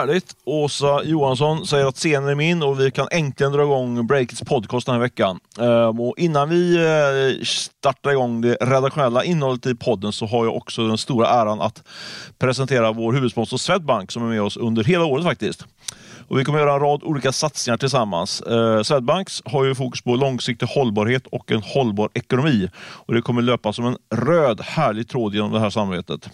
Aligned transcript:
Härligt. 0.00 0.36
Åsa 0.44 1.02
Johansson 1.04 1.66
säger 1.66 1.86
att 1.86 1.96
scenen 1.96 2.28
är 2.28 2.34
min 2.34 2.62
och 2.62 2.80
vi 2.80 2.90
kan 2.90 3.08
äntligen 3.10 3.52
dra 3.52 3.62
igång 3.62 4.06
Breakits 4.06 4.42
podcast 4.42 4.86
den 4.86 4.94
här 4.94 5.00
veckan. 5.00 5.40
Ehm, 5.58 6.00
och 6.00 6.18
innan 6.18 6.48
vi 6.48 6.76
eh, 6.76 7.44
startar 7.44 8.10
igång 8.10 8.40
det 8.40 8.54
redaktionella 8.60 9.24
innehållet 9.24 9.66
i 9.66 9.74
podden 9.74 10.12
så 10.12 10.26
har 10.26 10.44
jag 10.44 10.56
också 10.56 10.88
den 10.88 10.98
stora 10.98 11.28
äran 11.28 11.60
att 11.60 11.82
presentera 12.38 12.92
vår 12.92 13.12
huvudsponsor 13.12 13.56
Swedbank 13.56 14.12
som 14.12 14.22
är 14.22 14.28
med 14.28 14.42
oss 14.42 14.56
under 14.56 14.84
hela 14.84 15.04
året 15.04 15.24
faktiskt. 15.24 15.64
Och 16.30 16.38
vi 16.38 16.44
kommer 16.44 16.58
göra 16.58 16.74
en 16.74 16.80
rad 16.80 17.02
olika 17.02 17.32
satsningar 17.32 17.76
tillsammans. 17.76 18.40
Eh, 18.40 18.82
Swedbanks 18.82 19.42
har 19.44 19.64
ju 19.64 19.74
fokus 19.74 20.02
på 20.02 20.16
långsiktig 20.16 20.66
hållbarhet 20.66 21.26
och 21.26 21.50
en 21.50 21.62
hållbar 21.62 22.10
ekonomi. 22.14 22.68
Och 22.76 23.14
Det 23.14 23.22
kommer 23.22 23.42
löpa 23.42 23.72
som 23.72 23.86
en 23.86 23.96
röd 24.14 24.60
härlig 24.60 25.08
tråd 25.08 25.34
genom 25.34 25.52
det 25.52 25.60
här 25.60 25.70
samarbetet. 25.70 26.30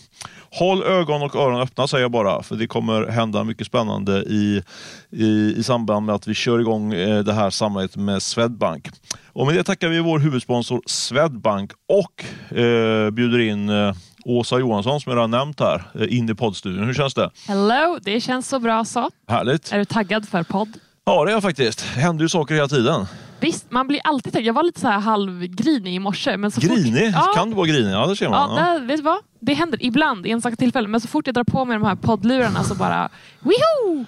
Håll 0.50 0.82
ögon 0.82 1.22
och 1.22 1.36
öron 1.36 1.60
öppna 1.60 1.86
säger 1.86 2.04
jag 2.04 2.10
bara, 2.10 2.42
för 2.42 2.56
det 2.56 2.66
kommer 2.66 3.06
hända 3.06 3.44
mycket 3.44 3.66
spännande 3.66 4.18
i, 4.18 4.62
i, 5.10 5.54
i 5.56 5.62
samband 5.62 6.06
med 6.06 6.14
att 6.14 6.28
vi 6.28 6.34
kör 6.34 6.60
igång 6.60 6.92
eh, 6.92 7.24
det 7.24 7.32
här 7.32 7.50
samarbetet 7.50 7.96
med 7.96 8.22
Swedbank. 8.22 8.88
Och 9.26 9.46
med 9.46 9.54
det 9.54 9.64
tackar 9.64 9.88
vi 9.88 10.00
vår 10.00 10.18
huvudsponsor 10.18 10.82
Swedbank 10.86 11.72
och 11.88 12.24
eh, 12.58 13.10
bjuder 13.10 13.38
in 13.38 13.68
eh, 13.68 13.92
Åsa 14.28 14.58
Johansson 14.58 15.00
som 15.00 15.10
jag 15.10 15.16
redan 15.16 15.30
nämnt 15.30 15.60
här 15.60 15.90
eh, 15.94 16.18
in 16.18 16.30
i 16.30 16.34
poddstudion. 16.34 16.84
Hur 16.84 16.94
känns 16.94 17.14
det? 17.14 17.30
Hello, 17.46 17.98
det 18.02 18.20
känns 18.20 18.48
så 18.48 18.58
bra 18.58 18.84
så. 18.84 19.10
Härligt. 19.28 19.72
Är 19.72 19.78
du 19.78 19.84
taggad 19.84 20.28
för 20.28 20.42
podd? 20.42 20.68
Ja, 21.04 21.24
det 21.24 21.30
är 21.30 21.32
jag 21.32 21.42
faktiskt. 21.42 21.86
Det 21.94 22.00
händer 22.00 22.22
ju 22.22 22.28
saker 22.28 22.54
hela 22.54 22.68
tiden. 22.68 23.06
Visst, 23.40 23.70
man 23.70 23.86
blir 23.86 24.00
alltid 24.04 24.32
taggad. 24.32 24.46
Jag 24.46 24.54
var 24.54 24.62
lite 24.62 24.80
så 24.80 24.88
här 24.88 24.98
halvgrinig 24.98 25.94
i 25.94 25.98
morse. 25.98 26.36
Men 26.36 26.50
så 26.50 26.60
grinig? 26.60 27.14
Fort... 27.14 27.22
Ja. 27.26 27.32
Kan 27.34 27.50
du 27.50 27.56
vara 27.56 27.66
grinig? 27.66 27.92
Ja, 27.92 28.06
det 28.06 28.16
ser 28.16 28.28
man. 28.28 28.56
Ja, 28.56 28.78
det, 28.78 28.86
vet 28.86 28.96
du 28.96 29.02
vad? 29.02 29.18
Det 29.40 29.54
händer 29.54 29.84
ibland, 29.84 30.26
enstaka 30.26 30.56
tillfällen. 30.56 30.90
Men 30.90 31.00
så 31.00 31.08
fort 31.08 31.26
jag 31.26 31.34
drar 31.34 31.44
på 31.44 31.64
mig 31.64 31.78
de 31.78 31.86
här 31.86 31.94
poddlurarna 31.96 32.64
så 32.64 32.74
bara... 32.74 33.08
Wiho! 33.40 34.04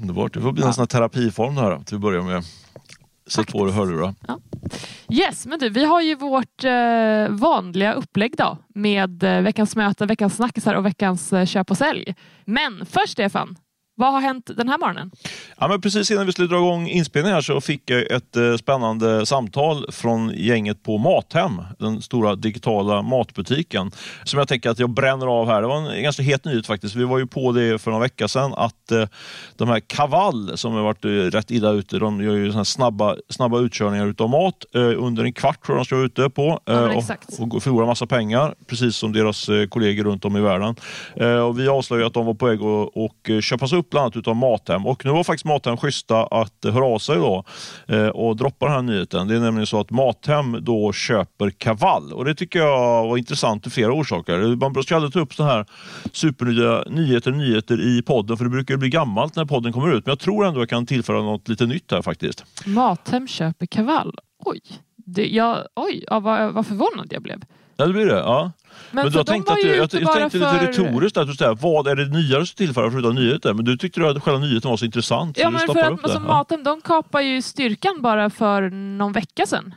Underbart. 0.00 0.34
Det 0.34 0.40
får 0.40 0.52
bli 0.52 0.62
en 0.62 0.74
sån 0.74 0.82
här 0.82 0.86
terapiform 0.86 1.54
det 1.54 1.60
här 1.60 1.78
till 1.84 1.94
att 1.94 2.00
börja 2.00 2.22
med. 2.22 2.44
Sätt 3.28 3.52
på 3.52 3.64
dig 3.64 3.74
hörlurar. 3.74 4.14
Ja. 4.28 4.38
Yes, 5.08 5.46
men 5.46 5.58
du, 5.58 5.68
vi 5.68 5.84
har 5.84 6.00
ju 6.00 6.14
vårt 6.14 6.64
eh, 6.64 7.28
vanliga 7.28 7.92
upplägg 7.92 8.34
då 8.36 8.58
med 8.74 9.22
eh, 9.22 9.40
veckans 9.40 9.76
möte, 9.76 10.06
veckans 10.06 10.36
snackisar 10.36 10.74
och 10.74 10.86
veckans 10.86 11.32
eh, 11.32 11.46
köp 11.46 11.70
och 11.70 11.76
sälj. 11.76 12.14
Men 12.44 12.86
först 12.86 13.12
Stefan, 13.12 13.56
vad 14.00 14.12
har 14.12 14.20
hänt 14.20 14.50
den 14.56 14.68
här 14.68 14.78
morgonen? 14.78 15.10
Ja, 15.58 15.68
men 15.68 15.80
precis 15.80 16.10
innan 16.10 16.26
vi 16.26 16.32
skulle 16.32 16.48
dra 16.48 16.56
igång 16.56 16.88
inspelningen 16.88 17.34
här 17.34 17.42
så 17.42 17.60
fick 17.60 17.90
jag 17.90 18.10
ett 18.10 18.36
eh, 18.36 18.56
spännande 18.56 19.26
samtal 19.26 19.92
från 19.92 20.32
gänget 20.36 20.82
på 20.82 20.98
Mathem, 20.98 21.62
den 21.78 22.02
stora 22.02 22.34
digitala 22.34 23.02
matbutiken, 23.02 23.90
som 24.24 24.38
jag 24.38 24.48
tänker 24.48 24.70
att 24.70 24.78
jag 24.78 24.90
bränner 24.90 25.26
av 25.26 25.46
här. 25.46 25.62
Det 25.62 25.68
var 25.68 25.92
en 25.92 26.02
ganska 26.02 26.22
het 26.22 26.44
nyhet 26.44 26.66
faktiskt. 26.66 26.94
Vi 26.94 27.04
var 27.04 27.18
ju 27.18 27.26
på 27.26 27.52
det 27.52 27.78
för 27.78 27.90
några 27.90 28.02
veckor 28.02 28.26
sedan 28.26 28.54
att 28.54 28.92
eh, 28.92 29.04
de 29.56 29.68
här 29.68 29.80
Kaval 29.80 30.58
som 30.58 30.72
har 30.72 30.82
varit 30.82 31.04
eh, 31.04 31.08
rätt 31.08 31.50
illa 31.50 31.70
ute, 31.70 31.98
de 31.98 32.22
gör 32.22 32.34
ju 32.34 32.52
såna 32.52 32.64
snabba, 32.64 33.16
snabba 33.28 33.58
utkörningar 33.58 34.06
utav 34.06 34.30
mat. 34.30 34.64
Under 34.74 35.24
en 35.24 35.32
kvart 35.32 35.66
tror 35.66 35.76
jag 35.76 35.80
de 35.80 35.84
ska 35.84 35.96
vara 35.96 36.06
ute 36.06 36.30
på 36.30 36.60
Ja, 36.64 37.02
och, 37.38 37.54
och 37.54 37.62
förlora 37.62 37.86
massa 37.86 38.06
pengar, 38.06 38.54
precis 38.66 38.96
som 38.96 39.12
deras 39.12 39.48
kollegor 39.68 40.04
runt 40.04 40.24
om 40.24 40.36
i 40.36 40.40
världen. 40.40 40.74
Och 41.48 41.58
vi 41.58 41.68
avslöjade 41.68 42.06
att 42.06 42.14
de 42.14 42.26
var 42.26 42.34
på 42.34 42.46
väg 42.46 42.58
att 42.58 42.90
och, 42.94 43.42
köpas 43.42 43.72
upp 43.72 43.89
bland 43.90 44.02
annat 44.02 44.16
utav 44.16 44.36
Mathem. 44.36 44.86
Och 44.86 45.04
nu 45.04 45.10
var 45.10 45.24
faktiskt 45.24 45.44
Mathem 45.44 45.76
schyssta 45.76 46.24
att 46.24 46.64
eh, 46.64 46.72
höra 46.72 46.84
av 46.84 46.98
sig 46.98 47.16
då, 47.16 47.44
eh, 47.88 48.06
och 48.06 48.36
droppa 48.36 48.66
den 48.66 48.74
här 48.74 48.82
nyheten. 48.82 49.28
Det 49.28 49.36
är 49.36 49.40
nämligen 49.40 49.66
så 49.66 49.80
att 49.80 49.90
Mathem 49.90 50.56
då 50.60 50.92
köper 50.92 51.50
Kaval 51.50 52.12
och 52.12 52.24
det 52.24 52.34
tycker 52.34 52.58
jag 52.58 53.08
var 53.08 53.16
intressant 53.16 53.66
av 53.66 53.70
flera 53.70 53.92
orsaker. 53.92 54.56
Man 54.56 54.72
brukar 54.72 54.96
aldrig 54.96 55.12
ta 55.12 55.20
upp 55.20 55.34
sådana 55.34 55.52
här 55.52 55.66
supernya 56.12 56.84
nyheter, 56.86 57.30
nyheter 57.30 57.80
i 57.80 58.02
podden 58.02 58.36
för 58.36 58.44
det 58.44 58.50
brukar 58.50 58.76
bli 58.76 58.88
gammalt 58.88 59.36
när 59.36 59.44
podden 59.44 59.72
kommer 59.72 59.92
ut. 59.92 60.06
Men 60.06 60.12
jag 60.12 60.18
tror 60.18 60.46
ändå 60.46 60.60
jag 60.60 60.68
kan 60.68 60.86
tillföra 60.86 61.22
något 61.22 61.48
lite 61.48 61.66
nytt 61.66 61.90
här 61.90 62.02
faktiskt. 62.02 62.44
Mathem 62.66 63.28
köper 63.28 63.66
kavall. 63.66 64.14
Oj, 64.44 64.60
det, 64.96 65.26
jag, 65.26 65.58
oj 65.76 66.04
ja, 66.06 66.20
vad, 66.20 66.52
vad 66.52 66.66
förvånad 66.66 67.08
jag 67.10 67.22
blev. 67.22 67.40
Ja, 67.80 67.86
det 67.86 67.92
blir 67.92 68.06
det. 68.06 68.18
Ja. 68.18 68.52
Men, 68.90 69.04
för 69.04 69.10
du 69.10 69.18
har 69.18 69.24
de 69.24 69.32
tänkt 69.32 69.48
var 69.48 69.56
att 69.56 69.64
jag, 69.64 69.76
jag 69.76 70.04
bara 70.04 70.14
tänkte 70.18 70.38
lite 70.38 70.50
för- 70.50 70.66
retoriskt 70.66 71.16
att 71.16 71.26
du 71.26 71.34
säger, 71.34 71.54
vad 71.54 71.88
är 71.88 71.96
det 71.96 72.04
nya 72.08 72.38
du 72.38 72.46
ska 72.46 72.56
tillföra 72.56 72.90
förutom 72.90 73.14
nyheter? 73.14 73.54
Men 73.54 73.64
du 73.64 73.76
tyckte 73.76 74.08
att 74.08 74.22
själva 74.22 74.40
nyheten 74.40 74.70
var 74.70 74.76
så 74.76 74.84
intressant 74.84 75.36
så 75.36 75.42
Ja, 75.42 75.46
du 75.46 75.52
men 75.52 75.60
för 75.60 75.78
att 75.80 75.86
alltså, 76.04 76.12
Ja. 76.12 76.34
Mathem 76.34 76.62
de 76.64 76.80
kapar 76.80 77.20
ju 77.20 77.42
styrkan 77.42 78.02
bara 78.02 78.30
för 78.30 78.70
någon 78.70 79.12
vecka 79.12 79.46
sedan. 79.46 79.74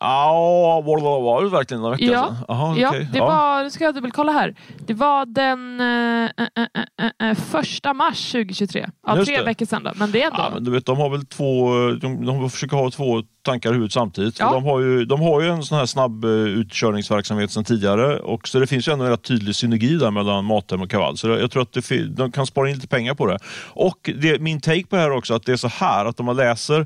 Ja, 0.00 0.82
var, 0.86 1.00
var, 1.00 1.20
var 1.20 1.42
det 1.44 1.50
verkligen 1.50 1.80
några 1.82 1.92
veckor 1.96 2.12
Ja, 2.12 2.24
sedan? 2.26 2.36
Aha, 2.48 2.74
Ja, 2.76 2.88
okej. 2.88 3.08
det 3.12 3.18
ja. 3.18 3.26
var, 3.26 3.62
nu 3.64 3.70
ska 3.70 3.84
jag 3.84 3.94
dubbelkolla 3.94 4.32
här. 4.32 4.54
Det 4.86 4.94
var 4.94 5.26
den 5.26 5.80
eh, 5.80 6.30
eh, 6.36 7.08
eh, 7.20 7.28
eh, 7.30 7.34
första 7.34 7.94
mars 7.94 8.32
2023. 8.32 8.88
Ja, 9.06 9.16
Just 9.16 9.26
tre 9.28 9.38
det. 9.38 9.44
veckor 9.44 9.66
sedan 9.66 9.82
då. 9.82 9.90
Men 9.96 10.10
det 10.12 10.22
är 10.22 10.26
ändå. 10.26 10.38
Ja, 10.38 10.50
men 10.54 10.64
du 10.64 10.70
vet, 10.70 10.86
de 10.86 10.98
har 10.98 11.10
väl 11.10 11.26
två, 11.26 11.68
de, 12.00 12.26
de 12.26 12.50
försöker 12.50 12.76
ha 12.76 12.90
två 12.90 13.22
tankar 13.44 13.70
i 13.70 13.72
huvudet 13.72 13.92
samtidigt. 13.92 14.38
Ja. 14.38 14.52
De, 14.52 14.64
har 14.64 14.80
ju, 14.80 15.04
de 15.04 15.20
har 15.20 15.40
ju 15.40 15.48
en 15.48 15.62
sån 15.62 15.78
här 15.78 15.86
snabb 15.86 16.24
eh, 16.24 16.30
utkörningsverksamhet 16.30 17.50
sedan 17.50 17.64
tidigare 17.64 18.18
och 18.18 18.48
så 18.48 18.58
det 18.58 18.66
finns 18.66 18.88
ju 18.88 18.92
ändå 18.92 19.04
en 19.04 19.10
rätt 19.10 19.22
tydlig 19.22 19.56
synergi 19.56 19.96
där 19.96 20.10
mellan 20.10 20.44
Mathem 20.44 20.82
och 20.82 20.90
Kaval. 20.90 21.16
Så 21.16 21.28
jag 21.28 21.50
tror 21.50 21.62
att 21.62 21.72
det, 21.72 22.06
de 22.06 22.32
kan 22.32 22.46
spara 22.46 22.68
in 22.68 22.74
lite 22.74 22.88
pengar 22.88 23.14
på 23.14 23.26
det. 23.26 23.38
Och 23.68 24.10
det, 24.16 24.40
min 24.40 24.60
take 24.60 24.86
på 24.86 24.96
det 24.96 25.02
här 25.02 25.10
också 25.10 25.34
att 25.34 25.46
det 25.46 25.52
är 25.52 25.56
så 25.56 25.68
här 25.68 26.04
att 26.04 26.20
om 26.20 26.26
man 26.26 26.36
läser 26.36 26.80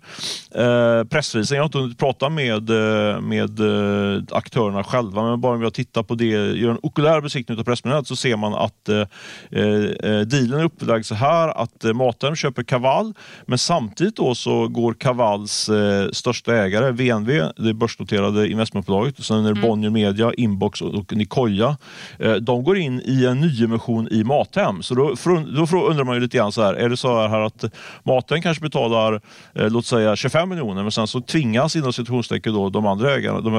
eh, 0.54 1.04
pressreleasen, 1.04 1.56
jag 1.56 1.62
har 1.62 1.66
inte 1.66 1.78
hunnit 1.78 1.98
prata 1.98 2.28
med, 2.28 2.70
eh, 2.70 3.20
med 3.20 3.60
eh, 3.60 4.22
aktörerna 4.30 4.84
själva, 4.84 5.22
men 5.22 5.40
bara 5.40 5.54
om 5.54 5.62
jag 5.62 5.74
tittar 5.74 6.02
på 6.02 6.14
det, 6.14 6.24
gör 6.24 6.70
en 6.70 6.78
okulär 6.82 7.20
besiktning 7.20 7.58
av 7.58 7.64
pressmeddelandet 7.64 8.08
så 8.08 8.16
ser 8.16 8.36
man 8.36 8.54
att 8.54 8.88
eh, 8.88 8.98
eh, 8.98 10.20
dealen 10.20 10.60
är 10.60 10.64
upplagd 10.64 11.06
så 11.06 11.14
här 11.14 11.48
att 11.48 11.84
eh, 11.84 11.92
Mathem 11.92 12.36
köper 12.36 12.62
Kaval, 12.62 13.14
men 13.46 13.58
samtidigt 13.58 14.16
då 14.16 14.34
så 14.34 14.68
går 14.68 14.94
Kavals 14.94 15.68
eh, 15.68 16.10
största 16.10 16.47
ägare, 16.54 16.90
VNV, 16.92 17.48
det 17.56 17.74
börsnoterade 17.74 18.48
investmentbolaget, 18.48 19.24
sen 19.24 19.44
är 19.46 19.54
det 19.54 19.60
Bonnier 19.60 19.90
Media, 19.90 20.32
Inbox 20.36 20.82
och, 20.82 21.12
Nicoya, 21.16 21.76
eh, 22.18 22.32
de 22.34 22.64
går 22.64 22.78
in 22.78 23.00
i 23.04 23.26
en 23.26 23.40
nyemission 23.40 24.08
i 24.10 24.24
Mathem. 24.24 24.82
Så 24.82 24.94
då, 24.94 25.14
då 25.68 25.78
undrar 25.88 26.04
man 26.04 26.14
ju 26.14 26.20
lite 26.20 26.36
grann 26.36 26.52
så 26.52 26.62
här, 26.62 26.74
är 26.74 26.88
det 26.88 26.96
så 26.96 27.26
här 27.28 27.40
att 27.40 27.64
Mathem 28.02 28.42
kanske 28.42 28.62
betalar, 28.62 29.20
eh, 29.54 29.70
låt 29.70 29.86
säga 29.86 30.16
25 30.16 30.48
miljoner, 30.48 30.82
men 30.82 30.92
sen 30.92 31.06
så 31.06 31.20
tvingas 31.20 31.76
inom 31.76 31.92
citationstecken 31.92 32.52
då 32.54 32.70
de 32.70 32.86
andra 32.86 33.14
ägarna, 33.14 33.40
de 33.40 33.54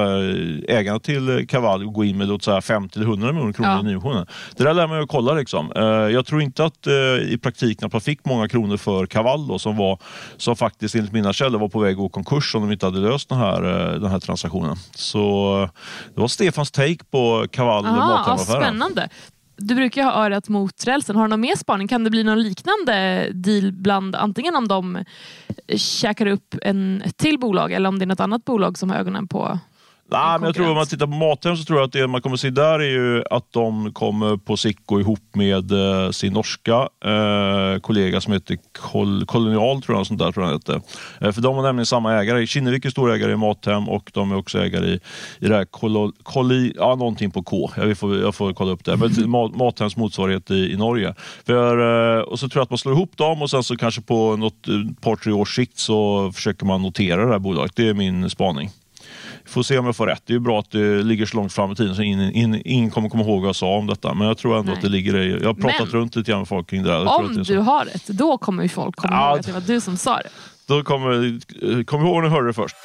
ägarna 0.67 0.99
till 0.99 1.47
Kaval 1.47 1.87
att 1.87 1.93
gå 1.93 2.03
in 2.03 2.17
med 2.17 2.27
låt 2.27 2.43
säga 2.43 2.61
50 2.61 2.99
100 3.01 3.31
miljoner 3.33 3.53
kronor 3.53 3.71
Ja. 3.71 3.79
i 3.79 3.83
nyemissionen. 3.83 4.25
Det 4.57 4.63
där 4.63 4.73
lär 4.73 4.87
man 4.87 4.99
ju 4.99 5.07
kolla 5.07 5.33
liksom. 5.33 5.71
Eh, 5.75 5.83
jag 5.83 6.25
tror 6.25 6.41
inte 6.41 6.65
att 6.65 6.87
i 7.29 7.37
praktiken 7.37 7.85
att 7.85 7.93
man 7.93 8.01
fick 8.01 8.25
många 8.25 8.47
kronor 8.47 8.77
för 8.77 9.05
Kaval 9.05 9.47
då, 9.47 9.59
som, 9.59 9.77
var, 9.77 9.99
som 10.37 10.55
faktiskt 10.55 10.95
enligt 10.95 11.13
mina 11.13 11.33
källor 11.33 11.59
var 11.59 11.67
på 11.69 11.79
väg 11.79 11.91
att 11.91 11.97
gå 11.97 12.09
konkurs 12.09 12.55
om 12.55 12.61
de 12.61 12.71
inte 12.79 12.85
hade 12.85 13.09
löst 13.09 13.29
den 13.29 13.37
här, 13.37 13.63
eh, 13.63 13.99
den 13.99 14.11
här 14.11 14.19
transaktionen. 14.19 14.75
Så 14.95 15.53
eh, 15.63 15.69
det 16.15 16.21
var 16.21 16.27
Stefans 16.27 16.71
take 16.71 17.03
på 17.11 17.45
Kaval 17.51 17.85
Aha, 17.85 18.37
spännande. 18.37 19.09
Du 19.57 19.75
brukar 19.75 20.01
ju 20.01 20.07
ha 20.07 20.25
örat 20.25 20.49
mot 20.49 20.85
rälsen. 20.85 21.15
Har 21.15 21.23
du 21.23 21.29
någon 21.29 21.41
mer 21.41 21.55
spaning? 21.55 21.87
Kan 21.87 22.03
det 22.03 22.09
bli 22.09 22.23
någon 22.23 22.43
liknande 22.43 23.27
deal 23.33 23.71
bland 23.71 24.15
antingen 24.15 24.55
om 24.55 24.67
de 24.67 25.03
käkar 25.75 26.25
upp 26.25 26.55
en, 26.61 27.03
till 27.15 27.39
bolag 27.39 27.71
eller 27.71 27.89
om 27.89 27.99
det 27.99 28.05
är 28.05 28.07
något 28.07 28.19
annat 28.19 28.45
bolag 28.45 28.77
som 28.77 28.89
har 28.89 28.97
ögonen 28.97 29.27
på 29.27 29.59
Nej, 30.11 30.35
en 30.35 30.41
men 30.41 30.47
jag 30.47 30.55
tror 30.55 30.69
om 30.69 30.75
man 30.75 30.85
tittar 30.85 31.05
på 31.05 31.13
Mathem 31.13 31.57
så 31.57 31.63
tror 31.63 31.79
jag 31.79 31.85
att 31.85 31.91
det 31.93 32.07
man 32.07 32.21
kommer 32.21 32.37
se 32.37 32.49
där 32.49 32.79
är 32.79 32.89
ju 32.89 33.23
att 33.31 33.53
de 33.53 33.93
kommer 33.93 34.37
på 34.37 34.57
sikt 34.57 34.79
gå 34.85 34.99
ihop 34.99 35.19
med 35.33 35.71
eh, 35.71 36.11
sin 36.11 36.33
norska 36.33 36.89
eh, 37.05 37.79
kollega 37.81 38.21
som 38.21 38.33
heter 38.33 38.57
Kol 38.79 39.25
Kolonial, 39.25 39.81
tror 39.81 39.97
jag, 39.97 40.07
sånt 40.07 40.19
där, 40.19 40.31
tror 40.31 40.45
jag 40.45 40.53
heter. 40.53 40.81
Eh, 41.21 41.31
för 41.31 41.41
de 41.41 41.55
har 41.55 41.63
nämligen 41.63 41.85
samma 41.85 42.13
ägare. 42.13 42.47
Kinnevik 42.47 42.85
är 42.85 42.89
stor 42.89 43.11
ägare 43.13 43.31
i 43.31 43.35
Mathem 43.35 43.89
och 43.89 44.11
de 44.13 44.31
är 44.31 44.35
också 44.37 44.59
ägare 44.59 44.85
i, 44.85 44.99
i 45.39 45.47
det 45.47 45.55
här 45.55 45.65
Kolo, 45.65 46.11
Koli, 46.23 46.73
ja, 46.75 46.95
någonting 46.95 47.31
på 47.31 47.43
K. 47.43 47.71
Jag 47.77 47.97
får, 47.97 48.19
jag 48.19 48.35
får 48.35 48.53
kolla 48.53 48.71
upp 48.71 48.85
det. 48.85 48.97
Men 48.97 49.09
Ma- 49.09 49.57
Mathems 49.57 49.97
motsvarighet 49.97 50.51
i, 50.51 50.71
i 50.71 50.77
Norge. 50.77 51.15
För, 51.45 52.17
eh, 52.17 52.21
och 52.21 52.39
så 52.39 52.49
tror 52.49 52.59
jag 52.59 52.63
att 52.63 52.69
man 52.69 52.77
slår 52.77 52.93
ihop 52.93 53.17
dem 53.17 53.41
och 53.41 53.49
sen 53.49 53.63
så 53.63 53.77
kanske 53.77 54.01
på 54.01 54.35
något 54.35 54.67
eh, 54.67 54.73
par, 55.01 55.15
tre 55.15 55.33
års 55.33 55.55
sikt 55.55 55.77
så 55.77 56.31
försöker 56.31 56.65
man 56.65 56.81
notera 56.81 57.25
det 57.25 57.31
här 57.31 57.39
bolaget. 57.39 57.75
Det 57.75 57.89
är 57.89 57.93
min 57.93 58.29
spaning. 58.29 58.69
Får 59.49 59.63
se 59.63 59.77
om 59.77 59.85
jag 59.85 59.95
får 59.95 60.07
rätt. 60.07 60.21
Det 60.25 60.31
är 60.31 60.35
ju 60.35 60.39
bra 60.39 60.59
att 60.59 60.71
det 60.71 61.03
ligger 61.03 61.25
så 61.25 61.37
långt 61.37 61.53
fram 61.53 61.71
i 61.71 61.75
tiden 61.75 61.95
så 61.95 62.01
ingen, 62.01 62.31
ingen, 62.35 62.61
ingen 62.67 62.91
kommer 62.91 63.09
komma 63.09 63.23
ihåg 63.23 63.39
vad 63.41 63.47
jag 63.47 63.55
sa 63.55 63.67
om 63.77 63.87
detta. 63.87 64.13
Men 64.13 64.27
jag 64.27 64.37
tror 64.37 64.57
ändå 64.57 64.65
Nej. 64.65 64.73
att 64.75 64.81
det 64.81 64.89
ligger 64.89 65.17
i... 65.17 65.31
Jag 65.41 65.47
har 65.49 65.53
pratat 65.53 65.79
Men- 65.79 65.87
runt 65.87 66.15
lite 66.15 66.31
grann 66.31 66.39
med 66.39 66.47
folk 66.47 66.69
kring 66.69 66.83
det 66.83 66.89
tror 66.89 67.19
Om 67.19 67.25
att 67.25 67.35
det 67.35 67.45
så. 67.45 67.53
du 67.53 67.59
har 67.59 67.85
rätt, 67.85 68.07
då 68.07 68.37
kommer 68.37 68.63
ju 68.63 68.69
folk 68.69 68.95
komma 68.95 69.13
Ja, 69.13 69.29
ihåg 69.29 69.39
att 69.39 69.45
det 69.45 69.51
var 69.51 69.61
du 69.61 69.81
som 69.81 69.97
sa 69.97 70.17
det. 70.17 70.29
Då 70.67 70.83
kommer, 70.83 71.25
eh, 71.77 71.83
kom 71.83 72.05
ihåg 72.05 72.15
när 72.15 72.21
du 72.21 72.29
hörde 72.29 72.47
det 72.47 72.53
först. 72.53 72.75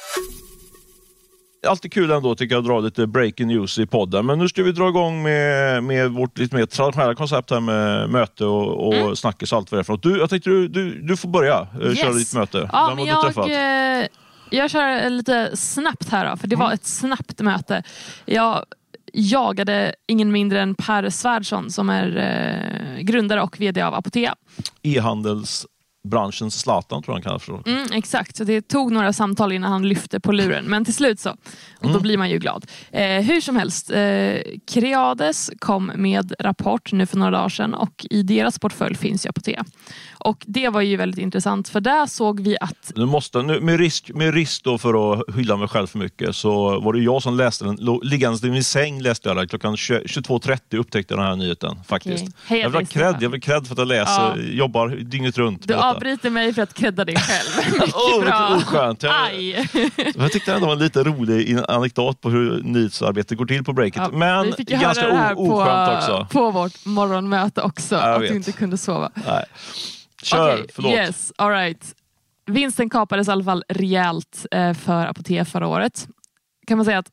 Alltid 1.67 1.93
kul 1.93 2.11
ändå 2.11 2.35
tycker 2.35 2.55
jag 2.55 2.59
att 2.61 2.65
dra 2.67 2.79
lite 2.79 3.07
breaking 3.07 3.47
news 3.47 3.79
i 3.79 3.85
podden. 3.85 4.25
Men 4.25 4.39
nu 4.39 4.47
ska 4.49 4.63
vi 4.63 4.71
dra 4.71 4.89
igång 4.89 5.23
med, 5.23 5.83
med 5.83 6.11
vårt 6.11 6.37
lite 6.37 6.55
mer 6.55 6.65
traditionella 6.65 7.15
koncept 7.15 7.51
här 7.51 7.59
med 7.59 8.09
möte 8.09 8.45
och, 8.45 8.87
och 8.87 8.93
Mm. 8.93 9.15
snackis 9.15 9.51
och 9.51 9.57
allt 9.57 9.71
vad 9.71 9.77
det 9.79 9.81
är 9.81 9.83
för 9.83 9.93
något. 9.93 10.03
Du, 10.03 10.17
jag 10.17 10.29
tänkte 10.29 10.49
du, 10.49 10.67
du, 10.67 11.01
du 11.01 11.17
får 11.17 11.29
börja 11.29 11.67
eh, 11.81 11.93
köra 11.93 12.09
Yes. 12.13 12.17
ditt 12.29 12.33
möte. 12.39 12.69
Ja, 12.73 12.85
Vem 12.89 13.05
men 13.05 13.15
har 13.15 13.21
du 13.23 13.27
träffat? 13.33 13.49
jag, 13.49 13.99
eh, 14.01 14.05
jag 14.49 14.69
kör 14.71 15.09
lite 15.09 15.57
snabbt 15.57 16.09
här 16.09 16.29
då, 16.29 16.37
för 16.37 16.47
det 16.47 16.55
Mm. 16.55 16.65
var 16.67 16.73
ett 16.73 16.85
snabbt 16.85 17.41
möte. 17.41 17.83
Jag, 18.25 18.65
jagade 19.13 19.95
ingen 20.07 20.31
mindre 20.31 20.61
än 20.61 20.75
Per 20.75 21.09
Svärdson 21.09 21.71
som 21.71 21.89
är 21.89 22.17
eh, 22.17 22.99
grundare 23.03 23.41
och 23.41 23.59
VD 23.61 23.81
av 23.81 23.93
Apotea. 23.93 24.35
E-handelsbranschens 24.83 26.59
Zlatan 26.59 27.03
tror 27.03 27.13
jag 27.13 27.15
han 27.15 27.21
kallas 27.21 27.43
för. 27.43 27.69
Mm, 27.69 27.87
exakt, 27.93 28.35
så 28.37 28.43
det 28.43 28.61
tog 28.67 28.91
några 28.91 29.13
samtal 29.13 29.51
innan 29.51 29.71
han 29.71 29.87
lyfte 29.87 30.19
på 30.19 30.31
luren. 30.31 30.65
Men 30.65 30.85
till 30.85 30.93
slut 30.95 31.19
så. 31.19 31.29
Och 31.79 31.91
då 31.91 31.99
blir 31.99 32.17
man 32.17 32.29
ju 32.29 32.37
glad. 32.39 32.65
Eh, 32.91 33.21
hur 33.21 33.41
som 33.41 33.55
helst, 33.55 33.91
eh, 33.91 34.37
Creades 34.67 35.51
kom 35.59 35.91
med 35.95 36.33
rapport 36.39 36.91
nu 36.91 37.05
för 37.05 37.17
några 37.17 37.31
dagar 37.31 37.49
sedan 37.49 37.73
och 37.73 38.05
i 38.09 38.23
deras 38.23 38.59
portfölj 38.59 38.95
finns 38.95 39.25
ju 39.25 39.29
Apotea. 39.29 39.65
Och 40.25 40.43
det 40.47 40.69
var 40.69 40.81
ju 40.81 40.95
väldigt 40.97 41.19
intressant 41.19 41.69
för 41.69 41.81
där 41.81 42.05
såg 42.05 42.39
vi 42.39 42.57
att 42.61 42.91
Nu 42.95 43.05
måste, 43.05 43.41
nu, 43.41 43.59
med 43.61 43.79
risk, 43.79 44.11
med 44.13 44.33
risk 44.33 44.63
då 44.63 44.77
för 44.77 45.13
att 45.13 45.35
hylla 45.35 45.57
mig 45.57 45.67
själv 45.67 45.87
för 45.87 45.99
mycket 45.99 46.35
så 46.35 46.79
var 46.79 46.93
det 46.93 46.99
jag 46.99 47.23
som 47.23 47.37
läste 47.37 47.65
den. 47.65 47.99
Liggandes 48.03 48.43
i 48.43 48.49
min 48.51 48.63
säng 48.63 49.01
läste 49.01 49.29
jag 49.29 49.37
den. 49.37 49.47
Klockan 49.47 49.77
20 49.77 49.99
22.30 49.99 50.77
upptäckte 50.77 51.13
jag 51.13 51.19
den 51.19 51.27
här 51.27 51.35
nyheten. 51.35 51.79
faktiskt. 51.87 52.25
Heja 52.47 52.61
Jag 52.63 52.69
vill 52.69 52.79
ha 52.81 52.85
cred, 52.85 53.15
jag 53.19 53.29
vill 53.29 53.41
cred 53.41 53.67
för 53.67 53.73
att 53.73 53.77
jag 53.79 53.87
läser, 53.87 54.21
Ja. 54.21 54.35
jobbar 54.37 54.89
dygnet 54.89 55.37
runt. 55.37 55.67
du 55.67 55.73
avbryter 55.73 56.29
mig 56.29 56.53
för 56.53 56.61
att 56.61 56.73
credda 56.73 57.05
dig 57.05 57.15
själv. 57.15 57.65
Mycket 57.73 57.81
vilket 57.81 58.25
bra. 58.25 58.55
oskönt. 58.57 59.03
Jag- 59.03 59.13
Aj. 59.27 59.69
Jag 60.15 60.31
tyckte 60.31 60.53
ändå 60.53 60.59
det 60.59 60.65
var 60.65 60.73
en 60.73 60.79
lite 60.79 61.03
rolig 61.03 61.57
anekdot 61.67 62.21
på 62.21 62.29
hur 62.29 62.61
nyhetsarbetet 62.63 63.37
går 63.37 63.45
till 63.45 63.63
på 63.63 63.73
breaket. 63.73 64.01
Ja, 64.11 64.17
men 64.17 64.53
ganska 64.57 65.01
höra 65.03 65.13
det 65.13 65.17
här 65.19 65.39
oskönt 65.39 65.97
också. 65.97 66.27
på, 66.31 66.39
på 66.39 66.51
vårt 66.51 66.85
morgonmöte 66.85 67.61
också. 67.61 67.95
Ja, 67.95 68.01
jag 68.07 68.15
att 68.15 68.21
vet. 68.21 68.29
du 68.29 68.35
inte 68.35 68.51
kunde 68.51 68.77
sova. 68.77 69.09
Nej. 69.27 69.43
Kör, 70.25 70.53
Okej, 70.53 70.65
förlåt. 70.73 70.91
Yes, 70.91 71.33
all 71.35 71.51
right. 71.51 71.95
Vinsten 72.45 72.89
kapades 72.89 73.27
i 73.27 73.31
alla 73.31 73.43
fall 73.43 73.63
rejält 73.67 74.45
eh, 74.51 74.73
för 74.73 75.05
Apotea 75.05 75.45
förra 75.45 75.67
året. 75.67 76.07
Kan 76.67 76.77
man 76.77 76.85
säga 76.85 76.99
att 76.99 77.11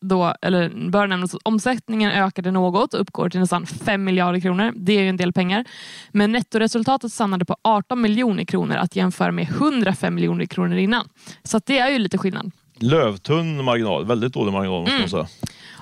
då, 0.00 0.34
eller 0.42 0.90
bör 0.90 1.06
nämnas 1.06 1.34
att 1.34 1.40
omsättningen 1.44 2.10
ökade 2.10 2.50
något 2.50 2.94
och 2.94 3.00
uppgår 3.00 3.28
till 3.28 3.40
nästan 3.40 3.66
5 3.66 4.04
miljarder 4.04 4.40
kronor. 4.40 4.72
Det 4.76 4.92
är 4.92 5.02
ju 5.02 5.08
en 5.08 5.16
del 5.16 5.32
pengar. 5.32 5.64
Men 6.10 6.32
nettoresultatet 6.32 7.12
stannade 7.12 7.44
på 7.44 7.56
18 7.62 8.00
miljoner 8.00 8.44
kronor 8.44 8.76
att 8.76 8.96
jämföra 8.96 9.32
med 9.32 9.44
105 9.44 10.14
miljoner 10.14 10.46
kronor 10.46 10.76
innan. 10.76 11.08
Så 11.42 11.60
det 11.66 11.78
är 11.78 11.90
ju 11.90 11.98
lite 11.98 12.18
skillnad. 12.18 12.52
Lövtunn 12.80 13.64
marginal, 13.64 14.04
väldigt 14.06 14.32
dålig 14.32 14.52
marginal 14.52 14.80
måste 14.80 14.90
Mm. 14.94 15.00
man 15.00 15.08
säga. 15.10 15.26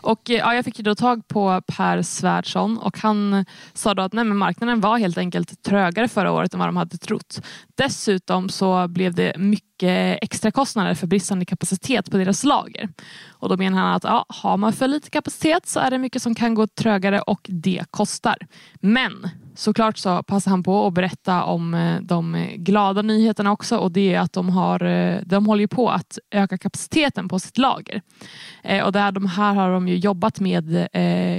Och, 0.05 0.31
eh, 0.31 0.37
ja, 0.37 0.55
jag 0.55 0.65
fick 0.65 0.79
ju 0.79 0.83
då 0.83 0.95
tag 0.95 1.29
på 1.29 1.63
Per 1.67 2.03
Svärdson 2.03 2.79
och 2.79 2.99
han 2.99 3.45
sa 3.75 3.95
då 3.95 4.03
att 4.03 4.13
nej, 4.13 4.25
men 4.25 4.37
marknaden 4.37 4.81
var 4.81 4.99
helt 4.99 5.19
enkelt 5.19 5.63
trögare 5.63 6.09
förra 6.09 6.33
året 6.33 6.55
än 6.55 6.59
vad 6.61 6.69
de 6.69 6.77
hade 6.77 6.99
trott. 6.99 7.41
Dessutom 7.75 8.49
så 8.49 8.89
blev 8.89 9.15
det 9.15 9.39
mycket 9.39 10.19
extra 10.23 10.51
kostnader 10.51 10.95
för 10.95 11.07
bristande 11.07 11.45
kapacitet 11.45 12.11
på 12.11 12.17
deras 12.17 12.45
lager. 12.45 12.89
Och 13.31 13.49
då 13.49 13.57
menar 13.57 13.79
han 13.79 13.93
att 13.95 14.05
ja, 14.05 14.27
har 14.29 14.57
man 14.57 14.73
för 14.73 14.89
lite 14.89 15.11
kapacitet 15.11 15.69
så 15.69 15.81
är 15.81 15.91
det 15.91 15.99
mycket 15.99 16.23
som 16.23 16.35
kan 16.35 16.55
gå 16.55 16.67
trögare 16.67 17.21
och 17.21 17.41
det 17.49 17.85
kostar. 17.91 18.37
Men 18.81 19.29
såklart 19.55 19.99
så 19.99 20.23
passar 20.23 20.51
han 20.51 20.63
på 20.63 20.87
att 20.87 20.95
berätta 20.95 21.45
om 21.45 21.75
eh, 21.75 22.01
de 22.01 22.47
glada 22.57 23.03
nyheterna 23.03 23.53
också 23.53 23.77
och 23.77 23.93
det 23.93 24.15
är 24.15 24.21
att 24.21 24.33
de, 24.33 24.49
har, 24.49 24.85
eh, 24.85 25.19
de 25.27 25.47
håller 25.47 25.67
på 25.67 25.91
att 25.91 26.19
öka 26.31 26.59
kapaciteten 26.59 27.29
på 27.29 27.39
sitt 27.39 27.59
lager. 27.59 28.03
Eh, 28.63 28.85
och 28.85 28.93
det 28.93 28.99
här, 28.99 29.13
de 29.13 29.27
här 29.27 29.55
har 29.55 29.71
de 29.73 29.89
ju 29.89 29.97
jobbat 29.97 30.41
med 30.41 30.89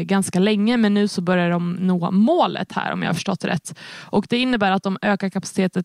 ganska 0.01 0.39
länge 0.39 0.77
men 0.77 0.93
nu 0.93 1.07
så 1.07 1.21
börjar 1.21 1.49
de 1.49 1.73
nå 1.73 2.11
målet 2.11 2.71
här 2.71 2.93
om 2.93 3.01
jag 3.01 3.09
har 3.09 3.13
förstått 3.13 3.39
det 3.39 3.47
rätt. 3.47 3.79
Och 4.01 4.25
det 4.29 4.37
innebär 4.37 4.71
att 4.71 4.83
de 4.83 4.97
ökar 5.01 5.29
kapaciteten, 5.29 5.83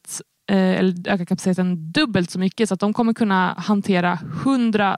eller 0.51 1.09
ökar 1.09 1.25
kapaciteten 1.25 1.93
dubbelt 1.93 2.31
så 2.31 2.39
mycket 2.39 2.69
så 2.69 2.75
att 2.75 2.81
de 2.81 2.93
kommer 2.93 3.15
kunna 3.15 3.55
hantera 3.59 4.19
100 4.45 4.97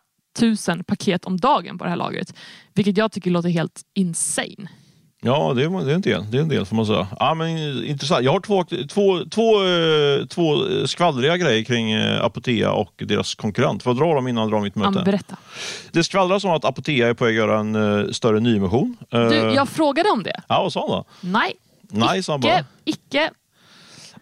000 0.69 0.85
paket 0.85 1.25
om 1.25 1.37
dagen 1.37 1.79
på 1.79 1.85
det 1.85 1.91
här 1.91 1.97
lagret. 1.97 2.37
Vilket 2.75 2.97
jag 2.97 3.12
tycker 3.12 3.31
låter 3.31 3.49
helt 3.49 3.83
insane. 3.94 4.69
Ja, 5.22 5.52
det 5.55 5.62
är, 5.64 5.84
det 5.84 5.90
är 5.90 5.94
en 5.94 6.00
del, 6.00 6.31
det 6.31 6.38
är 6.38 6.43
en 6.43 6.49
del 6.49 6.67
får 6.67 6.76
man 6.76 6.87
säga. 6.87 7.06
Ja, 7.19 7.34
men, 7.34 7.49
intressant. 7.84 8.25
Jag 8.25 8.32
har 8.32 8.40
två, 8.40 8.64
två, 8.88 9.25
två, 9.31 9.64
eh, 9.64 10.26
två 10.26 10.56
skvallriga 10.87 11.37
grejer 11.37 11.64
kring 11.64 11.93
eh, 11.93 12.25
Apotea 12.25 12.72
och 12.72 12.93
deras 13.06 13.34
konkurrent. 13.34 13.82
Får 13.82 13.90
jag 13.90 13.99
dra 14.08 14.14
dem 14.14 14.28
innan 14.28 14.43
jag 14.43 14.50
drar 14.52 14.61
mitt 14.61 14.72
Ja, 14.76 14.90
möte? 14.90 15.05
berätta. 15.05 15.37
Det 15.93 16.05
skvallras 16.05 16.44
om 16.44 16.50
att 16.50 16.64
Apotea 16.64 17.08
är 17.08 17.14
på 17.14 17.25
väg 17.25 17.32
att 17.38 17.49
göra 17.49 17.58
en 17.61 18.14
större 18.14 18.40
nyemission. 18.40 18.96
Eh, 19.12 19.28
Du, 19.28 19.37
jag 19.37 19.69
frågade 19.69 20.11
om 20.11 20.22
det. 20.22 20.40
Ja, 20.49 20.62
vad 20.62 20.72
sa 20.72 20.81
han 20.81 20.90
då? 20.90 21.05
Nej, 21.20 21.52
Nej, 21.93 22.23
sa 22.23 22.32
han 22.32 22.40
bara. 22.40 22.64
icke. 22.84 23.31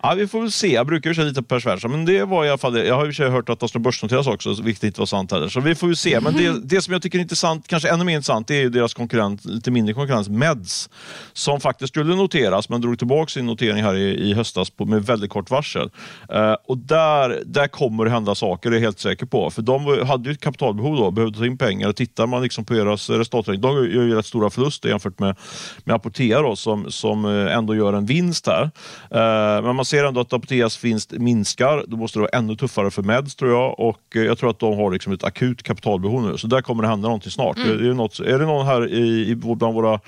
Ja, 0.03 0.15
vi 0.15 0.27
får 0.27 0.41
väl 0.41 0.53
se. 0.53 0.73
Jag 0.73 0.87
brukar 0.87 1.11
ju 1.11 1.15
köra 1.15 1.27
lite 1.27 1.43
Per 1.43 1.61
Svärdson, 1.61 1.91
men 1.91 2.05
det 2.05 2.25
var 2.25 2.45
i 2.45 2.49
alla 2.49 2.59
fall 2.59 2.73
det. 2.73 2.87
Jag 2.87 2.95
har 2.95 3.07
ju 3.07 3.29
hört 3.29 3.49
att 3.49 3.61
de 3.61 3.69
ska 3.69 3.79
börsnoteras 3.79 4.27
också, 4.27 4.63
vilket 4.63 4.85
inte 4.85 5.01
var 5.01 5.07
sant 5.07 5.33
heller. 5.33 5.49
Så 5.49 5.61
vi 5.61 5.75
får 5.75 5.87
väl 5.87 5.97
se. 5.97 6.21
Men 6.21 6.37
det, 6.37 6.61
det 6.65 6.83
som 6.83 6.93
jag 6.93 7.03
tycker 7.03 7.19
är 7.19 7.23
intressant, 7.23 7.69
kanske 7.69 7.89
ännu 7.89 8.05
mer 8.05 8.15
intressant, 8.15 8.49
det 8.49 8.55
är 8.55 8.61
ju 8.61 8.69
deras 8.69 8.95
konkurrent, 8.95 9.45
lite 9.45 9.71
mindre 9.71 9.95
konkurrent, 9.95 10.29
Meds. 10.29 10.91
Som 11.33 11.61
faktiskt 11.61 11.93
skulle 11.93 12.17
noteras, 12.17 12.69
men 12.69 12.81
drog 12.81 12.99
tillbaka 12.99 13.29
sin 13.29 13.47
notering 13.47 13.83
här 13.83 13.95
i, 13.95 14.31
i 14.31 14.35
höstas 14.35 14.71
på, 14.71 14.85
med 14.85 15.07
väldigt 15.07 15.31
kort 15.31 15.51
varsel. 15.51 15.91
Eh, 16.33 16.55
och 16.67 16.79
där, 16.79 17.43
där 17.47 17.69
kommer 17.69 18.05
det 18.05 18.11
hända 18.11 18.35
saker, 18.35 18.71
det 18.71 18.77
är 18.77 18.79
jag 18.79 18.87
helt 18.87 18.99
säker 18.99 19.27
på. 19.27 19.51
För 19.51 19.63
de 19.63 20.07
hade 20.07 20.29
ju 20.29 20.33
ett 20.33 20.41
kapitalbehov 20.41 20.97
då, 20.97 21.11
behövde 21.11 21.39
ta 21.39 21.47
in 21.47 21.59
pengar. 21.59 21.89
Och 21.89 21.97
tittar 21.97 22.27
man 22.27 22.43
liksom 22.43 22.65
på 22.65 22.75
deras 22.75 23.11
resultat, 23.11 23.47
de 23.47 23.77
gör 23.77 23.83
ju 23.83 24.15
rätt 24.15 24.27
stora 24.27 24.51
förluster 24.51 24.89
jämfört 24.89 25.19
med, 25.19 25.37
med 25.85 25.97
Apotea 25.97 26.43
då, 26.43 26.57
som, 26.57 26.91
som 26.91 27.25
eh, 27.25 27.57
ändå 27.57 27.75
gör 27.75 27.93
en 27.93 28.07
vinst 28.07 28.47
här. 28.47 28.71
Eh, 29.11 29.63
men 29.63 29.77
man 29.77 29.85
ser 29.89 30.05
ändå 30.05 30.21
att 30.21 30.33
Apoteas 30.33 30.85
vinst 30.85 31.13
minskar. 31.13 31.85
Då 31.87 31.97
måste 31.97 32.19
det 32.19 32.21
vara 32.21 32.39
ännu 32.39 32.57
tuffare 32.57 32.91
för 32.91 33.03
Meds 33.03 33.35
tror 33.35 33.51
jag. 33.51 33.81
Och 33.81 34.01
eh, 34.15 34.23
jag 34.23 34.39
tror 34.39 34.51
att 34.51 34.59
de 34.59 34.77
har 34.77 34.91
liksom 34.91 35.13
ett 35.13 35.25
akut 35.25 35.63
kapitalbehov 35.63 36.23
nu. 36.23 36.39
Så 36.39 36.47
där 36.47 36.63
kommer 36.63 36.83
det 36.83 36.89
hända 36.89 37.09
någonting 37.09 37.31
snart. 37.31 37.57
Mm. 37.57 37.71
Är, 37.71 37.83
det 37.83 37.95
något, 37.95 38.21
är 38.21 38.39
det 38.39 38.47
någon 38.47 38.67
här 38.67 38.89
i, 38.89 39.29
i, 39.29 39.35
bland 39.35 39.75
våra 39.75 40.01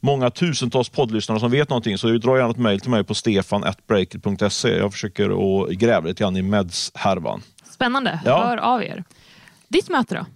många 0.00 0.30
tusentals 0.30 0.88
poddlyssnare 0.88 1.40
som 1.40 1.50
vet 1.50 1.68
någonting 1.68 1.98
så 1.98 2.08
dra 2.08 2.38
gärna 2.38 2.50
ett 2.50 2.56
mejl 2.56 2.80
till 2.80 2.90
mig 2.90 3.04
på 3.04 3.14
stefan.breakit.se. 3.14 4.68
Jag 4.68 4.92
försöker 4.92 5.24
att 5.64 5.70
gräva 5.70 6.06
lite 6.06 6.22
grann 6.22 6.36
i 6.36 6.42
Meds-härvan. 6.42 7.42
Spännande. 7.70 8.20
Ja. 8.24 8.44
Hör 8.44 8.56
av 8.56 8.82
er. 8.82 9.04
Ditt 9.68 9.88
möte 9.88 10.14
då? 10.14 10.26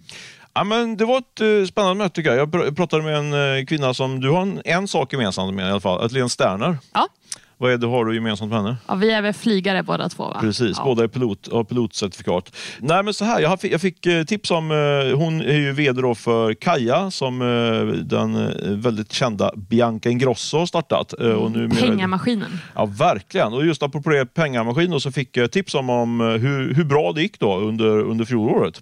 Ja, 0.53 0.63
men 0.63 0.97
det 0.97 1.05
var 1.05 1.17
ett 1.17 1.41
eh, 1.41 1.67
spännande 1.67 1.95
möte 2.03 2.15
tycker 2.15 2.29
jag. 2.29 2.39
Jag 2.39 2.49
pr- 2.49 2.75
pratade 2.75 3.03
med 3.03 3.17
en 3.17 3.57
eh, 3.57 3.65
kvinna 3.65 3.93
som 3.93 4.19
du 4.19 4.29
har 4.29 4.41
en, 4.41 4.61
en 4.65 4.87
sak 4.87 5.13
gemensamt 5.13 5.53
med 5.53 5.67
i 5.67 5.71
alla 5.71 5.79
fall. 5.79 6.11
Len 6.11 6.29
Sterner. 6.29 6.77
Ja. 6.93 7.07
Vad 7.61 7.71
är 7.71 7.77
det 7.77 7.87
har 7.87 8.05
du 8.05 8.15
gemensamt 8.15 8.49
med 8.51 8.59
henne? 8.59 8.77
ja, 8.87 8.95
vi 8.95 9.11
är 9.11 9.21
väl 9.21 9.33
flygare 9.33 9.83
båda 9.83 10.09
två 10.09 10.23
va? 10.23 10.37
Precis, 10.41 10.77
ja. 10.77 10.83
båda 10.83 11.03
är 11.03 11.07
pilot, 11.07 11.49
har 11.51 11.63
pilotcertifikat. 11.63 12.55
Nej, 12.79 13.03
men 13.03 13.13
så 13.13 13.25
här, 13.25 13.41
jag 13.41 13.61
fick, 13.61 13.73
jag 13.73 13.81
fick 13.81 14.05
eh, 14.05 14.23
tips 14.23 14.51
om, 14.51 14.71
eh, 14.71 15.17
hon 15.17 15.41
är 15.41 15.57
ju 15.57 15.71
vd 15.71 16.15
för 16.15 16.53
Kaja 16.53 17.11
som 17.11 17.41
eh, 17.41 17.47
den 18.03 18.53
väldigt 18.81 19.11
kända 19.13 19.51
Bianca 19.55 20.09
Ingrosso 20.09 20.57
har 20.57 20.65
startat. 20.65 21.13
Och 21.13 21.51
numera- 21.51 21.79
Pengamaskinen. 21.81 22.59
Ja, 22.75 22.85
verkligen. 22.85 23.53
Och 23.53 23.65
just 23.65 23.83
apropå 23.83 24.09
det, 24.09 24.25
pengamaskin 24.25 24.99
så 24.99 25.11
fick 25.11 25.37
jag 25.37 25.51
tips 25.51 25.75
om, 25.75 25.89
om 25.89 26.19
hur, 26.19 26.73
hur 26.73 26.83
bra 26.83 27.11
det 27.11 27.21
gick 27.21 27.39
då 27.39 27.57
under, 27.57 27.99
under 27.99 28.25
fjolåret. 28.25 28.81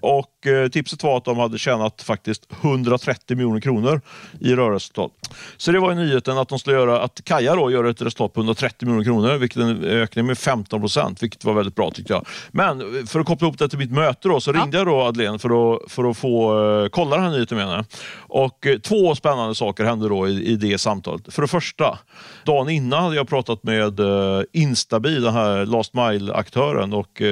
Och 0.00 0.46
tipset 0.72 1.02
var 1.02 1.16
att 1.16 1.24
de 1.24 1.38
hade 1.38 1.58
tjänat 1.58 2.02
faktiskt 2.02 2.48
130 2.62 3.36
miljoner 3.36 3.60
kronor 3.60 4.00
i 4.40 4.54
rörelseresultat. 4.54 5.10
Så 5.56 5.72
det 5.72 5.78
var 5.80 5.90
ju 5.90 5.96
nyheten 5.96 6.38
att 6.38 6.48
de 6.48 6.58
skulle 6.58 6.76
göra, 6.76 7.00
att 7.00 7.20
Kaja 7.24 7.54
då 7.54 7.70
gör 7.70 7.84
ett 7.84 8.02
resultat 8.02 8.19
på 8.28 8.40
130 8.40 8.88
miljoner 8.88 9.04
kronor, 9.04 9.38
vilket 9.38 9.58
är 9.58 9.62
en 9.62 9.84
ökning 9.84 10.26
med 10.26 10.38
15 10.38 10.80
procent, 10.80 11.22
vilket 11.22 11.44
var 11.44 11.54
väldigt 11.54 11.74
bra 11.74 11.90
tyckte 11.90 12.12
jag. 12.12 12.26
Men 12.50 13.06
för 13.06 13.20
att 13.20 13.26
koppla 13.26 13.46
ihop 13.48 13.58
det 13.58 13.68
till 13.68 13.78
mitt 13.78 13.90
möte 13.92 14.28
då, 14.28 14.40
så 14.40 14.50
Ja. 14.50 14.60
ringde 14.62 14.78
jag 14.78 14.86
då 14.86 15.00
Adrian 15.02 15.38
för 15.38 15.74
att, 15.74 15.92
för 15.92 16.10
att 16.10 16.16
få 16.16 16.58
eh, 16.82 16.88
kolla 16.88 17.16
den 17.16 17.24
här 17.24 17.32
nyheten 17.32 17.58
med 17.58 17.66
henne. 17.68 17.84
Och 18.18 18.66
eh, 18.66 18.78
två 18.78 19.14
spännande 19.14 19.54
saker 19.54 19.84
hände 19.84 20.08
då 20.08 20.28
i, 20.28 20.46
i 20.46 20.56
det 20.56 20.78
samtalet. 20.78 21.34
För 21.34 21.42
det 21.42 21.48
första, 21.48 21.98
dagen 22.44 22.68
innan 22.68 23.02
hade 23.02 23.16
jag 23.16 23.28
pratat 23.28 23.62
med 23.62 24.00
eh, 24.00 24.42
Instabil, 24.52 25.22
den 25.22 25.34
här 25.34 25.66
last 25.66 25.94
mile-aktören, 25.94 26.92
och 26.92 27.22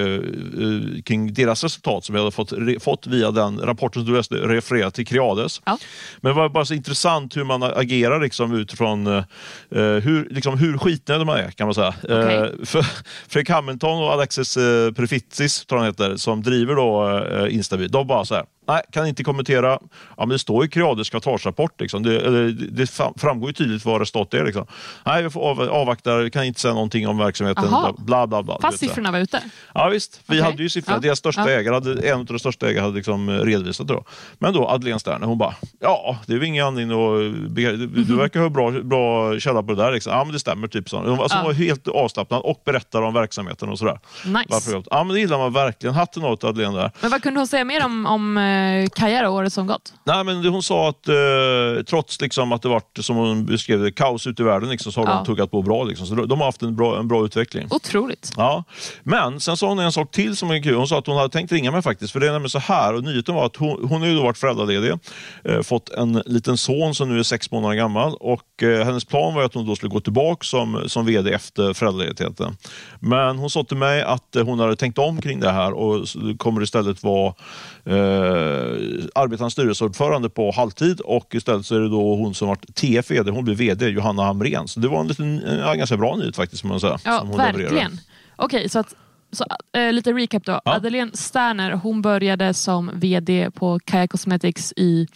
kring 1.04 1.34
deras 1.34 1.64
resultat 1.64 2.04
som 2.04 2.14
jag 2.14 2.22
hade 2.22 2.30
fått, 2.34 2.52
re, 2.52 2.80
fått 2.80 3.06
via 3.06 3.30
den 3.30 3.60
rapporten 3.60 4.02
som 4.02 4.12
du 4.12 4.16
läste, 4.18 4.34
refererat 4.34 4.94
till 4.94 5.06
Creades. 5.06 5.60
Ja. 5.64 5.78
Men 6.20 6.30
det 6.32 6.36
var 6.40 6.48
bara 6.48 6.64
så 6.64 6.74
intressant 6.74 7.36
hur 7.36 7.44
man 7.44 7.62
agerar 7.62 8.20
liksom 8.20 8.54
utifrån 8.54 9.06
hur, 9.70 10.28
liksom, 10.34 10.58
hur 10.58 10.77
skitnödig 10.78 11.26
man 11.26 11.38
är 11.38 11.50
kan 11.50 11.66
man 11.66 11.74
säga. 11.74 11.94
Okej. 12.02 12.36
Eh, 12.36 12.64
för, 12.64 12.82
Fredrik 13.28 13.50
Hamilton 13.50 14.02
och 14.02 14.12
Alexis 14.12 14.56
eh, 14.56 14.92
Prefitsis, 14.92 15.66
tror 15.66 15.78
han 15.78 15.86
heter, 15.88 16.16
som 16.16 16.42
driver 16.42 16.74
då 16.74 17.18
eh, 17.18 17.54
Instabil, 17.54 17.90
de 17.90 18.06
bara 18.06 18.24
så 18.24 18.34
här, 18.34 18.44
nej, 18.68 18.82
kan 18.92 19.06
inte 19.06 19.24
kommentera. 19.24 19.68
Ja, 19.70 19.80
men 20.16 20.28
det 20.28 20.38
står 20.38 20.64
i 20.64 20.68
Creades 20.68 21.10
kvartalsrapport, 21.10 21.80
liksom. 21.80 22.02
det, 22.02 22.30
det 22.30 22.52
det 22.52 22.86
fram- 22.86 23.14
framgår 23.16 23.48
ju 23.48 23.52
tydligt 23.52 23.84
vad 23.84 24.00
resultatet 24.00 24.40
är. 24.40 24.44
Liksom. 24.44 24.66
Nej, 25.06 25.22
vi 25.22 25.30
får 25.30 25.50
av, 25.50 25.60
avvakta, 25.60 26.30
kan 26.30 26.44
inte 26.44 26.60
säga 26.60 26.74
någonting 26.74 27.08
om 27.08 27.18
verksamheten. 27.18 27.64
Aha. 27.64 27.94
Bla, 27.98 28.26
bla, 28.26 28.42
bla. 28.42 28.58
Fast 28.62 28.78
siffrorna 28.78 29.10
var 29.10 29.18
ute. 29.18 29.42
Ja 29.74 29.88
visst, 29.88 30.20
vi 30.26 30.40
Okej. 30.40 30.50
hade 30.50 30.62
ju 30.62 30.68
siffror. 30.68 30.94
Ja. 30.94 31.00
Deras 31.00 31.18
största 31.18 31.50
Ja. 31.50 31.58
ägare, 31.60 31.74
hade, 31.74 32.08
en 32.08 32.18
av 32.18 32.24
de 32.24 32.38
största 32.38 32.68
ägarna 32.68 32.86
hade 32.86 32.96
liksom 32.96 33.28
eh, 33.28 33.32
redovisat 33.32 33.88
det. 33.88 33.94
Då. 33.94 34.04
Men 34.38 34.52
då 34.52 34.60
Madeleine 34.60 35.00
Sterner, 35.00 35.26
hon 35.26 35.38
bara, 35.38 35.54
ja 35.80 36.18
det 36.26 36.32
är 36.32 36.38
väl 36.38 36.48
ingen 36.48 36.66
anledning 36.66 36.96
att... 36.98 37.54
Du, 37.54 37.86
du 37.86 38.16
verkar 38.16 38.40
ha 38.40 38.48
bra, 38.48 38.70
bra 38.70 39.38
källa 39.40 39.62
på 39.62 39.74
det 39.74 39.82
där. 39.82 39.92
Liksom. 39.92 40.12
Ja 40.12 40.24
men 40.24 40.32
det 40.32 40.38
stämmer. 40.40 40.68
Typ 40.68 40.88
så. 40.90 40.98
Alltså, 41.22 41.36
hon 41.38 41.46
var 41.46 41.52
helt 41.52 41.88
avslappnad 41.88 42.42
och 42.42 42.62
berättade 42.64 43.06
om 43.06 43.14
verksamheten 43.14 43.68
och 43.68 43.78
sådär. 43.78 44.00
Nice. 44.24 44.44
Varför 44.48 44.82
ja 44.90 45.04
men 45.04 45.14
det 45.14 45.20
gillar 45.20 45.38
man 45.38 45.52
verkligen. 45.52 45.94
Hatten 45.94 46.24
av 46.24 46.36
till 46.36 46.46
Madeleine 46.48 46.76
där. 46.78 46.90
Men 47.00 47.10
vad 47.10 47.22
kunde 47.22 47.40
hon 47.40 47.46
säga 47.46 47.64
mer 47.64 47.84
om, 47.84 48.06
om 48.06 48.38
Kaja 48.94 49.22
då, 49.22 49.28
året 49.28 49.52
som 49.52 49.66
gått? 49.66 49.92
Nej, 50.04 50.24
men 50.24 50.44
hon 50.46 50.62
sa 50.62 50.88
att 50.88 51.08
eh, 51.08 51.14
trots 51.88 52.20
liksom 52.20 52.52
att 52.52 52.62
det 52.62 52.68
varit, 52.68 52.98
som 53.00 53.16
hon 53.16 53.46
beskrev 53.46 53.80
det, 53.80 53.92
kaos 53.92 54.26
ute 54.26 54.42
i 54.42 54.44
världen 54.44 54.68
liksom, 54.70 54.92
så 54.92 55.00
har 55.00 55.06
Ja. 55.08 55.14
de 55.14 55.24
tuggat 55.26 55.50
på 55.50 55.62
bra. 55.62 55.84
Liksom. 55.84 56.06
Så 56.06 56.14
de, 56.14 56.38
har 56.38 56.46
haft 56.46 56.62
en 56.62 56.76
bra, 56.76 56.98
en 56.98 57.08
bra 57.08 57.24
utveckling. 57.24 57.66
Otroligt. 57.70 58.32
Ja, 58.36 58.64
men 59.02 59.40
sen 59.40 59.56
sa 59.56 59.68
hon 59.68 59.78
en 59.78 59.92
sak 59.92 60.10
till 60.10 60.36
som 60.36 60.50
är 60.50 60.62
kul. 60.62 60.74
Hon 60.74 60.88
sa 60.88 60.98
att 60.98 61.06
hon 61.06 61.16
hade 61.16 61.28
tänkt 61.28 61.52
ringa 61.52 61.70
mig 61.70 61.82
faktiskt. 61.82 62.12
För 62.12 62.20
det 62.20 62.26
är 62.28 62.32
nämligen 62.32 62.50
så 62.50 62.58
här, 62.58 62.94
och 62.94 63.02
nyheten 63.04 63.34
var 63.34 63.46
att 63.46 63.56
hon, 63.56 63.88
hon 63.88 64.00
har 64.00 64.08
ju 64.08 64.14
varit 64.22 64.38
föräldraledig, 64.38 64.92
eh, 65.44 65.60
fått 65.62 65.88
en 65.88 66.22
liten 66.26 66.56
son 66.58 66.94
som 66.94 67.08
nu 67.08 67.18
är 67.18 67.22
sex 67.22 67.50
månader 67.50 67.74
gammal 67.74 68.14
och 68.20 68.62
eh, 68.62 68.84
hennes 68.84 69.04
plan 69.04 69.34
var 69.34 69.42
att 69.42 69.54
hon 69.54 69.66
då 69.66 69.76
skulle 69.76 69.90
gå 69.90 70.00
tillbaka 70.00 70.44
som, 70.44 70.82
som 70.86 71.06
VD 71.06 71.32
efter 71.32 71.72
föräldraledigheten. 71.74 72.56
Men 73.00 73.38
hon 73.38 73.50
sa 73.50 73.64
till 73.64 73.76
mig 73.76 74.02
att 74.02 74.36
eh, 74.36 74.44
hon 74.44 74.60
hade 74.60 74.76
tänkt 74.76 74.98
om 74.98 75.20
kring 75.20 75.40
det 75.40 75.50
här 75.50 75.72
och 75.72 76.06
kommer 76.38 76.62
istället 76.62 77.02
vara 77.02 77.34
eh, 77.88 79.04
arbetande 79.14 79.50
styrelseordförande 79.50 80.28
på 80.30 80.50
halvtid 80.52 81.00
och 81.00 81.34
istället 81.34 81.66
så 81.66 81.76
är 81.76 81.80
det 81.80 81.88
då 81.88 82.14
hon 82.16 82.34
som 82.34 82.48
varit 82.48 82.74
TF-VD, 82.74 83.30
hon 83.30 83.44
blir 83.44 83.54
VD, 83.54 83.88
Johanna 83.88 84.22
Hamrén. 84.24 84.68
Så 84.68 84.80
det 84.80 84.88
var 84.88 85.00
en 85.00 85.08
liten, 85.08 85.42
en 85.42 85.78
ganska 85.78 85.96
bra 85.96 86.16
nyhet 86.16 86.36
faktiskt, 86.36 86.64
man 86.64 86.80
säga. 86.80 86.98
Ja, 87.04 87.18
som 87.18 87.28
hon 87.28 87.36
levererade. 87.36 87.62
verkligen. 87.62 88.00
Okej, 88.36 88.68
så, 88.68 88.78
att, 88.78 88.94
så 89.32 89.44
äh, 89.80 89.92
lite 89.92 90.12
recap 90.12 90.44
då. 90.44 90.52
Ja. 90.52 90.72
Madeleine 90.72 91.10
Sterner, 91.14 91.70
hon 91.72 92.02
började 92.02 92.54
som 92.54 92.90
VD 92.94 93.50
på 93.50 93.78
Kaja 93.84 94.08
Cosmetics 94.08 94.72
i 94.76 95.06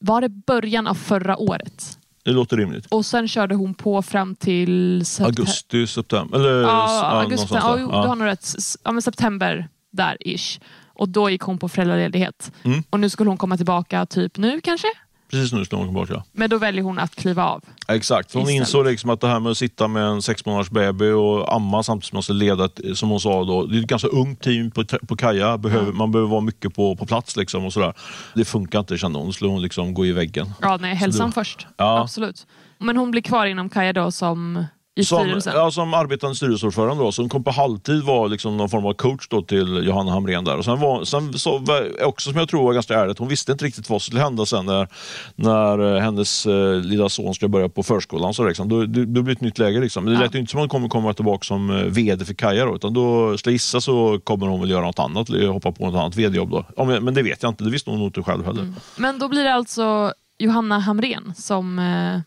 var 0.00 0.20
det 0.20 0.28
början 0.28 0.86
av 0.86 0.94
förra 0.94 1.36
året? 1.36 1.98
Det 2.24 2.30
låter 2.30 2.56
rimligt. 2.56 2.86
Och 2.86 3.06
sen 3.06 3.28
körde 3.28 3.54
hon 3.54 3.74
på 3.74 4.02
fram 4.02 4.34
till 4.34 5.02
september. 5.06 5.40
Augusti, 5.40 5.86
september. 5.86 6.38
Eller, 6.38 6.62
Ja, 6.62 7.02
augusti. 7.04 7.48
Ja, 7.54 7.78
Ja. 7.78 7.86
du 8.02 8.08
har 8.08 8.16
nog 8.16 8.26
rätt. 8.28 8.48
Ja, 8.84 8.92
men 8.92 9.02
september 9.02 9.68
där 9.92 10.16
ish. 10.20 10.60
Och 10.94 11.08
då 11.08 11.30
gick 11.30 11.42
hon 11.42 11.58
på 11.58 11.68
föräldraledighet. 11.68 12.52
Mm. 12.62 12.82
Och 12.90 13.00
nu 13.00 13.08
skulle 13.10 13.30
hon 13.30 13.36
komma 13.36 13.56
tillbaka 13.56 14.06
typ 14.06 14.36
nu 14.36 14.60
kanske? 14.60 14.88
Precis 15.30 15.52
nu 15.52 15.64
slår 15.64 15.78
hon 15.78 15.88
tillbaka. 15.88 16.24
Men 16.32 16.50
då 16.50 16.58
väljer 16.58 16.82
hon 16.82 16.98
att 16.98 17.14
kliva 17.16 17.44
av. 17.44 17.64
Exakt, 17.88 18.32
hon 18.34 18.42
Istället. 18.42 18.60
insåg 18.60 18.86
liksom 18.86 19.10
att 19.10 19.20
det 19.20 19.28
här 19.28 19.40
med 19.40 19.50
att 19.52 19.58
sitta 19.58 19.88
med 19.88 20.02
en 20.02 20.22
sex 20.22 20.46
månaders 20.46 20.70
baby 20.70 21.10
och 21.10 21.54
amma 21.54 21.82
samtidigt 21.82 22.08
som 22.08 22.16
man 22.16 22.22
ska 22.22 22.32
leda, 22.32 22.64
ett, 22.64 22.80
som 22.94 23.08
hon 23.10 23.20
sa, 23.20 23.44
då, 23.44 23.66
det 23.66 23.76
är 23.78 23.80
ett 23.80 23.86
ganska 23.86 24.08
ungt 24.08 24.40
team 24.42 24.70
på, 24.70 24.84
på 24.84 25.16
Kaja. 25.16 25.58
Behöver, 25.58 25.92
Man 25.92 26.12
behöver 26.12 26.30
vara 26.30 26.40
mycket 26.40 26.74
på, 26.74 26.96
på 26.96 27.06
plats. 27.06 27.36
Liksom 27.36 27.64
och 27.64 27.72
sådär. 27.72 27.92
Det 28.34 28.44
funkar 28.44 28.78
inte 28.78 28.98
kände 28.98 29.18
hon, 29.18 29.26
då 29.26 29.32
skulle 29.32 29.50
hon 29.50 29.62
liksom 29.62 29.94
gå 29.94 30.06
i 30.06 30.12
väggen. 30.12 30.52
Ja, 30.60 30.76
nej, 30.80 30.94
hälsan 30.94 31.26
du- 31.26 31.32
först. 31.32 31.66
Ja. 31.76 32.00
Absolut. 32.00 32.46
Men 32.78 32.96
hon 32.96 33.10
blir 33.10 33.22
kvar 33.22 33.46
inom 33.46 33.68
Kaja 33.68 33.92
då 33.92 34.10
som 34.10 34.64
i 34.96 35.04
Som, 35.04 35.18
styrelsen? 35.18 35.52
ja, 35.56 35.70
som 35.70 35.94
arbetande 35.94 36.36
styrelseordförande 36.36 37.04
då, 37.04 37.12
som 37.12 37.28
kom 37.28 37.44
på 37.44 37.50
halvtid 37.50 38.02
var 38.02 38.28
liksom 38.28 38.56
någon 38.56 38.68
form 38.68 38.86
av 38.86 38.94
coach 38.94 39.28
då 39.28 39.42
till 39.42 39.86
Johanna 39.86 40.12
Hamrén 40.12 40.44
där. 40.44 40.58
Och 40.58 40.64
sen 40.64 40.80
var, 40.80 41.04
sen 41.04 41.32
så 41.38 41.64
också 42.02 42.30
som 42.30 42.38
jag 42.38 42.48
tror 42.48 42.64
var 42.64 42.72
ganska 42.72 42.94
ärligt, 43.00 43.18
hon 43.18 43.28
visste 43.28 43.52
inte 43.52 43.64
riktigt 43.64 43.90
vad 43.90 44.02
som 44.02 44.06
skulle 44.06 44.22
hända 44.22 44.46
sen 44.46 44.66
när, 44.66 44.88
när 45.34 45.96
eh, 45.96 46.02
hennes 46.02 46.46
eh, 46.46 46.74
lilla 46.74 47.08
son 47.08 47.34
skulle 47.34 47.48
börja 47.48 47.68
på 47.68 47.82
förskolan. 47.82 48.34
Så 48.34 48.48
liksom. 48.48 48.68
då, 48.68 48.80
det, 48.80 49.06
det 49.06 49.22
blir 49.22 49.34
ett 49.34 49.40
nytt 49.40 49.58
läge. 49.58 49.80
Liksom. 49.80 50.04
Men 50.04 50.14
det 50.14 50.20
lät 50.20 50.34
ju 50.34 50.38
inte 50.38 50.50
som 50.50 50.58
att 50.58 50.62
hon 50.62 50.68
kommer 50.68 50.88
komma 50.88 51.14
tillbaka 51.14 51.44
som 51.44 51.70
eh, 51.70 51.76
VD 51.76 52.24
för 52.24 52.34
Kaja 52.34 52.64
då, 52.64 52.74
utan 52.76 52.94
då 52.94 53.38
skulle 53.38 53.52
gissa 53.52 53.80
så 53.80 54.20
kommer 54.24 54.46
hon 54.46 54.60
väl 54.60 54.70
göra 54.70 54.84
något 54.84 54.98
annat, 54.98 55.28
hoppa 55.28 55.72
på 55.72 55.90
något 55.90 55.98
annat 56.00 56.16
VD-jobb 56.16 56.50
då. 56.50 56.64
Ja, 56.76 56.84
men, 56.84 57.04
men 57.04 57.14
det 57.14 57.22
vet 57.22 57.42
jag 57.42 57.50
inte, 57.50 57.64
det 57.64 57.70
visste 57.70 57.90
hon 57.90 57.98
nog 57.98 58.08
inte 58.08 58.22
själv 58.22 58.44
heller. 58.44 58.72
Men 58.96 59.18
då 59.18 59.28
blir 59.28 59.44
det 59.44 59.54
alltså 59.54 60.12
Johanna 60.38 60.78
Hamrén 60.78 61.34
som 61.36 61.78
eh, 61.78 62.20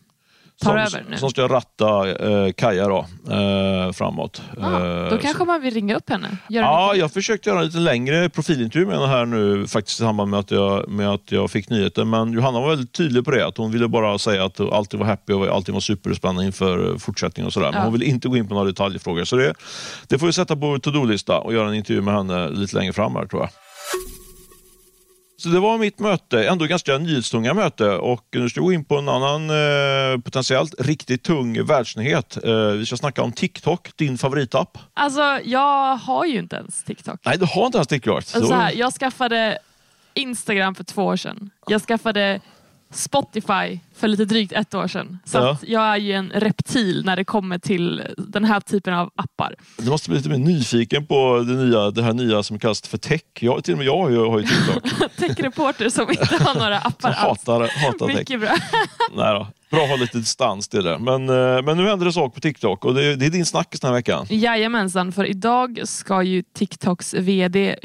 tar 0.64 0.86
som, 0.86 0.98
över 0.98 1.10
nu? 1.10 1.16
som 1.16 1.30
ska 1.30 1.48
ratta 1.48 2.08
eh, 2.10 2.52
Kaja 2.52 2.88
då, 2.88 3.06
eh, 3.30 3.92
framåt. 3.92 4.42
ah, 4.60 4.66
Eh, 4.84 5.04
då 5.04 5.10
så- 5.10 5.22
kanske 5.22 5.44
man 5.44 5.60
vill 5.62 5.74
ringa 5.74 5.96
upp 5.96 6.10
henne? 6.10 6.28
Göra 6.48 6.64
Ja, 6.64 6.94
jag 6.94 7.12
försökte 7.12 7.48
göra 7.50 7.58
en 7.60 7.66
lite 7.66 7.78
längre 7.78 8.28
profilintervju 8.28 8.86
med 8.86 8.94
henne 8.98 9.08
här 9.08 9.26
nu 9.26 9.66
faktiskt 9.66 10.00
i 10.00 10.02
samband 10.02 10.30
med 10.30 10.40
att, 10.40 10.50
jag, 10.50 10.88
med 10.88 11.08
att 11.10 11.32
jag 11.32 11.50
fick 11.50 11.70
nyheten. 11.70 12.10
Men 12.10 12.32
Johanna 12.32 12.60
var 12.60 12.68
väldigt 12.68 12.92
tydlig 12.92 13.24
på 13.24 13.30
det. 13.30 13.46
Att 13.46 13.56
hon 13.56 13.72
ville 13.72 13.88
bara 13.88 14.18
säga 14.18 14.44
att 14.44 14.60
allting 14.60 15.00
var 15.00 15.06
happy 15.06 15.32
och 15.32 15.46
allting 15.48 15.72
var 15.74 15.80
superspännande 15.80 16.44
inför 16.44 16.90
eh, 16.92 16.96
fortsättningen 16.98 17.46
och 17.46 17.52
sådär. 17.52 17.66
Men 17.70 17.78
Ja. 17.78 17.84
hon 17.84 17.92
ville 17.92 18.04
inte 18.04 18.28
gå 18.28 18.36
in 18.36 18.48
på 18.48 18.54
några 18.54 18.66
detaljfrågor. 18.66 19.24
Så 19.24 19.36
det, 19.36 19.54
det 20.08 20.18
får 20.18 20.26
vi 20.26 20.32
sätta 20.32 20.56
på 20.56 20.78
to-do-lista 20.78 21.38
och 21.38 21.54
göra 21.54 21.68
en 21.68 21.74
intervju 21.74 22.02
med 22.02 22.14
henne 22.14 22.48
lite 22.48 22.76
längre 22.76 22.92
fram 22.92 23.14
här 23.16 23.26
tror 23.26 23.42
jag. 23.42 23.50
Så 25.42 25.48
det 25.48 25.60
var 25.60 25.78
mitt 25.78 25.98
möte, 25.98 26.48
ändå 26.48 26.64
ganska 26.64 26.98
nyhetstunga 26.98 27.54
möte 27.54 27.90
och 27.90 28.24
nu 28.32 28.48
ska 28.48 28.60
vi 28.60 28.64
gå 28.64 28.72
in 28.72 28.84
på 28.84 28.98
en 28.98 29.08
annan 29.08 29.50
eh, 29.50 30.20
potentiellt 30.20 30.74
riktigt 30.78 31.22
tung 31.22 31.66
världsnyhet. 31.66 32.44
Eh, 32.44 32.66
vi 32.66 32.86
ska 32.86 32.96
snacka 32.96 33.22
om 33.22 33.32
TikTok, 33.32 33.90
din 33.96 34.18
favoritapp. 34.18 34.78
Alltså, 34.94 35.40
jag 35.44 35.96
har 35.96 36.24
ju 36.24 36.38
inte 36.38 36.56
ens 36.56 36.84
TikTok. 36.84 37.20
Nej, 37.24 37.38
du 37.38 37.46
har 37.46 37.66
inte 37.66 37.78
ens 37.78 37.88
TikTok. 37.88 38.24
Så 38.24 38.54
här, 38.54 38.72
jag 38.72 38.92
skaffade 38.92 39.58
Instagram 40.14 40.74
för 40.74 40.84
två 40.84 41.04
år 41.04 41.16
sedan. 41.16 41.50
Jag 41.66 41.82
skaffade 41.82 42.40
Spotify 42.90 43.80
för 43.96 44.08
lite 44.08 44.24
drygt 44.24 44.52
ett 44.52 44.74
år 44.74 44.88
sedan. 44.88 45.18
Så 45.24 45.38
Ja. 45.38 45.56
jag 45.66 45.82
är 45.82 45.96
ju 45.96 46.12
en 46.12 46.30
reptil 46.34 47.02
när 47.04 47.16
det 47.16 47.24
kommer 47.24 47.58
till 47.58 48.02
den 48.16 48.44
här 48.44 48.60
typen 48.60 48.94
av 48.94 49.10
appar. 49.16 49.54
Du 49.78 49.90
måste 49.90 50.10
bli 50.10 50.16
lite 50.18 50.28
mer 50.28 50.38
nyfiken 50.38 51.06
på 51.06 51.38
det, 51.38 51.52
nya, 51.54 51.90
det 51.90 52.02
här 52.02 52.12
nya 52.12 52.42
som 52.42 52.58
kallas 52.58 52.80
för 52.88 52.98
tech. 52.98 53.20
Jag, 53.40 53.64
till 53.64 53.74
och 53.74 53.78
med 53.78 53.86
jag 53.86 53.98
har 53.98 54.10
ju, 54.10 54.16
har 54.18 54.38
ju 54.38 54.46
TikTok. 54.46 55.10
Techreporter 55.16 55.88
som 55.88 56.10
inte 56.10 56.36
har 56.44 56.54
några 56.54 56.78
appar 56.84 57.08
alls. 57.08 57.18
hatar, 57.18 57.60
hatar 57.60 58.06
tech. 58.06 58.16
Mycket 58.16 58.40
bra. 58.40 58.56
Nej 59.16 59.34
då. 59.34 59.46
Bra 59.70 59.82
att 59.82 59.88
ha 59.88 59.96
lite 59.96 60.18
distans 60.18 60.68
till 60.68 60.84
det. 60.84 60.98
Men, 60.98 61.28
eh, 61.28 61.62
men 61.62 61.76
nu 61.76 61.88
händer 61.88 62.06
det 62.06 62.12
saker 62.12 62.34
på 62.34 62.40
TikTok 62.40 62.84
och 62.84 62.94
det, 62.94 63.16
det 63.16 63.26
är 63.26 63.30
din 63.30 63.46
snackis 63.46 63.80
den 63.80 63.88
här 63.88 63.94
veckan. 63.94 64.26
Jajamensan, 64.30 65.12
för 65.12 65.24
idag 65.24 65.80
ska 65.84 66.22
ju 66.22 66.42
TikToks 66.42 67.14
VD 67.14 67.76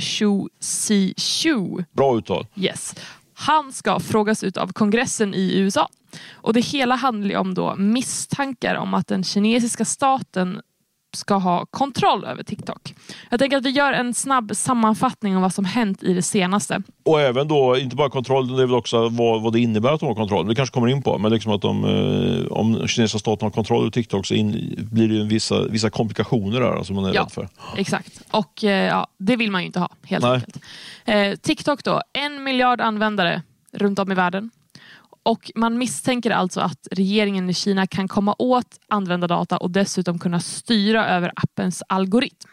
Si 0.59 1.13
Shu 1.17 1.83
Bra 1.91 2.17
uttal. 2.17 2.45
Yes. 2.55 2.95
Han 3.35 3.71
ska 3.71 3.99
frågas 3.99 4.43
ut 4.43 4.57
av 4.57 4.67
kongressen 4.67 5.33
i 5.33 5.57
USA. 5.57 5.89
Och 6.33 6.53
Det 6.53 6.59
hela 6.59 6.95
handlar 6.95 7.35
om 7.37 7.53
då 7.53 7.75
misstankar 7.75 8.75
om 8.75 8.93
att 8.93 9.07
den 9.07 9.23
kinesiska 9.23 9.85
staten 9.85 10.61
ska 11.15 11.35
ha 11.35 11.65
kontroll 11.65 12.25
över 12.25 12.43
TikTok. 12.43 12.93
Jag 13.29 13.39
tänker 13.39 13.57
att 13.57 13.65
vi 13.65 13.69
gör 13.69 13.93
en 13.93 14.13
snabb 14.13 14.55
sammanfattning 14.55 15.35
av 15.35 15.41
vad 15.41 15.53
som 15.53 15.65
hänt 15.65 16.03
i 16.03 16.13
det 16.13 16.21
senaste. 16.21 16.81
Och 17.05 17.21
även 17.21 17.47
då, 17.47 17.77
inte 17.77 17.95
bara 17.95 18.09
kontroll, 18.09 18.47
det 18.57 18.61
är 18.63 18.65
väl 18.65 18.75
också 18.75 19.09
vad, 19.09 19.41
vad 19.41 19.53
det 19.53 19.59
innebär 19.59 19.89
att 19.93 19.99
de 19.99 20.05
har 20.05 20.15
kontroll. 20.15 20.47
Det 20.47 20.55
kanske 20.55 20.73
kommer 20.73 20.87
in 20.87 21.01
på, 21.03 21.17
men 21.17 21.31
liksom 21.31 21.51
att 21.51 21.61
de, 21.61 21.83
eh, 21.85 22.51
om 22.51 22.87
kinesiska 22.87 23.19
staten 23.19 23.45
har 23.45 23.51
kontroll 23.51 23.81
över 23.81 23.91
TikTok 23.91 24.25
så 24.25 24.33
in, 24.33 24.75
blir 24.91 25.07
det 25.07 25.23
vissa, 25.23 25.61
vissa 25.67 25.89
komplikationer 25.89 26.59
där 26.61 26.83
som 26.83 26.95
man 26.95 27.05
är 27.05 27.13
Ja. 27.13 27.21
rädd 27.21 27.31
för. 27.31 27.47
Exakt. 27.77 28.21
Och 28.31 28.63
eh, 28.63 28.87
ja, 28.87 29.07
det 29.17 29.35
vill 29.35 29.51
man 29.51 29.61
ju 29.61 29.65
inte 29.65 29.79
ha 29.79 29.89
helt 30.03 30.23
Nej. 30.23 30.33
enkelt. 30.33 30.59
Eh, 31.05 31.31
TikTok 31.41 31.83
då, 31.83 32.01
en 32.13 32.43
miljard 32.43 32.81
användare 32.81 33.41
runt 33.71 33.99
om 33.99 34.11
i 34.11 34.15
världen. 34.15 34.49
Och 35.23 35.51
man 35.55 35.77
misstänker 35.77 36.31
alltså 36.31 36.59
att 36.61 36.87
regeringen 36.91 37.49
i 37.49 37.53
Kina 37.53 37.87
kan 37.87 38.07
komma 38.07 38.35
åt 38.39 38.79
användardata 38.87 39.57
och 39.57 39.71
dessutom 39.71 40.19
kunna 40.19 40.39
styra 40.39 41.07
över 41.07 41.31
appens 41.35 41.83
algoritm. 41.87 42.49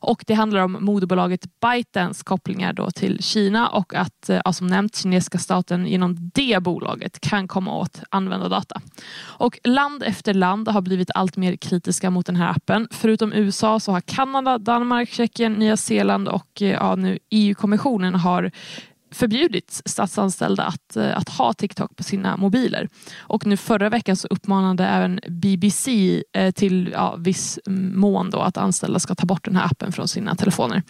Och 0.00 0.24
Det 0.26 0.34
handlar 0.34 0.60
om 0.60 0.76
moderbolaget 0.80 1.46
ByteDance 1.60 2.24
kopplingar 2.24 2.72
då 2.72 2.90
till 2.90 3.22
Kina 3.22 3.68
och 3.68 3.94
att 3.94 4.28
eh, 4.28 4.40
ja, 4.44 4.52
som 4.52 4.66
nämnt 4.66 4.96
kinesiska 4.96 5.38
staten 5.38 5.86
genom 5.86 6.30
det 6.34 6.62
bolaget 6.62 7.20
kan 7.20 7.48
komma 7.48 7.76
åt 7.76 8.02
användardata. 8.10 8.80
Och 9.20 9.58
land 9.64 10.02
efter 10.02 10.34
land 10.34 10.68
har 10.68 10.80
blivit 10.80 11.10
allt 11.14 11.36
mer 11.36 11.56
kritiska 11.56 12.10
mot 12.10 12.26
den 12.26 12.36
här 12.36 12.50
appen. 12.50 12.88
Förutom 12.90 13.32
USA 13.32 13.80
så 13.80 13.92
har 13.92 14.00
Kanada, 14.00 14.58
Danmark, 14.58 15.10
Tjeckien, 15.10 15.52
Nya 15.52 15.76
Zeeland 15.76 16.28
och 16.28 16.62
eh, 16.62 16.68
ja, 16.68 16.94
nu 16.94 17.18
EU-kommissionen 17.30 18.14
har 18.14 18.50
förbjudit 19.10 19.82
statsanställda 19.84 20.64
att, 20.64 20.96
eh, 20.96 21.16
att 21.16 21.28
ha 21.28 21.52
TikTok 21.52 21.96
på 21.96 22.02
sina 22.02 22.36
mobiler. 22.36 22.88
Och 23.18 23.46
nu 23.46 23.56
förra 23.56 23.88
veckan 23.88 24.16
så 24.16 24.28
uppmanade 24.28 24.86
även 24.86 25.20
BBC 25.28 26.22
eh, 26.32 26.50
till 26.50 26.90
ja, 26.92 27.16
viss 27.16 27.58
mån 27.94 28.30
då 28.30 28.38
att 28.38 28.56
anställda 28.56 28.98
ska 28.98 29.14
ta 29.14 29.26
bort 29.26 29.44
den 29.44 29.56
här 29.56 29.64
appen 29.64 29.92
från 29.92 30.08
sina 30.08 30.34
telefoner. 30.34 30.82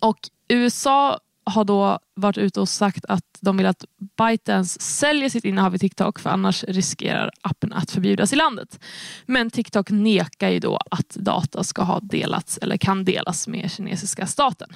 Och 0.00 0.18
USA 0.48 1.18
har 1.44 1.64
då 1.64 1.98
varit 2.16 2.38
ute 2.38 2.60
och 2.60 2.68
sagt 2.68 3.04
att 3.04 3.24
de 3.40 3.56
vill 3.56 3.66
att 3.66 3.84
ByteDance 4.18 4.80
säljer 4.80 5.28
sitt 5.28 5.44
innehav 5.44 5.74
i 5.74 5.78
TikTok 5.78 6.18
för 6.18 6.30
annars 6.30 6.64
riskerar 6.64 7.30
appen 7.40 7.72
att 7.72 7.90
förbjudas 7.90 8.32
i 8.32 8.36
landet. 8.36 8.80
Men 9.26 9.50
TikTok 9.50 9.90
nekar 9.90 10.48
ju 10.48 10.58
då 10.58 10.78
att 10.90 11.08
data 11.08 11.64
ska 11.64 11.82
ha 11.82 12.00
delats 12.00 12.58
eller 12.58 12.76
kan 12.76 13.04
delas 13.04 13.48
med 13.48 13.70
kinesiska 13.70 14.26
staten. 14.26 14.74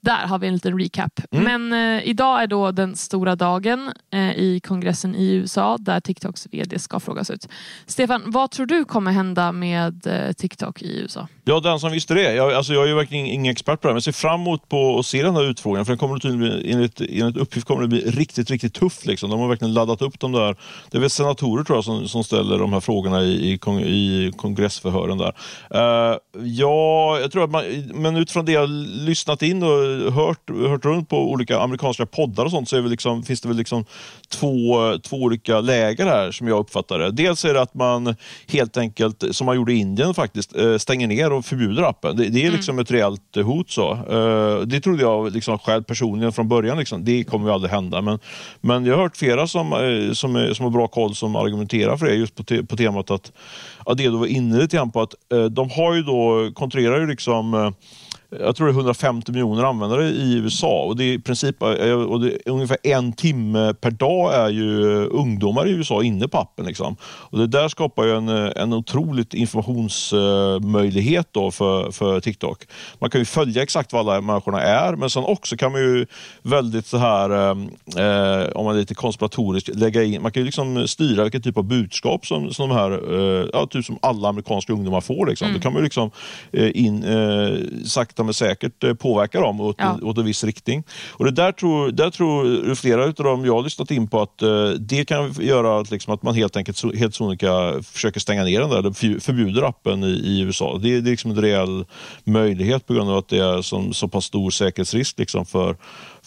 Där 0.00 0.26
har 0.26 0.38
vi 0.38 0.46
en 0.46 0.54
liten 0.54 0.78
recap. 0.78 1.20
Men 1.30 1.72
eh, 1.72 2.08
idag 2.08 2.42
är 2.42 2.46
då 2.46 2.72
den 2.72 2.96
stora 2.96 3.36
dagen 3.36 3.92
eh, 4.12 4.30
i 4.30 4.60
kongressen 4.60 5.14
i 5.14 5.32
USA 5.32 5.76
där 5.80 6.00
TikToks 6.00 6.46
VD 6.50 6.78
ska 6.78 7.00
frågas 7.00 7.30
ut. 7.30 7.48
Stefan, 7.86 8.22
vad 8.26 8.50
tror 8.50 8.66
du 8.66 8.84
kommer 8.84 9.12
hända 9.12 9.52
med 9.52 10.06
eh, 10.06 10.32
TikTok 10.32 10.82
i 10.82 11.00
USA? 11.00 11.28
Ja, 11.44 11.60
den 11.60 11.80
som 11.80 11.92
visste 11.92 12.14
det. 12.14 12.34
Jag, 12.34 12.52
alltså, 12.52 12.72
jag 12.72 12.84
är 12.84 12.88
ju 12.88 12.94
verkligen 12.94 13.26
ingen 13.26 13.52
expert 13.52 13.80
på 13.80 13.88
det 13.88 13.90
här, 13.90 13.94
men 13.94 14.02
ser 14.02 14.12
fram 14.12 14.40
emot 14.40 14.68
på 14.68 14.98
att 14.98 15.06
se 15.06 15.22
den 15.22 15.34
här 15.34 15.50
utfrågningen. 15.50 15.84
För 15.84 15.92
den 15.92 15.98
kommer 15.98 16.18
tydligen 16.18 16.60
enligt, 16.72 17.00
enligt 17.00 17.36
uppgift 17.36 17.66
kommer 17.66 17.82
det 17.82 17.88
bli 17.88 18.00
riktigt, 18.00 18.50
riktigt 18.50 18.74
tufft. 18.74 19.06
Liksom. 19.06 19.30
De 19.30 19.40
har 19.40 19.48
verkligen 19.48 19.74
laddat 19.74 20.02
upp 20.02 20.20
de 20.20 20.32
där. 20.32 20.56
Det 20.90 20.98
är 20.98 21.00
väl 21.00 21.10
senatorer 21.10 21.64
tror 21.64 21.76
jag 21.76 21.84
som, 21.84 22.08
som 22.08 22.24
ställer 22.24 22.58
de 22.58 22.72
här 22.72 22.80
frågorna 22.80 23.22
i, 23.22 23.52
i, 23.52 23.58
kong, 23.58 23.80
i 23.80 24.32
kongressförhören 24.36 25.18
där. 25.18 25.34
Uh, 25.74 26.16
ja, 26.44 27.18
jag 27.20 27.32
tror 27.32 27.44
att 27.44 27.50
man, 27.50 27.64
men 27.94 28.16
utifrån 28.16 28.44
det 28.44 28.52
jag 28.52 28.68
lyssnat 28.68 29.42
in 29.42 29.62
och 29.62 30.12
hört, 30.12 30.50
hört 30.68 30.84
runt 30.84 31.08
på 31.08 31.30
olika 31.30 31.60
amerikanska 31.60 32.06
poddar 32.06 32.44
och 32.44 32.50
sånt 32.50 32.68
så 32.68 32.76
det 32.76 32.88
liksom, 32.88 33.22
finns 33.22 33.40
det 33.40 33.48
väl 33.48 33.56
liksom 33.56 33.84
två, 34.28 34.76
två 35.02 35.16
olika 35.16 35.60
läger 35.60 36.06
här 36.06 36.32
som 36.32 36.48
jag 36.48 36.58
uppfattar 36.58 36.98
det. 36.98 37.10
Dels 37.10 37.44
är 37.44 37.54
det 37.54 37.60
att 37.60 37.74
man 37.74 38.14
helt 38.48 38.76
enkelt, 38.76 39.24
som 39.30 39.44
man 39.44 39.56
gjorde 39.56 39.72
i 39.72 39.76
Indien 39.76 40.14
faktiskt, 40.14 40.56
eh, 40.56 40.76
stänger 40.76 41.06
ner 41.06 41.32
och 41.32 41.44
förbjuder 41.44 41.82
appen. 41.82 42.16
Det, 42.16 42.28
det 42.28 42.46
är 42.46 42.50
liksom 42.50 42.74
mm. 42.74 42.82
ett 42.82 42.90
reellt 42.90 43.36
hot. 43.36 43.70
så. 43.70 43.94
Uh, 43.94 44.60
det 44.60 44.80
trodde 44.80 45.02
jag 45.02 45.32
liksom 45.32 45.58
själv 45.58 45.82
personligen 45.82 46.32
från 46.32 46.48
början. 46.48 46.57
Liksom. 46.62 47.04
Det 47.04 47.24
kommer 47.24 47.46
ju 47.46 47.54
aldrig 47.54 47.70
hända. 47.70 48.02
Men, 48.02 48.18
men 48.60 48.86
jag 48.86 48.96
har 48.96 49.02
hört 49.02 49.16
flera 49.16 49.46
som, 49.46 49.72
eh, 49.72 50.12
som, 50.12 50.36
är, 50.36 50.52
som 50.52 50.64
har 50.64 50.70
bra 50.70 50.88
koll 50.88 51.14
som 51.14 51.36
argumenterar 51.36 51.96
för 51.96 52.06
det 52.06 52.14
just 52.14 52.34
på, 52.34 52.42
te, 52.42 52.62
på 52.62 52.76
temat 52.76 53.10
att, 53.10 53.32
att 53.86 53.98
det 53.98 54.04
du 54.04 54.16
var 54.16 54.26
inne 54.26 54.58
lite 54.58 54.76
grann 54.76 54.90
på 54.90 55.00
att 55.00 55.14
eh, 55.32 55.44
de 55.44 55.70
har 55.70 55.94
ju 55.94 56.02
då, 56.02 56.50
kontrollerar 56.54 57.00
ju 57.00 57.06
liksom 57.06 57.54
eh, 57.54 57.70
jag 58.30 58.56
tror 58.56 58.66
det 58.66 58.72
är 58.72 58.74
150 58.74 59.32
miljoner 59.32 59.64
användare 59.64 60.08
i 60.08 60.34
USA 60.34 60.82
och 60.82 60.96
det 60.96 61.04
är 61.04 61.12
i 61.12 61.18
princip 61.18 61.62
och 61.62 62.20
det 62.20 62.32
är 62.32 62.48
ungefär 62.48 62.76
en 62.82 63.12
timme 63.12 63.74
per 63.74 63.90
dag 63.90 64.34
är 64.34 64.48
ju 64.48 65.04
ungdomar 65.06 65.68
i 65.68 65.70
USA 65.70 66.02
inne 66.02 66.28
på 66.28 66.38
appen. 66.38 66.66
Liksom. 66.66 66.96
Och 67.02 67.38
det 67.38 67.46
där 67.46 67.68
skapar 67.68 68.04
ju 68.04 68.16
en, 68.16 68.28
en 68.28 68.72
otroligt 68.72 69.34
informationsmöjlighet 69.34 71.28
då 71.32 71.50
för, 71.50 71.90
för 71.90 72.20
TikTok. 72.20 72.64
Man 72.98 73.10
kan 73.10 73.20
ju 73.20 73.24
följa 73.24 73.62
exakt 73.62 73.92
vad 73.92 74.08
alla 74.08 74.20
människorna 74.20 74.62
är 74.62 74.96
men 74.96 75.10
sen 75.10 75.24
också 75.24 75.56
kan 75.56 75.72
man 75.72 75.80
ju 75.80 76.06
väldigt 76.42 76.86
så 76.86 76.96
här, 76.96 77.30
eh, 77.30 78.48
om 78.54 78.64
man 78.64 78.74
är 78.74 78.80
lite 78.80 78.94
konspiratoriskt, 78.94 79.68
lägga 79.68 80.02
in, 80.02 80.22
man 80.22 80.32
kan 80.32 80.40
ju 80.40 80.46
liksom 80.46 80.88
styra 80.88 81.22
vilken 81.22 81.42
typ 81.42 81.56
av 81.56 81.64
budskap 81.64 82.26
som, 82.26 82.52
som 82.52 82.68
de 82.68 82.74
här, 82.74 82.90
eh, 82.90 83.46
ja, 83.52 83.66
typ 83.66 83.84
som 83.84 83.98
alla 84.02 84.28
amerikanska 84.28 84.72
ungdomar 84.72 85.00
får. 85.00 85.26
Liksom. 85.26 85.44
Mm. 85.44 85.58
Då 85.58 85.62
kan 85.62 85.72
man 85.72 85.80
ju 85.80 85.84
liksom 85.84 86.10
eh, 86.52 86.70
in, 86.74 87.04
eh, 87.04 87.58
sagt 87.84 88.17
sakta 88.18 88.24
men 88.24 88.34
säkert 88.34 88.84
eh, 88.84 88.94
påverka 88.94 89.40
dem 89.40 89.60
åt, 89.60 89.76
ja. 89.78 89.98
åt 90.02 90.18
en 90.18 90.24
viss 90.24 90.44
riktning. 90.44 90.84
Och 91.18 91.24
det 91.24 91.30
där 91.30 91.52
tror, 91.52 91.90
där 91.92 92.10
tror 92.10 92.74
flera 92.74 93.04
av 93.04 93.12
dem 93.12 93.44
jag 93.44 93.54
har 93.54 93.62
lyssnat 93.62 93.90
in 93.90 94.08
på 94.08 94.20
att 94.20 94.42
uh, 94.42 94.70
det 94.70 95.04
kan 95.04 95.32
göra 95.40 95.80
att, 95.80 95.90
liksom, 95.90 96.14
att 96.14 96.22
man 96.22 96.34
helt 96.34 96.56
enkelt 96.56 96.96
helt 96.96 97.14
sonika 97.14 97.82
försöker 97.82 98.20
stänga 98.20 98.44
ner 98.44 98.60
den 98.60 98.70
där, 98.70 99.20
förbjuder 99.20 99.62
appen 99.62 100.04
i, 100.04 100.06
i 100.06 100.40
USA. 100.40 100.78
Det, 100.82 101.00
det 101.00 101.08
är 101.08 101.10
liksom 101.10 101.30
en 101.30 101.42
reell 101.42 101.84
möjlighet 102.24 102.86
på 102.86 102.94
grund 102.94 103.10
av 103.10 103.16
att 103.16 103.28
det 103.28 103.38
är 103.38 103.62
som, 103.62 103.92
så 103.92 104.08
pass 104.08 104.24
stor 104.24 104.50
säkerhetsrisk 104.50 105.18
liksom 105.18 105.46
för 105.46 105.76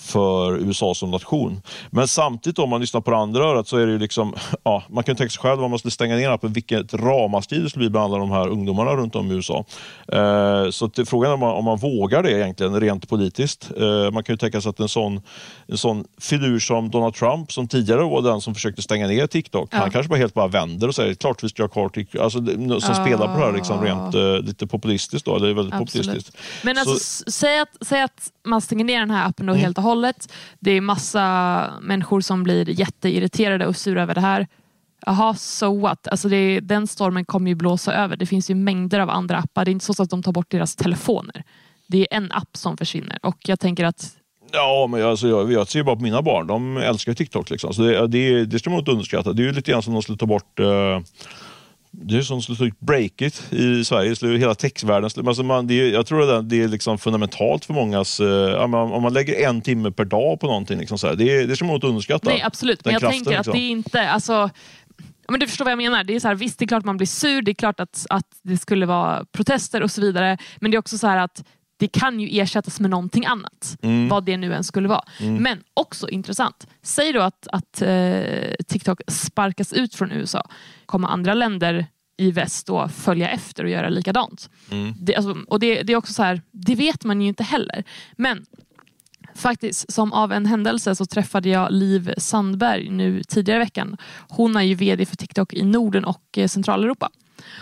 för 0.01 0.57
USA 0.57 0.93
som 0.93 1.11
nation. 1.11 1.61
Men 1.89 2.07
samtidigt 2.07 2.59
om 2.59 2.69
man 2.69 2.81
lyssnar 2.81 3.01
på 3.01 3.11
det 3.11 3.17
andra 3.17 3.43
örat 3.43 3.67
så 3.67 3.77
är 3.77 3.85
det 3.85 3.91
ju 3.91 3.99
liksom, 3.99 4.35
ja, 4.63 4.83
man 4.89 5.03
kan 5.03 5.15
tänka 5.15 5.29
sig 5.29 5.41
själv 5.41 5.63
om 5.63 5.69
man 5.69 5.79
skulle 5.79 5.91
stänga 5.91 6.15
ner 6.15 6.29
appen, 6.29 6.53
vilket 6.53 6.93
ramaskri 6.93 7.59
det 7.59 7.69
skulle 7.69 7.83
bli 7.83 7.89
bland 7.89 8.13
alla 8.13 8.17
de 8.17 8.31
här 8.31 8.47
ungdomarna 8.47 8.95
runt 8.95 9.15
om 9.15 9.31
i 9.31 9.35
USA. 9.35 9.65
Eh, 10.07 10.69
så 10.69 10.87
det, 10.87 11.05
frågan 11.05 11.31
är 11.31 11.33
om 11.33 11.39
man, 11.39 11.53
om 11.53 11.65
man 11.65 11.77
vågar 11.77 12.23
det 12.23 12.31
egentligen 12.31 12.79
rent 12.79 13.09
politiskt. 13.09 13.71
Eh, 13.77 14.11
man 14.11 14.23
kan 14.23 14.33
ju 14.33 14.37
tänka 14.37 14.61
sig 14.61 14.69
att 14.69 14.79
en 14.79 14.89
sån, 14.89 15.21
en 15.67 15.77
sån 15.77 16.05
figur 16.21 16.59
som 16.59 16.89
Donald 16.89 17.13
Trump, 17.13 17.51
som 17.51 17.67
tidigare 17.67 18.03
var 18.03 18.21
den 18.21 18.41
som 18.41 18.55
försökte 18.55 18.81
stänga 18.81 19.07
ner 19.07 19.27
TikTok, 19.27 19.69
ja. 19.71 19.77
han 19.77 19.91
kanske 19.91 20.09
bara 20.09 20.19
helt 20.19 20.33
bara 20.33 20.47
vänder 20.47 20.87
och 20.87 20.95
säger 20.95 21.13
klart 21.13 21.43
vi 21.43 21.49
ska 21.49 21.63
ha 21.63 21.67
kvar 21.67 21.89
TikTok. 21.89 22.21
Alltså, 22.21 22.45
som 22.45 22.91
ah. 22.91 23.05
spelar 23.05 23.27
på 23.27 23.39
det 23.39 23.45
här 23.45 23.53
liksom 23.53 23.81
rent 23.83 24.15
eh, 24.15 24.39
lite 24.47 24.67
populistiskt. 24.67 25.25
Då. 25.25 25.39
Det 25.39 25.49
är 25.49 25.53
väldigt 25.53 25.73
Absolut. 25.73 26.07
populistiskt. 26.07 26.37
Men 26.63 26.77
alltså, 26.77 26.95
så, 26.95 27.31
säg, 27.31 27.59
att, 27.59 27.77
säg 27.81 28.01
att 28.01 28.31
man 28.43 28.61
stänger 28.61 28.85
ner 28.85 28.99
den 28.99 29.11
här 29.11 29.27
appen 29.27 29.45
då 29.45 29.53
mm. 29.53 29.63
helt 29.63 29.77
och 29.77 29.83
hållet. 29.83 29.90
Det 30.59 30.71
är 30.71 30.81
massa 30.81 31.73
människor 31.81 32.21
som 32.21 32.43
blir 32.43 32.79
jätteirriterade 32.79 33.67
och 33.67 33.75
sura 33.75 34.01
över 34.01 34.15
det 34.15 34.21
här. 34.21 34.47
Jaha, 35.05 35.33
so 35.33 35.79
what? 35.79 36.07
Alltså 36.07 36.29
det, 36.29 36.59
den 36.59 36.87
stormen 36.87 37.25
kommer 37.25 37.51
ju 37.51 37.55
blåsa 37.55 37.93
över. 37.93 38.15
Det 38.15 38.25
finns 38.25 38.49
ju 38.49 38.55
mängder 38.55 38.99
av 38.99 39.09
andra 39.09 39.37
appar. 39.37 39.65
Det 39.65 39.71
är 39.71 39.73
inte 39.73 39.85
så 39.85 40.03
att 40.03 40.09
de 40.09 40.23
tar 40.23 40.31
bort 40.31 40.51
deras 40.51 40.75
telefoner. 40.75 41.43
Det 41.87 41.97
är 41.97 42.17
en 42.17 42.31
app 42.31 42.49
som 42.57 42.77
försvinner 42.77 43.19
och 43.23 43.37
jag 43.41 43.59
tänker 43.59 43.85
att 43.85 44.17
Ja, 44.53 44.87
men 44.91 45.05
alltså, 45.05 45.27
jag, 45.27 45.51
jag 45.51 45.67
ser 45.67 45.83
bara 45.83 45.95
på 45.95 46.01
mina 46.01 46.21
barn. 46.21 46.47
De 46.47 46.77
älskar 46.77 47.13
TikTok. 47.13 47.49
Liksom. 47.49 47.73
Så 47.73 47.81
det, 47.81 48.07
det, 48.07 48.45
det 48.45 48.59
ska 48.59 48.69
man 48.69 48.79
inte 48.79 48.91
underskatta. 48.91 49.33
Det 49.33 49.41
är 49.41 49.45
ju 49.45 49.51
lite 49.53 49.71
grann 49.71 49.83
som 49.83 49.93
de 49.93 50.01
skulle 50.01 50.17
ta 50.17 50.25
bort 50.25 50.59
uh 50.59 50.99
det 51.91 52.17
är 52.17 52.21
som 52.21 52.41
skulle 52.41 52.71
Breakit 52.79 53.53
i 53.53 53.85
Sverige, 53.85 54.37
hela 54.37 54.55
textvärlden. 54.55 55.27
Alltså 55.27 55.43
man, 55.43 55.67
det, 55.67 55.89
jag 55.89 56.05
tror 56.05 56.31
att 56.31 56.49
det 56.49 56.61
är 56.61 56.67
liksom 56.67 56.97
fundamentalt 56.97 57.65
för 57.65 57.73
mångas... 57.73 58.19
Eh, 58.19 58.63
om 58.63 59.01
man 59.03 59.13
lägger 59.13 59.49
en 59.49 59.61
timme 59.61 59.91
per 59.91 60.05
dag 60.05 60.39
på 60.39 60.47
någonting, 60.47 60.79
liksom 60.79 60.97
så 60.97 61.07
här, 61.07 61.15
det, 61.15 61.45
det 61.45 61.55
ska 61.55 61.65
man 61.65 61.75
inte 61.75 61.87
underskatta. 61.87 62.29
Nej, 62.29 62.41
absolut. 62.41 62.85
Men 62.85 62.93
jag 62.93 63.01
kraften, 63.01 63.23
tänker 63.23 63.37
liksom. 63.37 63.51
att 63.51 63.57
det 63.57 63.61
är 63.63 63.69
inte... 63.69 64.09
Alltså, 64.09 64.49
men 65.29 65.39
du 65.39 65.47
förstår 65.47 65.65
vad 65.65 65.71
jag 65.71 65.77
menar. 65.77 66.03
Det 66.03 66.15
är 66.15 66.19
så 66.19 66.27
här, 66.27 66.35
visst, 66.35 66.59
det 66.59 66.65
är 66.65 66.67
klart 66.67 66.85
man 66.85 66.97
blir 66.97 67.07
sur, 67.07 67.41
det 67.41 67.51
är 67.51 67.55
klart 67.55 67.79
att, 67.79 68.05
att 68.09 68.27
det 68.43 68.57
skulle 68.57 68.85
vara 68.85 69.25
protester 69.31 69.83
och 69.83 69.91
så 69.91 70.01
vidare. 70.01 70.37
Men 70.59 70.71
det 70.71 70.77
är 70.77 70.79
också 70.79 70.97
så 70.97 71.07
här 71.07 71.17
att 71.17 71.43
det 71.81 71.87
kan 71.87 72.19
ju 72.19 72.41
ersättas 72.41 72.79
med 72.79 72.89
någonting 72.89 73.25
annat. 73.25 73.77
Mm. 73.81 74.09
Vad 74.09 74.23
det 74.23 74.37
nu 74.37 74.53
än 74.53 74.63
skulle 74.63 74.87
vara. 74.87 75.03
Mm. 75.19 75.43
Men 75.43 75.63
också 75.73 76.09
intressant. 76.09 76.67
Säg 76.81 77.13
då 77.13 77.21
att, 77.21 77.47
att 77.51 77.81
eh, 77.81 78.53
TikTok 78.67 79.01
sparkas 79.07 79.73
ut 79.73 79.95
från 79.95 80.11
USA. 80.11 80.49
Kommer 80.85 81.07
andra 81.07 81.33
länder 81.33 81.85
i 82.17 82.31
väst 82.31 82.67
då 82.67 82.87
följa 82.87 83.29
efter 83.29 83.63
och 83.63 83.69
göra 83.69 83.89
likadant? 83.89 84.49
Mm. 84.71 84.93
Det, 84.99 85.15
alltså, 85.15 85.37
och 85.47 85.59
det, 85.59 85.83
det, 85.83 85.93
är 85.93 85.97
också 85.97 86.13
så 86.13 86.23
här, 86.23 86.41
det 86.51 86.75
vet 86.75 87.03
man 87.03 87.21
ju 87.21 87.27
inte 87.27 87.43
heller. 87.43 87.83
Men 88.15 88.45
faktiskt, 89.35 89.93
som 89.93 90.13
av 90.13 90.31
en 90.31 90.45
händelse 90.45 90.95
så 90.95 91.05
träffade 91.05 91.49
jag 91.49 91.71
Liv 91.71 92.13
Sandberg 92.17 92.89
nu 92.89 93.23
tidigare 93.23 93.59
i 93.61 93.65
veckan. 93.65 93.97
Hon 94.29 94.55
är 94.55 94.61
ju 94.61 94.75
VD 94.75 95.05
för 95.05 95.15
TikTok 95.15 95.53
i 95.53 95.63
Norden 95.63 96.05
och 96.05 96.37
eh, 96.37 96.47
Centraleuropa. 96.47 97.09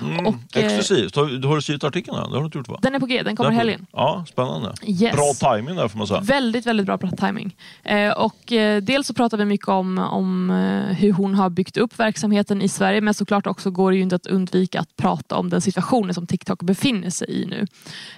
Mm, 0.02 0.26
och, 0.26 0.36
eh, 0.58 0.66
exklusivt. 0.66 1.16
Har, 1.16 1.48
har 1.48 1.56
du 1.56 1.62
skrivit 1.62 1.84
artikeln 1.84 2.18
än? 2.18 2.30
Det 2.30 2.36
har 2.36 2.40
du 2.40 2.46
inte 2.46 2.58
gjort 2.58 2.68
va? 2.68 2.80
Den 2.82 2.96
är 2.96 3.00
på 3.00 3.06
G, 3.06 3.24
den 3.24 3.36
kommer 3.36 3.52
helgen. 3.52 3.86
Ja, 3.92 4.26
spännande. 4.30 4.74
Yes. 4.84 5.16
Bra 5.16 5.56
timing 5.56 5.76
där 5.76 5.88
får 5.88 5.98
man 5.98 6.08
säga. 6.08 6.20
Väldigt, 6.20 6.66
väldigt 6.66 6.86
bra 6.86 6.98
timing. 6.98 7.56
Eh, 7.84 8.12
och 8.12 8.52
eh, 8.52 8.82
dels 8.82 9.08
så 9.08 9.14
pratar 9.14 9.38
vi 9.38 9.46
mycket 9.46 9.68
om, 9.68 9.98
om 9.98 10.50
hur 10.98 11.12
hon 11.12 11.36
har 11.36 11.50
byggt 11.50 11.78
upp 11.78 12.00
verksamheten 12.00 12.62
i 12.62 12.70
Sverige 12.70 13.02
men 13.02 13.14
såklart 13.14 13.48
också 13.48 13.72
går 13.72 13.92
det 13.92 13.98
ju 13.98 14.04
inte 14.04 14.16
att 14.16 14.28
undvika 14.28 14.80
att 14.80 14.96
prata 14.96 15.36
om 15.36 15.50
den 15.50 15.62
situationen 15.62 16.14
som 16.14 16.28
TikTok 16.28 16.64
befinner 16.64 17.10
sig 17.10 17.30
i 17.30 17.46
nu. 17.46 17.68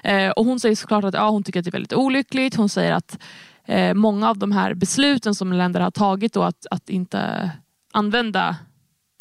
Eh, 0.03 0.29
och 0.29 0.45
hon 0.45 0.59
säger 0.59 0.75
såklart 0.75 1.03
att 1.03 1.13
ja, 1.13 1.29
hon 1.29 1.43
tycker 1.43 1.59
att 1.59 1.65
det 1.65 1.69
är 1.69 1.71
väldigt 1.71 1.93
olyckligt. 1.93 2.55
Hon 2.55 2.69
säger 2.69 2.91
att 2.91 3.17
många 3.95 4.29
av 4.29 4.37
de 4.37 4.51
här 4.51 4.73
besluten 4.73 5.35
som 5.35 5.53
länder 5.53 5.79
har 5.79 5.91
tagit 5.91 6.33
då 6.33 6.43
att, 6.43 6.65
att 6.71 6.89
inte 6.89 7.51
använda 7.91 8.55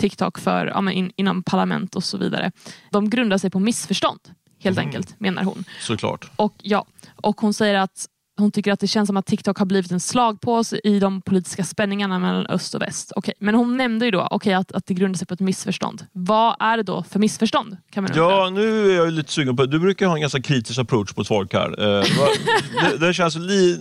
TikTok 0.00 0.38
för, 0.38 0.66
ja, 0.66 0.80
men 0.80 0.94
in, 0.94 1.12
inom 1.16 1.42
parlament 1.42 1.96
och 1.96 2.04
så 2.04 2.18
vidare. 2.18 2.52
De 2.90 3.10
grundar 3.10 3.38
sig 3.38 3.50
på 3.50 3.58
missförstånd 3.58 4.20
helt 4.62 4.78
mm. 4.78 4.86
enkelt 4.86 5.20
menar 5.20 5.42
hon. 5.42 5.64
Såklart. 5.80 6.30
Och, 6.36 6.54
ja, 6.62 6.86
och 7.16 7.40
hon 7.40 7.54
säger 7.54 7.74
att 7.74 8.06
hon 8.40 8.50
tycker 8.50 8.72
att 8.72 8.80
det 8.80 8.86
känns 8.86 9.06
som 9.06 9.16
att 9.16 9.26
TikTok 9.26 9.58
har 9.58 9.66
blivit 9.66 9.92
en 9.92 10.00
slagpåse 10.00 10.80
i 10.84 10.98
de 10.98 11.22
politiska 11.22 11.64
spänningarna 11.64 12.18
mellan 12.18 12.46
öst 12.46 12.74
och 12.74 12.82
väst. 12.82 13.12
Okay. 13.16 13.34
Men 13.38 13.54
hon 13.54 13.76
nämnde 13.76 14.04
ju 14.04 14.10
då 14.10 14.28
okay, 14.30 14.52
att, 14.52 14.72
att 14.72 14.86
det 14.86 14.94
grundar 14.94 15.18
sig 15.18 15.26
på 15.26 15.34
ett 15.34 15.40
missförstånd. 15.40 16.06
Vad 16.12 16.56
är 16.60 16.76
det 16.76 16.82
då 16.82 17.02
för 17.02 17.18
missförstånd? 17.18 17.76
Kan 17.90 18.04
man 18.04 18.12
ja, 18.14 18.50
nu 18.50 18.90
är 18.90 18.96
jag 18.96 19.12
lite 19.12 19.32
sugen 19.32 19.56
på 19.56 19.66
Du 19.66 19.78
brukar 19.78 20.06
ha 20.06 20.14
en 20.14 20.20
ganska 20.20 20.42
kritisk 20.42 20.78
approach 20.78 21.12
på 21.12 21.24
folk 21.24 21.54
här. 21.54 21.98
Eh, 21.98 22.04
det, 22.90 23.06
det, 23.06 23.14
känns 23.14 23.36
li, 23.36 23.80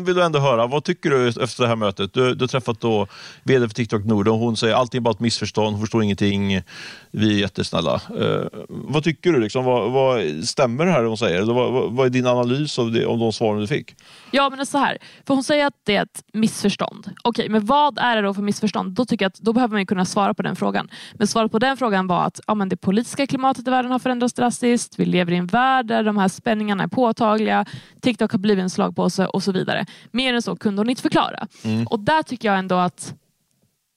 vill 0.00 0.14
du 0.14 0.22
ändå 0.22 0.38
höra, 0.38 0.66
vad 0.66 0.84
tycker 0.84 1.10
du 1.10 1.28
efter 1.28 1.62
det 1.62 1.68
här 1.68 1.76
mötet? 1.76 2.14
Du, 2.14 2.34
du 2.34 2.42
har 2.42 2.48
träffat 2.48 2.80
då 2.80 3.06
VD 3.42 3.68
för 3.68 3.74
TikTok 3.74 4.04
Norden 4.04 4.34
hon 4.34 4.56
säger 4.56 4.74
allting 4.74 4.98
är 4.98 5.02
bara 5.02 5.14
ett 5.14 5.20
missförstånd, 5.20 5.76
hon 5.76 5.80
förstår 5.80 6.02
ingenting 6.02 6.62
vi 7.10 7.34
är 7.34 7.38
jättesnälla. 7.38 7.94
Eh, 7.94 8.44
vad 8.68 9.04
tycker 9.04 9.32
du? 9.32 9.40
Liksom, 9.40 9.64
vad, 9.64 9.90
vad, 9.90 10.44
stämmer 10.44 10.86
det 10.86 10.92
här 10.92 11.04
hon 11.04 11.18
säger? 11.18 11.42
Eller 11.42 11.54
vad, 11.54 11.92
vad 11.92 12.06
är 12.06 12.10
din 12.10 12.26
analys 12.26 12.78
av, 12.78 12.92
det, 12.92 13.04
av 13.04 13.18
de 13.18 13.32
svaren 13.32 13.60
du 13.60 13.66
fick? 13.66 13.89
Ja, 14.30 14.50
men 14.50 14.66
så 14.66 14.78
här. 14.78 14.98
För 15.26 15.34
hon 15.34 15.44
säger 15.44 15.66
att 15.66 15.74
det 15.84 15.96
är 15.96 16.02
ett 16.02 16.24
missförstånd. 16.32 17.10
Okej, 17.24 17.48
men 17.48 17.66
vad 17.66 17.98
är 17.98 18.16
det 18.16 18.22
då 18.22 18.34
för 18.34 18.42
missförstånd? 18.42 18.94
Då 18.94 19.04
tycker 19.04 19.24
jag 19.24 19.30
att 19.30 19.40
då 19.40 19.52
behöver 19.52 19.74
man 19.74 19.86
kunna 19.86 20.04
svara 20.04 20.34
på 20.34 20.42
den 20.42 20.56
frågan. 20.56 20.88
Men 21.14 21.26
svaret 21.26 21.52
på 21.52 21.58
den 21.58 21.76
frågan 21.76 22.06
var 22.06 22.24
att 22.24 22.40
ja, 22.46 22.54
men 22.54 22.68
det 22.68 22.76
politiska 22.76 23.26
klimatet 23.26 23.68
i 23.68 23.70
världen 23.70 23.92
har 23.92 23.98
förändrats 23.98 24.34
drastiskt. 24.34 24.98
Vi 24.98 25.04
lever 25.04 25.32
i 25.32 25.36
en 25.36 25.46
värld 25.46 25.86
där 25.86 26.04
de 26.04 26.18
här 26.18 26.28
spänningarna 26.28 26.82
är 26.82 26.88
påtagliga. 26.88 27.64
TikTok 28.00 28.32
har 28.32 28.38
blivit 28.38 28.62
en 28.62 28.70
slagpåse 28.70 29.26
och 29.26 29.42
så 29.42 29.52
vidare. 29.52 29.86
Mer 30.10 30.34
än 30.34 30.42
så 30.42 30.56
kunde 30.56 30.80
hon 30.80 30.90
inte 30.90 31.02
förklara. 31.02 31.46
Mm. 31.64 31.86
Och 31.86 32.00
där 32.00 32.22
tycker 32.22 32.48
jag 32.48 32.58
ändå 32.58 32.74
att 32.74 33.14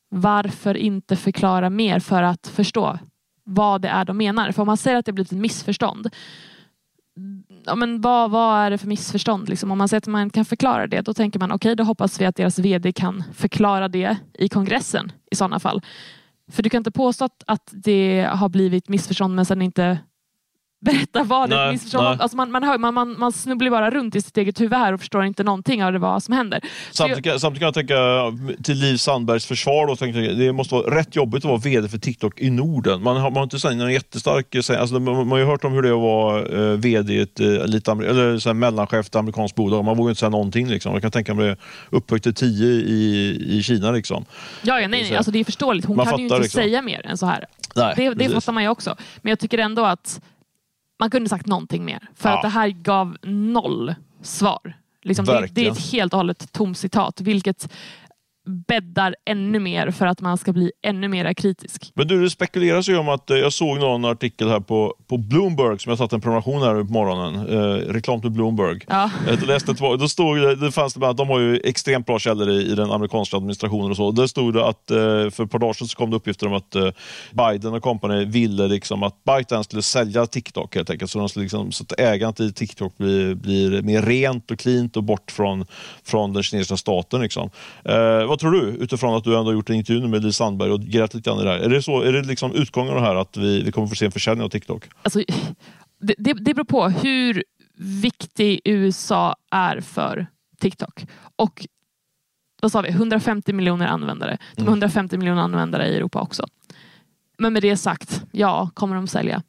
varför 0.09 0.77
inte 0.77 1.15
förklara 1.15 1.69
mer 1.69 1.99
för 1.99 2.23
att 2.23 2.47
förstå 2.47 2.99
vad 3.43 3.81
det 3.81 3.87
är 3.87 4.05
de 4.05 4.17
menar? 4.17 4.51
För 4.51 4.61
om 4.61 4.67
man 4.67 4.77
säger 4.77 4.97
att 4.97 5.05
det 5.05 5.11
blivit 5.11 5.31
ett 5.31 5.37
missförstånd, 5.37 6.09
ja, 7.65 7.75
men 7.75 8.01
vad, 8.01 8.31
vad 8.31 8.59
är 8.59 8.69
det 8.69 8.77
för 8.77 8.87
missförstånd? 8.87 9.49
Liksom, 9.49 9.71
om 9.71 9.77
man 9.77 9.87
säger 9.87 9.97
att 9.97 10.07
man 10.07 10.29
kan 10.29 10.45
förklara 10.45 10.87
det, 10.87 11.01
då 11.01 11.13
tänker 11.13 11.39
man 11.39 11.51
okej, 11.51 11.55
okay, 11.55 11.75
då 11.75 11.83
hoppas 11.83 12.21
vi 12.21 12.25
att 12.25 12.35
deras 12.35 12.59
VD 12.59 12.91
kan 12.91 13.23
förklara 13.33 13.87
det 13.87 14.17
i 14.33 14.49
kongressen 14.49 15.11
i 15.31 15.35
sådana 15.35 15.59
fall. 15.59 15.81
För 16.51 16.63
du 16.63 16.69
kan 16.69 16.77
inte 16.77 16.91
påstå 16.91 17.25
att, 17.25 17.43
att 17.47 17.69
det 17.71 18.29
har 18.31 18.49
blivit 18.49 18.89
missförstånd 18.89 19.35
men 19.35 19.45
sen 19.45 19.61
inte 19.61 19.97
berätta 20.83 21.23
vad 21.23 21.49
det 21.49 21.55
är. 21.55 21.71
Missförstånd. 21.71 22.21
Alltså 22.21 22.37
man, 22.37 22.51
man, 22.51 22.63
hör, 22.63 22.77
man, 22.77 22.93
man, 22.93 23.19
man 23.19 23.31
snubblar 23.31 23.69
bara 23.69 23.91
runt 23.91 24.15
i 24.15 24.21
sitt 24.21 24.37
eget 24.37 24.61
huvud 24.61 24.79
här 24.79 24.93
och 24.93 24.99
förstår 24.99 25.25
inte 25.25 25.43
någonting 25.43 25.83
av 25.83 25.91
det, 25.93 25.99
vad 25.99 26.23
som 26.23 26.33
händer. 26.33 26.59
Så 26.91 27.03
jag, 27.03 27.09
Samtidigt, 27.11 27.41
samtidigt 27.41 27.59
kan 27.59 27.65
jag 27.65 27.73
tänka 27.73 28.63
till 28.63 28.77
Liv 28.77 28.97
Sandbergs 28.97 29.45
försvar, 29.45 29.87
då, 29.87 30.21
jag, 30.21 30.37
det 30.37 30.53
måste 30.53 30.75
vara 30.75 30.95
rätt 30.95 31.15
jobbigt 31.15 31.45
att 31.45 31.49
vara 31.49 31.57
VD 31.57 31.87
för 31.89 31.97
TikTok 31.97 32.39
i 32.39 32.49
Norden. 32.49 33.03
Man 33.03 33.17
har, 33.17 33.29
man 33.29 33.35
har 33.37 33.43
inte 33.43 33.59
sån, 33.59 33.77
någon 33.77 33.93
jättestark... 33.93 34.55
Alltså, 34.55 34.99
man, 34.99 35.03
man 35.15 35.31
har 35.31 35.37
ju 35.37 35.45
hört 35.45 35.63
om 35.63 35.73
hur 35.73 35.81
det 35.81 35.89
är 35.89 35.93
att 35.93 35.99
vara 35.99 36.71
eh, 36.71 36.77
VD 36.79 37.13
i 37.13 37.19
ett 37.21 37.39
eh, 37.39 37.65
lite, 37.65 37.91
eller, 37.91 38.37
så 38.39 38.49
här, 38.49 38.53
mellanchef 38.53 39.09
till 39.09 39.19
amerikanskt 39.19 39.55
bolag. 39.55 39.85
Man 39.85 39.97
vågar 39.97 40.09
inte 40.11 40.19
säga 40.19 40.29
någonting. 40.29 40.67
Liksom. 40.67 40.93
Jag 40.93 41.01
kan 41.01 41.11
tänka 41.11 41.33
mig 41.33 41.47
det 41.47 41.57
upphöjt 41.89 42.23
till 42.23 42.33
10 42.33 42.67
i, 42.67 43.37
i 43.49 43.63
Kina. 43.63 43.91
Liksom. 43.91 44.25
ja, 44.61 44.79
ja, 44.81 44.87
nej, 44.87 45.01
nej, 45.01 45.09
Så- 45.09 45.15
alltså 45.17 45.31
det 45.31 45.39
är 45.39 45.43
förståeligt. 45.43 45.87
Hon 45.87 45.95
Man 45.97 46.05
kan 46.05 46.19
ju 46.19 46.29
fattar 46.29 46.35
inte 46.35 46.43
liksom. 46.43 46.61
säga 46.61 46.81
mer 46.81 47.05
än 47.07 47.17
så 47.17 47.25
här. 47.25 47.45
Nej, 47.75 47.93
Det, 47.97 48.09
det 48.09 48.15
precis. 48.15 48.33
fattar 48.33 48.53
man 48.53 48.63
ju 48.63 48.69
också. 48.69 48.95
Men 49.21 49.29
jag 49.29 49.39
tycker 49.39 49.57
ändå 49.57 49.85
att 49.85 50.21
man 51.03 51.09
kunde 51.11 51.29
sagt 51.29 51.45
någonting 51.47 51.85
mer. 51.85 52.09
För 52.15 52.29
Ja. 52.29 52.35
att 52.35 52.41
det 52.41 52.47
här 52.49 52.69
gav 52.69 53.17
noll 53.23 53.95
svar. 54.21 54.77
Liksom, 55.01 55.25
det, 55.25 55.47
det 55.51 55.67
är 55.67 55.71
ett 55.71 55.91
helt 55.91 56.13
och 56.13 56.17
hållet 56.17 56.51
tomt 56.51 56.77
citat, 56.77 57.21
vilket 57.21 57.69
bäddar 58.45 59.15
ännu 59.25 59.59
mer 59.59 59.91
för 59.91 60.05
att 60.05 60.21
man 60.21 60.37
ska 60.37 60.53
bli 60.53 60.71
ännu 60.81 61.07
mer 61.07 61.33
kritisk. 61.33 61.91
Men 61.95 62.07
du, 62.07 62.23
det 62.23 62.29
spekuleras 62.29 62.89
ju 62.89 62.97
om 62.97 63.09
att 63.09 63.29
eh, 63.29 63.37
jag 63.37 63.53
såg 63.53 63.79
någon 63.79 64.05
artikel 64.05 64.49
här 64.49 64.59
på, 64.59 64.95
på 65.07 65.17
Bloomberg 65.17 65.79
som 65.79 65.89
jag 65.89 65.97
satt 65.97 66.13
en 66.13 66.21
prenumeration 66.21 66.61
här 66.61 66.83
på 66.83 66.93
morgonen. 66.93 67.35
Eh, 67.35 67.93
reklam 67.93 68.21
till 68.21 68.29
Bloomberg. 68.29 68.79
Ja. 68.87 69.11
Jag 69.27 69.47
läste 69.47 69.73
då 69.73 70.07
stod 70.07 70.37
det, 70.37 70.55
det 70.55 70.71
fanns 70.71 70.93
det 70.93 70.99
bland, 70.99 71.17
de 71.17 71.29
har 71.29 71.39
ju 71.39 71.59
extremt 71.63 72.05
bra 72.05 72.19
källor 72.19 72.49
i, 72.49 72.71
i 72.71 72.75
den 72.75 72.91
amerikanska 72.91 73.37
administrationen 73.37 73.91
och 73.91 73.97
så. 73.97 74.11
Där 74.11 74.27
stod 74.27 74.53
det 74.53 74.65
att 74.65 74.91
eh, 74.91 74.97
för 75.29 75.43
ett 75.43 75.51
par 75.51 75.59
dagar 75.59 75.73
sedan 75.73 75.87
så 75.87 75.97
kom 75.97 76.09
det 76.09 76.15
uppgifter 76.15 76.47
om 76.47 76.53
att 76.53 76.75
eh, 76.75 76.89
Biden 77.31 77.73
och 77.73 77.83
company 77.83 78.25
ville 78.25 78.67
liksom 78.67 79.03
att 79.03 79.23
ByteDance 79.23 79.67
skulle 79.67 79.81
sälja 79.81 80.25
TikTok 80.25 80.75
helt 80.75 80.89
enkelt. 80.89 81.11
Så, 81.11 81.19
de 81.19 81.29
skulle 81.29 81.43
liksom, 81.43 81.71
så 81.71 81.83
att 81.83 81.99
ägandet 81.99 82.39
i 82.39 82.53
TikTok 82.53 82.97
blir, 82.97 83.35
blir 83.35 83.81
mer 83.81 84.01
rent 84.01 84.51
och 84.51 84.59
cleant 84.59 84.97
och 84.97 85.03
bort 85.03 85.31
från, 85.31 85.65
från 86.03 86.33
den 86.33 86.43
kinesiska 86.43 86.77
staten. 86.77 87.21
Liksom. 87.21 87.49
Eh, 87.85 88.32
vad 88.33 88.39
tror 88.39 88.51
du 88.51 88.61
utifrån 88.61 89.15
att 89.15 89.23
du 89.23 89.37
ändå 89.37 89.49
har 89.49 89.53
gjort 89.53 89.69
en 89.69 89.75
intervju 89.75 90.07
med 90.07 90.23
Liv 90.23 90.31
Sandberg 90.31 90.71
och 90.71 90.81
grävt 90.81 91.13
lite 91.13 91.29
grann 91.29 91.39
i 91.39 91.43
det 91.43 91.49
här? 91.49 91.59
Är 91.59 91.69
det, 91.69 91.81
så, 91.81 92.01
är 92.01 92.13
det 92.13 92.21
liksom 92.21 92.55
utgången 92.55 92.93
av 92.93 93.01
det 93.01 93.07
här 93.07 93.15
att 93.15 93.37
vi, 93.37 93.63
vi 93.63 93.71
kommer 93.71 93.87
få 93.87 93.95
se 93.95 94.05
en 94.05 94.11
försäljning 94.11 94.45
av 94.45 94.49
TikTok? 94.49 94.89
Alltså, 95.03 95.23
det, 95.99 96.15
det, 96.17 96.33
det 96.33 96.53
beror 96.53 96.65
på 96.65 96.89
hur 96.89 97.43
viktig 97.77 98.61
USA 98.63 99.35
är 99.51 99.81
för 99.81 100.27
TikTok. 100.59 101.05
Och 101.35 101.67
vad 102.61 102.71
sa 102.71 102.81
vi, 102.81 102.89
150 102.89 103.53
miljoner 103.53 103.87
användare. 103.87 104.37
De 104.55 104.61
har 104.61 104.69
150 104.69 105.17
miljoner 105.17 105.41
användare 105.41 105.87
i 105.87 105.95
Europa 105.95 106.21
också. 106.21 106.45
Men 107.37 107.53
med 107.53 107.61
det 107.61 107.77
sagt, 107.77 108.23
ja, 108.31 108.69
kommer 108.73 108.95
de 108.95 109.07
sälja? 109.07 109.43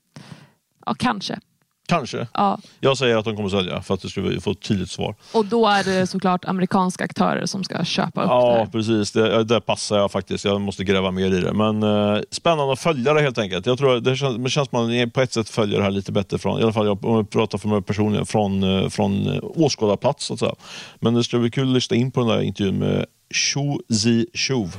Ja, 0.86 0.94
kanske. 0.94 1.40
Kanske. 1.86 2.26
Ja. 2.34 2.58
Jag 2.80 2.98
säger 2.98 3.16
att 3.16 3.24
de 3.24 3.36
kommer 3.36 3.48
sälja 3.48 3.82
för 3.82 3.94
att 3.94 4.00
du 4.00 4.08
ska 4.08 4.40
få 4.40 4.50
ett 4.50 4.60
tydligt 4.60 4.90
svar. 4.90 5.14
Och 5.32 5.44
då 5.44 5.66
är 5.66 5.84
det 5.84 6.06
såklart 6.06 6.44
amerikanska 6.44 7.04
aktörer 7.04 7.46
som 7.46 7.64
ska 7.64 7.84
köpa 7.84 8.22
upp 8.22 8.28
det 8.28 8.34
Ja, 8.34 8.66
precis. 8.72 9.12
Det, 9.12 9.44
där 9.44 9.60
passar 9.60 9.98
jag 9.98 10.10
faktiskt. 10.12 10.44
Jag 10.44 10.60
måste 10.60 10.84
gräva 10.84 11.10
mer 11.10 11.34
i 11.34 11.40
det. 11.40 11.52
Men 11.52 11.82
eh, 11.82 12.20
spännande 12.30 12.72
att 12.72 12.80
följa 12.80 13.14
det 13.14 13.20
helt 13.20 13.38
enkelt. 13.38 13.66
Jag 13.66 13.78
tror 13.78 14.00
det 14.00 14.16
känns, 14.16 14.36
det 14.44 14.50
känns 14.50 14.68
som 14.68 14.88
man 14.88 15.10
på 15.10 15.20
ett 15.20 15.32
sätt 15.32 15.48
följer 15.48 15.78
det 15.78 15.84
här 15.84 15.90
lite 15.90 16.12
bättre 16.12 16.38
från, 16.38 16.60
i 16.60 16.62
alla 16.62 16.72
fall 16.72 16.86
jag, 16.86 17.04
om 17.04 17.16
jag 17.16 17.30
pratar 17.30 17.58
för 17.58 17.68
mig 17.68 17.82
personligen, 17.82 18.26
från, 18.26 18.62
eh, 18.62 18.88
från 18.88 19.26
eh, 19.26 19.38
åskådarplats. 19.42 20.24
Så 20.24 20.34
att 20.34 20.40
säga. 20.40 20.54
Men 21.00 21.14
det 21.14 21.24
ska 21.24 21.38
bli 21.38 21.50
kul 21.50 21.68
att 21.68 21.74
lyssna 21.74 21.96
in 21.96 22.10
på 22.10 22.20
den 22.20 22.28
där 22.28 22.40
intervjun 22.40 22.78
med 22.78 23.06
Xu 23.34 23.94
Zi 23.94 24.26
Shuv. 24.34 24.76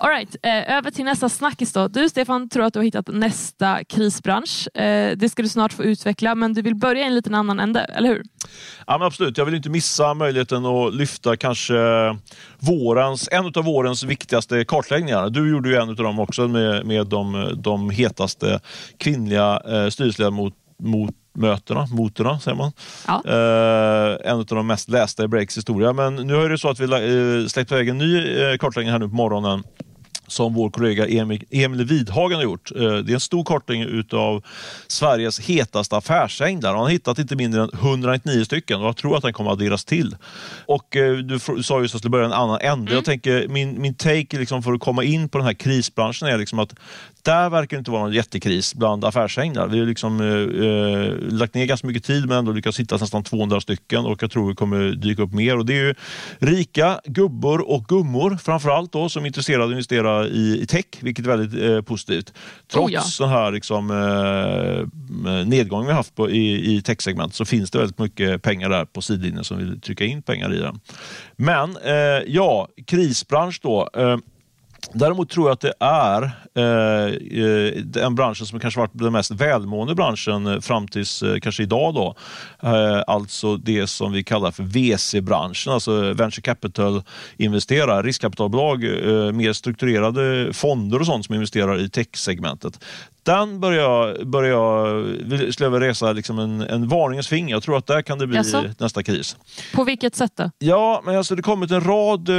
All 0.00 0.10
right, 0.10 0.36
eh, 0.42 0.76
över 0.76 0.90
till 0.90 1.04
nästa 1.04 1.28
snackis 1.28 1.72
då. 1.72 1.88
Du 1.88 2.08
Stefan 2.08 2.48
tror 2.48 2.64
att 2.64 2.72
du 2.72 2.78
har 2.78 2.84
hittat 2.84 3.08
nästa 3.08 3.84
krisbransch. 3.84 4.76
Eh, 4.76 5.16
det 5.16 5.28
ska 5.28 5.42
du 5.42 5.48
snart 5.48 5.72
få 5.72 5.84
utveckla, 5.84 6.34
men 6.34 6.54
du 6.54 6.62
vill 6.62 6.74
börja 6.74 7.02
i 7.02 7.06
en 7.06 7.14
liten 7.14 7.34
annan 7.34 7.60
ände, 7.60 7.80
eller 7.80 8.08
hur? 8.08 8.22
Ja, 8.86 8.98
men 8.98 9.06
absolut, 9.06 9.38
jag 9.38 9.44
vill 9.44 9.54
inte 9.54 9.70
missa 9.70 10.14
möjligheten 10.14 10.66
att 10.66 10.94
lyfta 10.94 11.36
kanske 11.36 11.74
vårens, 12.58 13.28
en 13.32 13.46
av 13.46 13.64
vårens 13.64 14.02
viktigaste 14.02 14.64
kartläggningar. 14.64 15.30
Du 15.30 15.50
gjorde 15.50 15.68
ju 15.68 15.76
en 15.76 15.88
av 15.88 15.96
dem 15.96 16.20
också 16.20 16.48
med, 16.48 16.86
med 16.86 17.06
de, 17.06 17.54
de 17.56 17.90
hetaste 17.90 18.60
kvinnliga 18.98 19.60
eh, 19.66 19.88
styrelseledamot 19.88 20.54
mot 20.82 21.14
mötena, 21.38 21.86
motorna 21.92 22.40
säger 22.40 22.56
man. 22.56 22.72
Ja. 23.06 23.22
Eh, 23.26 24.30
en 24.30 24.38
av 24.38 24.44
de 24.46 24.66
mest 24.66 24.88
lästa 24.88 25.24
i 25.24 25.28
Breaks 25.28 25.56
historia. 25.56 25.92
Men 25.92 26.16
nu 26.16 26.34
är 26.34 26.48
det 26.48 26.58
så 26.58 26.68
att 26.68 26.80
vi 26.80 26.84
eh, 26.84 27.46
släppt 27.46 27.72
iväg 27.72 27.88
en 27.88 27.98
ny 27.98 28.42
eh, 28.42 28.56
kartläggning 28.56 28.92
här 28.92 28.98
nu 28.98 29.08
på 29.08 29.14
morgonen 29.14 29.62
som 30.28 30.54
vår 30.54 30.70
kollega 30.70 31.06
Emil, 31.50 31.84
Widhagen 31.84 32.36
har 32.36 32.42
gjort. 32.44 32.70
Eh, 32.76 32.80
Det 32.80 33.12
är 33.12 33.14
en 33.14 33.20
stor 33.20 33.44
kartläggning 33.44 33.88
utav 33.88 34.44
Sveriges 34.86 35.40
hetaste 35.40 35.96
affärsänglar. 35.96 36.70
Han 36.70 36.82
har 36.82 36.88
hittat 36.88 37.18
inte 37.18 37.36
mindre 37.36 37.62
än 37.62 37.70
199 37.72 38.44
stycken 38.44 38.80
och 38.80 38.86
jag 38.86 38.96
tror 38.96 39.16
att 39.16 39.22
den 39.22 39.32
kommer 39.32 39.50
att 39.50 39.56
adderas 39.58 39.84
till. 39.84 40.16
Och 40.66 40.96
eh, 40.96 41.16
Du 41.16 41.38
sa 41.38 41.54
just 41.54 41.70
att 41.70 41.82
det 41.82 41.88
skulle 41.98 42.10
börja 42.10 42.26
en 42.26 42.32
annan 42.32 42.58
ände. 42.60 42.94
Jag 42.94 43.04
tänker, 43.04 43.48
min, 43.48 43.80
min 43.82 43.94
take 43.94 44.38
liksom 44.38 44.62
för 44.62 44.72
att 44.72 44.80
komma 44.80 45.04
in 45.04 45.28
på 45.28 45.38
den 45.38 45.46
här 45.46 45.54
krisbranschen 45.54 46.28
är 46.28 46.38
liksom 46.38 46.58
att 46.58 46.74
där 47.28 47.50
verkar 47.50 47.76
det 47.76 47.78
inte 47.78 47.90
vara 47.90 48.02
någon 48.02 48.12
jättekris 48.12 48.74
bland 48.74 49.04
affärsänglar. 49.04 49.68
Vi 49.68 49.78
har 49.78 49.86
liksom, 49.86 50.20
eh, 50.20 50.66
eh, 50.66 51.38
lagt 51.38 51.54
ner 51.54 51.66
ganska 51.66 51.86
mycket 51.86 52.04
tid 52.04 52.28
men 52.28 52.38
ändå 52.38 52.52
lyckats 52.52 52.80
hitta 52.80 52.96
nästan 52.96 53.24
200 53.24 53.60
stycken 53.60 54.04
och 54.04 54.22
jag 54.22 54.30
tror 54.30 54.48
det 54.48 54.56
kommer 54.56 54.90
dyka 54.90 55.22
upp 55.22 55.32
mer. 55.32 55.58
Och 55.58 55.66
Det 55.66 55.72
är 55.72 55.84
ju 55.86 55.94
rika 56.38 57.00
gubbor 57.04 57.70
och 57.70 57.84
gummor 57.84 58.36
framförallt 58.36 58.92
då 58.92 59.08
som 59.08 59.22
är 59.22 59.26
intresserade 59.26 59.64
av 59.64 59.68
att 59.68 59.72
investera 59.72 60.26
i, 60.26 60.60
i 60.62 60.66
tech, 60.66 60.84
vilket 61.00 61.24
är 61.26 61.36
väldigt 61.36 61.62
eh, 61.62 61.80
positivt. 61.80 62.32
Trots 62.72 62.86
Oh 62.86 62.92
ja. 62.92 63.26
den 63.26 63.28
här 63.28 63.50
liksom, 63.50 63.90
eh, 63.90 65.46
nedgången 65.46 65.86
vi 65.86 65.92
har 65.92 65.96
haft 65.96 66.14
på, 66.14 66.30
i, 66.30 66.74
i 66.76 66.82
techsegment 66.82 67.34
så 67.34 67.44
finns 67.44 67.70
det 67.70 67.78
väldigt 67.78 67.98
mycket 67.98 68.42
pengar 68.42 68.68
där 68.68 68.84
på 68.84 69.02
sidlinjen 69.02 69.44
som 69.44 69.58
vill 69.58 69.80
trycka 69.80 70.04
in 70.04 70.22
pengar 70.22 70.54
i 70.54 70.58
den. 70.58 70.80
Men 71.36 71.76
eh, 71.76 72.22
ja, 72.26 72.68
krisbransch 72.86 73.60
då. 73.62 73.88
Däremot 74.92 75.30
tror 75.30 75.48
jag 75.48 75.52
att 75.52 75.60
det 75.60 75.74
är 75.80 76.22
eh, 76.54 77.42
eh 77.42 77.82
den 77.84 78.14
branschen 78.14 78.46
som 78.46 78.60
kanske 78.60 78.80
varit 78.80 78.90
den 78.94 79.12
mest 79.12 79.30
välmående 79.30 79.94
branschen 79.94 80.46
eh, 80.46 80.60
fram 80.60 80.88
tills 80.88 81.22
eh, 81.22 81.38
kanske 81.38 81.62
idag. 81.62 81.94
Då. 81.94 82.14
Eh, 82.62 83.02
alltså 83.06 83.56
det 83.56 83.86
som 83.86 84.12
vi 84.12 84.24
kallar 84.24 84.50
för 84.50 84.62
VC-branschen, 84.62 85.72
alltså 85.72 86.12
venture 86.12 86.42
capital-investerare, 86.42 88.02
riskkapitalbolag, 88.02 88.84
eh, 88.84 89.32
mer 89.32 89.52
strukturerade 89.52 90.52
fonder 90.52 91.00
och 91.00 91.06
sånt 91.06 91.26
som 91.26 91.34
investerar 91.34 91.80
i 91.80 91.88
tech-segmentet. 91.88 92.84
Den 93.28 93.60
börjar 93.60 93.82
jag, 93.82 94.28
börjar 94.28 94.50
jag 94.50 95.54
skulle 95.54 95.70
jag 95.70 95.82
resa 95.82 96.12
liksom 96.12 96.38
en, 96.38 96.60
en 96.60 96.88
varningens 96.88 97.28
finger. 97.28 97.54
Jag 97.54 97.62
tror 97.62 97.76
att 97.76 97.86
där 97.86 98.02
kan 98.02 98.18
det 98.18 98.26
bli 98.26 98.36
Jaså? 98.36 98.64
nästa 98.78 99.02
kris. 99.02 99.36
På 99.74 99.84
vilket 99.84 100.16
sätt 100.16 100.32
då? 100.36 100.50
Ja, 100.58 101.02
men 101.04 101.16
alltså 101.16 101.34
det 101.34 101.42
kommit 101.42 101.70
en 101.70 101.80
rad, 101.80 102.28
eh, 102.28 102.36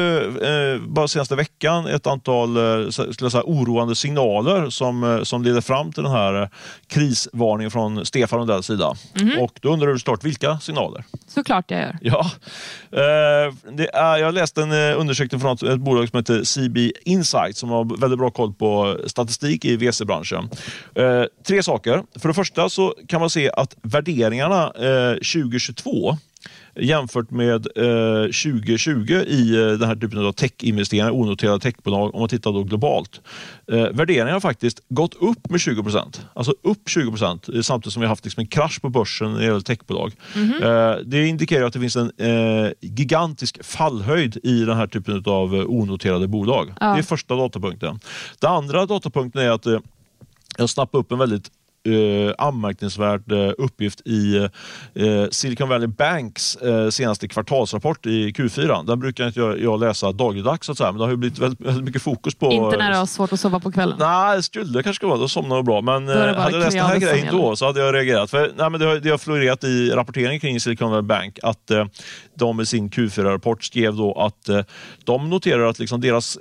eh, 0.51 0.81
bara 0.81 1.07
senaste 1.07 1.35
veckan, 1.35 1.87
ett 1.87 2.07
antal 2.07 2.57
eh, 2.57 2.89
skulle 2.89 3.15
jag 3.19 3.31
säga, 3.31 3.43
oroande 3.45 3.95
signaler 3.95 4.69
som, 4.69 5.03
eh, 5.03 5.23
som 5.23 5.43
leder 5.43 5.61
fram 5.61 5.91
till 5.91 6.03
den 6.03 6.11
här 6.11 6.41
eh, 6.41 6.47
krisvarningen 6.87 7.71
från 7.71 8.05
Stefan 8.05 8.39
Lundells 8.39 8.65
sida. 8.65 8.95
Och 9.39 9.59
då 9.61 9.73
undrar 9.73 9.87
du 9.87 9.99
såklart, 9.99 10.23
vilka 10.23 10.59
signaler? 10.59 11.03
Såklart 11.27 11.71
jag 11.71 11.81
gör. 11.81 11.97
Ja, 12.01 12.31
eh, 12.91 13.53
det 13.71 13.95
är, 13.95 14.17
jag 14.17 14.33
läste 14.33 14.61
en 14.61 14.71
undersökning 14.71 15.41
från 15.41 15.53
ett, 15.55 15.63
ett 15.63 15.79
bolag 15.79 16.09
som 16.09 16.17
heter 16.17 16.43
CB 16.43 16.91
Insight 17.05 17.57
som 17.57 17.69
har 17.69 17.99
väldigt 17.99 18.19
bra 18.19 18.31
koll 18.31 18.53
på 18.53 18.97
statistik 19.07 19.65
i 19.65 19.77
VC-branschen. 19.77 20.49
Eh, 20.95 21.23
tre 21.47 21.63
saker. 21.63 22.03
För 22.19 22.27
det 22.27 22.33
första 22.33 22.69
så 22.69 22.95
kan 23.07 23.19
man 23.19 23.29
se 23.29 23.51
att 23.51 23.75
värderingarna 23.81 24.63
eh, 24.65 25.13
2022 25.13 26.17
jämfört 26.75 27.31
med 27.31 27.67
eh, 27.75 28.23
2020 28.23 29.13
i 29.27 29.55
eh, 29.55 29.67
den 29.67 29.87
här 29.87 29.95
typen 29.95 30.25
av 30.25 30.31
techinvesteringar, 30.31 31.11
onoterade 31.11 31.59
techbolag, 31.59 32.15
om 32.15 32.19
man 32.19 32.29
tittar 32.29 32.51
då 32.51 32.63
globalt. 32.63 33.21
Eh, 33.71 33.77
värderingarna 33.77 34.31
har 34.31 34.39
faktiskt 34.39 34.81
gått 34.89 35.15
upp 35.15 35.49
med 35.49 35.59
20 35.59 35.83
procent. 35.83 36.25
Alltså 36.33 36.53
upp 36.63 36.89
20 36.89 37.09
procent 37.09 37.49
eh, 37.49 37.61
samtidigt 37.61 37.93
som 37.93 38.01
vi 38.01 38.05
har 38.05 38.09
haft 38.09 38.25
liksom 38.25 38.41
en 38.41 38.47
krasch 38.47 38.81
på 38.81 38.89
börsen 38.89 39.33
när 39.33 39.39
det 39.39 39.45
gäller 39.45 39.59
techbolag. 39.59 40.13
Eh, 40.35 40.95
det 41.05 41.27
indikerar 41.27 41.65
att 41.65 41.73
det 41.73 41.79
finns 41.79 41.95
en 41.95 42.11
gigantisk 42.81 43.63
fallhöjd 43.63 44.37
i 44.43 44.65
den 44.65 44.77
här 44.77 44.87
typen 44.87 45.23
av 45.25 45.53
onoterade 45.53 46.27
bolag. 46.27 46.73
Ja. 46.79 46.93
Det 46.93 46.99
är 46.99 47.03
första 47.03 47.35
datapunkten. 47.35 47.99
Den 48.39 48.51
andra 48.51 48.85
datapunkten 48.85 49.41
är 49.41 49.49
att 49.49 49.65
jag 50.57 50.69
snappade 50.69 51.01
upp 51.01 51.11
en 51.11 51.17
väldigt 51.17 51.51
eh, 51.93 52.33
anmärkningsvärd 52.37 53.31
eh, 53.31 53.51
uppgift 53.57 54.01
i 54.05 54.35
eh, 54.35 55.29
Silicon 55.31 55.69
Valley 55.69 55.87
Banks 55.87 56.55
eh, 56.55 56.89
senaste 56.89 57.27
kvartalsrapport 57.27 58.05
i 58.05 58.31
Q4. 58.31 58.85
Den 58.85 58.99
brukar 58.99 59.27
inte 59.27 59.39
jag, 59.39 59.61
jag 59.61 59.79
läsa 59.79 60.11
dagligdags, 60.11 60.65
så 60.65 60.71
att 60.71 60.77
säga, 60.77 60.91
men 60.91 60.99
det 60.99 61.05
har 61.05 61.11
ju 61.11 61.17
blivit 61.17 61.39
väldigt, 61.39 61.67
väldigt 61.67 61.83
mycket 61.83 62.01
fokus 62.01 62.35
på... 62.35 62.51
Inte 62.51 62.77
när 62.77 62.91
du 62.91 62.97
har 62.97 63.05
svårt 63.05 63.33
att 63.33 63.39
sova 63.39 63.59
på 63.59 63.71
kvällen. 63.71 63.95
Nej, 63.99 64.37
det 64.37 64.43
skulle 64.43 64.73
det 64.73 64.83
kanske 64.83 65.05
vara. 65.05 65.17
Då 65.17 65.27
somnar 65.27 65.55
jag 65.55 65.65
bra. 65.65 65.81
Men 65.81 66.09
eh, 66.09 66.15
hade 66.15 66.31
jag 66.31 66.51
läst 66.51 66.71
den 66.71 66.85
här 66.85 66.99
grejen 66.99 67.25
gäller. 67.25 67.31
då 67.31 67.55
så 67.55 67.65
hade 67.65 67.79
jag 67.79 67.95
reagerat. 67.95 68.29
För, 68.29 68.51
nej, 68.57 68.69
men 68.69 68.79
det, 68.79 68.85
har, 68.85 68.95
det 68.95 69.09
har 69.09 69.17
florerat 69.17 69.63
i 69.63 69.89
rapporteringen 69.89 70.39
kring 70.39 70.59
Silicon 70.59 70.91
Valley 70.91 71.07
Bank 71.07 71.39
att 71.43 71.71
eh, 71.71 71.85
de 72.35 72.61
i 72.61 72.65
sin 72.65 72.89
Q4-rapport 72.89 73.63
skrev 73.63 73.95
då 73.95 74.13
att 74.13 74.49
de 75.03 75.29
noterar 75.29 75.69
att 75.69 75.79
liksom 75.79 76.01
deras 76.01 76.37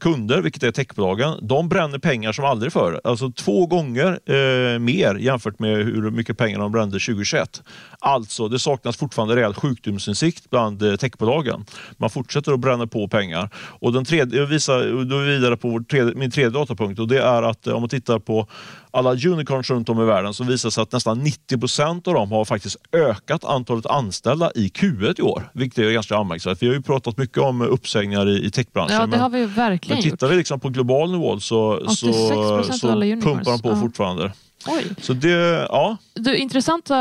kunder, 0.00 0.40
vilket 0.42 0.62
är 0.62 0.70
techbolagen, 0.70 1.34
de 1.42 1.68
bränner 1.68 1.98
pengar 1.98 2.32
som 2.32 2.44
aldrig 2.44 2.72
förr. 2.72 3.00
Alltså 3.04 3.30
två 3.30 3.66
gånger 3.66 4.18
eh, 4.26 4.78
mer 4.92 5.14
jämfört 5.14 5.58
med 5.58 5.76
hur 5.76 6.10
mycket 6.10 6.38
pengar 6.38 6.58
de 6.58 6.72
brände 6.72 6.98
2021. 6.98 7.62
Alltså, 7.98 8.48
det 8.48 8.58
saknas 8.58 8.96
fortfarande 8.96 9.36
rejäl 9.36 9.54
sjukdomsinsikt 9.54 10.50
bland 10.50 10.82
eh, 10.82 10.96
techbolagen. 10.96 11.64
Man 11.96 12.10
fortsätter 12.10 12.52
att 12.52 12.60
bränna 12.60 12.86
på 12.86 13.08
pengar. 13.08 13.50
Och 13.54 13.92
den 13.92 14.04
tredje, 14.04 14.40
jag 14.40 14.46
visar, 14.46 15.04
då 15.04 15.16
är 15.18 15.22
vi 15.22 15.30
vidare 15.30 15.56
på 15.56 15.84
tredje, 15.90 16.14
min 16.14 16.30
tredje 16.30 16.50
datapunkt 16.50 17.00
och 17.00 17.08
det 17.08 17.22
är 17.22 17.42
att 17.42 17.66
eh, 17.66 17.74
om 17.74 17.82
man 17.82 17.88
tittar 17.88 18.18
på 18.18 18.46
alla 18.92 19.10
unicorns 19.10 19.70
runt 19.70 19.88
om 19.88 20.00
i 20.02 20.04
världen 20.04 20.34
så 20.34 20.44
visar 20.44 20.68
det 20.68 20.72
sig 20.72 20.82
att 20.82 20.92
nästan 20.92 21.18
90 21.18 21.58
procent 21.58 22.08
av 22.08 22.14
dem 22.14 22.32
har 22.32 22.44
faktiskt 22.44 22.76
ökat 22.92 23.44
antalet 23.44 23.86
anställda 23.86 24.50
i 24.54 24.68
Q1 24.68 25.14
i 25.18 25.22
år, 25.22 25.50
vilket 25.54 25.78
är 25.78 25.90
ganska 25.90 26.16
anmärkningsvärt. 26.16 26.62
Vi 26.62 26.66
har 26.66 26.74
ju 26.74 26.82
pratat 26.82 27.16
mycket 27.16 27.38
om 27.38 27.62
uppsägningar 27.62 28.28
i, 28.28 28.46
i 28.46 28.50
techbranschen. 28.50 28.96
Ja, 29.00 29.06
det 29.06 29.16
har 29.18 29.28
vi 29.30 29.46
verkligen 29.46 29.96
men 29.96 30.02
tittar 30.10 30.26
gjort. 30.26 30.32
vi 30.32 30.36
liksom 30.36 30.60
på 30.60 30.68
global 30.68 31.12
nivå 31.12 31.40
så, 31.40 31.88
så, 31.88 32.06
86% 32.06 32.72
så 32.72 32.88
pumpar 33.26 33.50
de 33.52 33.60
på 33.62 33.68
Ja. 33.68 33.76
fortfarande. 33.76 34.32
Oj. 34.66 34.84
Så 35.00 35.12
det, 35.12 35.66
ja. 35.68 35.96
Du, 36.14 36.36
intressanta 36.36 36.94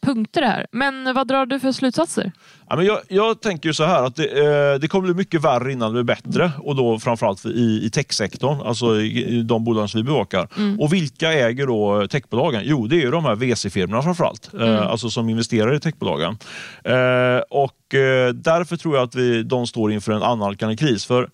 punkter 0.00 0.42
här. 0.42 0.66
Men 0.72 1.14
vad 1.14 1.28
drar 1.28 1.46
du 1.46 1.60
för 1.60 1.72
slutsatser? 1.72 2.32
Ja, 2.68 2.76
men 2.76 2.86
jag, 2.86 2.98
jag 3.08 3.40
tänker 3.40 3.68
ju 3.68 3.74
så 3.74 3.84
här 3.84 4.04
att 4.04 4.16
det, 4.16 4.24
eh, 4.24 4.78
det 4.80 4.88
kommer 4.88 5.04
bli 5.04 5.14
mycket 5.14 5.44
värre 5.44 5.72
innan 5.72 5.94
det 5.94 6.04
blir 6.04 6.14
bättre 6.16 6.52
och 6.58 6.76
då 6.76 6.98
framförallt 6.98 7.46
i, 7.46 7.80
i 7.84 7.90
techsektorn, 7.90 8.60
alltså 8.60 9.00
i, 9.00 9.38
i 9.38 9.42
de 9.42 9.64
bolag 9.64 9.90
som 9.90 10.00
vi 10.00 10.04
bevakar. 10.04 10.48
Och 10.78 10.92
vilka 10.92 11.32
äger 11.32 11.66
då 11.66 12.08
techbolagen? 12.08 12.62
Jo, 12.64 12.86
det 12.86 12.96
är 12.96 13.00
ju 13.00 13.10
de 13.10 13.24
här 13.24 13.34
VC-firmorna 13.34 14.02
framförallt, 14.02 14.50
eh, 14.60 14.86
alltså 14.86 15.10
som 15.10 15.28
investerar 15.28 15.74
i 15.74 15.80
techbolagen. 15.80 16.38
Eh, 16.84 17.38
och 17.50 17.94
eh, 17.94 18.32
därför 18.32 18.76
tror 18.76 18.96
jag 18.96 19.04
att 19.04 19.14
vi, 19.14 19.42
de 19.42 19.66
står 19.66 19.92
inför 19.92 20.12
en 20.12 20.22
annalkande 20.22 20.76
kris. 20.76 21.06
För 21.06 21.28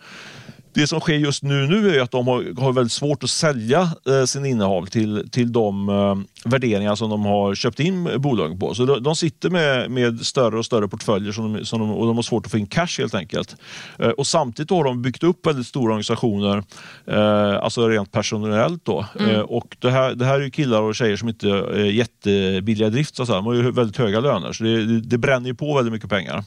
det 0.74 0.86
som 0.86 1.00
sker 1.00 1.14
just 1.14 1.42
nu, 1.42 1.66
nu 1.66 1.96
är 1.96 2.02
att 2.02 2.10
de 2.10 2.28
har, 2.28 2.60
har 2.60 2.72
väldigt 2.72 2.92
svårt 2.92 3.24
att 3.24 3.30
sälja 3.30 3.90
eh, 4.06 4.24
sin 4.24 4.46
innehav 4.46 4.86
till, 4.86 5.28
till 5.30 5.52
de 5.52 5.88
eh, 5.88 6.50
värderingar 6.50 6.94
som 6.94 7.10
de 7.10 7.24
har 7.24 7.54
köpt 7.54 7.80
in 7.80 8.08
bolagen 8.16 8.58
på. 8.58 8.74
Så 8.74 8.84
de, 8.84 9.02
de 9.02 9.16
sitter 9.16 9.50
med, 9.50 9.90
med 9.90 10.20
större 10.20 10.58
och 10.58 10.66
större 10.66 10.88
portföljer 10.88 11.32
som 11.32 11.52
de, 11.52 11.64
som 11.64 11.80
de, 11.80 11.90
och 11.90 12.06
de 12.06 12.16
har 12.16 12.22
svårt 12.22 12.46
att 12.46 12.52
få 12.52 12.58
in 12.58 12.66
cash 12.66 12.98
helt 12.98 13.14
enkelt. 13.14 13.56
Eh, 13.98 14.08
och 14.08 14.26
samtidigt 14.26 14.70
har 14.70 14.84
de 14.84 15.02
byggt 15.02 15.22
upp 15.22 15.46
väldigt 15.46 15.66
stora 15.66 15.84
organisationer, 15.84 16.62
eh, 17.06 17.64
alltså 17.64 17.88
rent 17.88 18.12
personellt. 18.12 18.84
Då. 18.84 19.06
Eh, 19.20 19.40
och 19.40 19.76
det, 19.78 19.90
här, 19.90 20.14
det 20.14 20.24
här 20.24 20.34
är 20.34 20.44
ju 20.44 20.50
killar 20.50 20.82
och 20.82 20.94
tjejer 20.94 21.16
som 21.16 21.28
inte 21.28 21.48
är 21.48 21.84
jättebilliga 21.84 22.88
i 22.88 22.90
drift, 22.90 23.16
så 23.16 23.22
att 23.22 23.28
säga. 23.28 23.36
de 23.36 23.46
har 23.46 23.54
ju 23.54 23.70
väldigt 23.70 23.96
höga 23.96 24.20
löner. 24.20 24.52
Så 24.52 24.64
det, 24.64 24.84
det, 24.84 25.00
det 25.00 25.18
bränner 25.18 25.46
ju 25.46 25.54
på 25.54 25.74
väldigt 25.74 25.92
mycket 25.92 26.10
pengar. 26.10 26.44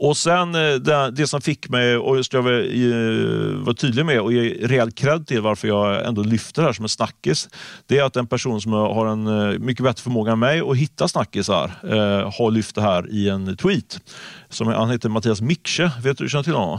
Och 0.00 0.16
sen 0.16 0.54
eh, 0.54 0.74
det, 0.74 1.10
det 1.10 1.26
som 1.26 1.40
fick 1.40 1.68
mig, 1.68 1.96
och 1.96 2.16
just 2.16 2.32
jag 2.32 2.42
vill 2.42 2.92
eh, 2.92 3.64
vara 3.64 3.74
tydlig 3.74 4.06
med 4.06 4.20
och 4.20 4.32
ge 4.32 4.66
rejäl 4.66 4.92
cred 4.92 5.26
till 5.26 5.40
varför 5.40 5.68
jag 5.68 6.06
ändå 6.06 6.22
lyfter 6.22 6.62
det 6.62 6.68
här 6.68 6.72
som 6.72 6.84
en 6.84 6.88
snackis. 6.88 7.48
Det 7.86 7.98
är 7.98 8.04
att 8.04 8.16
en 8.16 8.26
person 8.26 8.60
som 8.60 8.72
har 8.72 9.06
en 9.06 9.26
eh, 9.26 9.58
mycket 9.58 9.84
bättre 9.84 10.02
förmåga 10.02 10.32
än 10.32 10.38
mig 10.38 10.60
att 10.60 10.76
hitta 10.76 11.08
snackisar 11.08 11.70
eh, 11.82 12.32
har 12.38 12.50
lyft 12.50 12.74
det 12.74 12.82
här 12.82 13.10
i 13.10 13.28
en 13.28 13.56
tweet. 13.56 14.00
Som, 14.48 14.66
han 14.66 14.90
heter 14.90 15.08
Mattias 15.08 15.40
Miksche. 15.40 15.90
Vet 16.02 16.18
du, 16.18 16.24
du 16.24 16.30
känner 16.30 16.44
till 16.44 16.54
honom? 16.54 16.78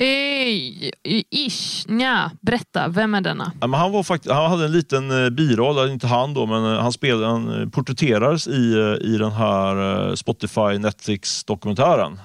Eh, 0.00 0.90
ish, 1.30 1.84
nja, 1.88 2.30
berätta. 2.40 2.88
Vem 2.88 3.14
är 3.14 3.20
denna? 3.20 3.52
Ja, 3.60 3.66
men 3.66 3.80
han, 3.80 3.92
var 3.92 4.02
fakt- 4.02 4.30
han 4.30 4.50
hade 4.50 4.64
en 4.64 4.72
liten 4.72 5.24
eh, 5.24 5.30
biroll, 5.30 5.90
inte 5.90 6.06
han 6.06 6.34
då, 6.34 6.46
men 6.46 6.74
eh, 6.74 6.80
han, 6.82 6.92
spelade, 6.92 7.26
han 7.26 7.62
eh, 7.62 7.68
porträtterades 7.68 8.46
i, 8.48 8.98
i 9.02 9.16
den 9.18 9.32
här 9.32 10.14
Spotify 10.14 10.78
Netflix-dokumentären. 10.78 12.20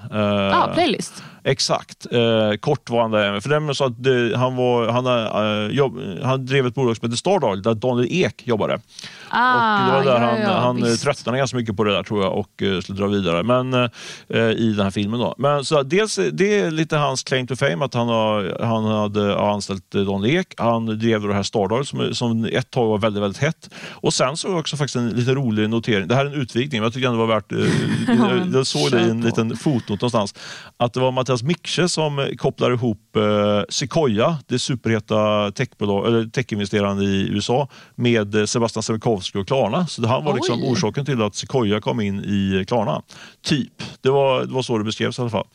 Ah, 0.52 0.66
playlist. 0.74 1.22
Exakt. 1.46 2.06
Eh, 2.12 2.56
kort 2.60 2.90
var 2.90 3.02
han 3.02 3.10
där. 3.10 3.40
För 3.40 3.68
det 3.68 3.74
så 3.74 3.84
att 3.84 4.02
det, 4.02 4.36
han, 4.36 4.56
var, 4.56 4.88
han, 4.88 5.06
eh, 5.06 5.76
jobb, 5.76 5.98
han 6.22 6.46
drev 6.46 6.66
ett 6.66 6.74
bolag 6.74 6.96
som 6.96 7.06
heter 7.08 7.16
Stardial 7.16 7.62
där 7.62 7.74
Daniel 7.74 8.08
Ek 8.10 8.46
jobbade. 8.46 8.80
Ah, 9.28 9.78
och 9.78 9.86
det 9.86 9.92
var 9.92 10.04
där 10.04 10.22
ja, 10.22 10.30
han, 10.30 10.40
ja, 10.40 10.60
han 10.60 10.76
visst. 10.76 11.02
tröttnade 11.02 11.38
ganska 11.38 11.56
mycket 11.56 11.76
på 11.76 11.84
det 11.84 11.92
där 11.92 12.02
tror 12.02 12.22
jag 12.22 12.32
och 12.32 12.62
eh, 12.62 12.80
skulle 12.80 12.98
dra 12.98 13.06
vidare 13.06 13.42
men, 13.42 13.74
eh, 13.74 14.50
i 14.50 14.74
den 14.76 14.84
här 14.84 14.90
filmen. 14.90 15.20
Då. 15.20 15.34
Men 15.38 15.64
så 15.64 15.82
dels, 15.82 16.18
det 16.32 16.58
är 16.58 16.70
lite 16.70 16.96
hans 16.96 17.22
claim 17.22 17.46
to 17.46 17.56
fame 17.56 17.84
att 17.84 17.94
han, 17.94 18.08
har, 18.08 18.64
han 18.64 18.84
hade 18.84 19.38
anställt 19.38 19.94
eh, 19.94 20.02
Daniel 20.02 20.36
Ek. 20.36 20.54
Han 20.56 20.86
drev 20.86 21.22
det 21.22 21.34
här 21.34 21.42
Stardial 21.42 21.86
som, 21.86 22.14
som 22.14 22.44
ett 22.44 22.70
tag 22.70 22.86
var 22.86 22.98
väldigt, 22.98 23.22
väldigt 23.22 23.42
hett. 23.42 23.70
Och 23.90 24.14
sen 24.14 24.36
så 24.36 24.52
var 24.52 24.60
också 24.60 24.76
faktiskt 24.76 24.96
en 24.96 25.08
lite 25.08 25.34
rolig 25.34 25.70
notering. 25.70 26.08
Det 26.08 26.14
här 26.14 26.26
är 26.26 26.30
en 26.30 26.40
utvikning 26.40 26.80
men 26.80 26.86
jag 26.86 26.94
tycker 26.94 27.08
ändå 27.08 27.20
det 27.20 27.26
var 27.26 27.34
värt... 27.34 27.52
Eh, 27.52 28.28
men 28.28 28.52
jag 28.52 28.66
såg 28.66 28.90
det 28.90 29.00
i 29.00 29.10
en 29.10 29.20
liten 29.20 29.56
fotnot 29.56 30.00
någonstans. 30.00 30.34
Att 30.76 30.92
det 30.92 31.00
var 31.00 31.12
Mattias 31.12 31.33
Miksche 31.42 31.88
som 31.88 32.18
eh, 32.18 32.28
kopplar 32.28 32.70
ihop 32.70 33.16
eh, 33.16 33.62
Sequoia, 33.68 34.38
det 34.46 34.58
superheta 34.58 35.46
eller 35.46 36.30
techinvesteraren 36.30 37.02
i 37.02 37.28
USA, 37.30 37.68
med 37.94 38.34
eh, 38.34 38.44
Sebastian 38.44 38.82
Sebekowski 38.82 39.38
och 39.38 39.46
Klarna. 39.46 39.86
Så 39.86 40.06
han 40.06 40.24
var 40.24 40.34
liksom 40.34 40.64
orsaken 40.64 41.04
till 41.04 41.22
att 41.22 41.34
Sequoia 41.34 41.80
kom 41.80 42.00
in 42.00 42.24
i 42.24 42.64
Klarna. 42.68 43.02
Typ. 43.42 43.82
Det 44.04 44.10
var, 44.10 44.44
det 44.44 44.52
var 44.52 44.62
så 44.62 44.78
det 44.78 44.84
beskrevs 44.84 45.18
i 45.18 45.22
alla 45.22 45.30
fall. 45.30 45.46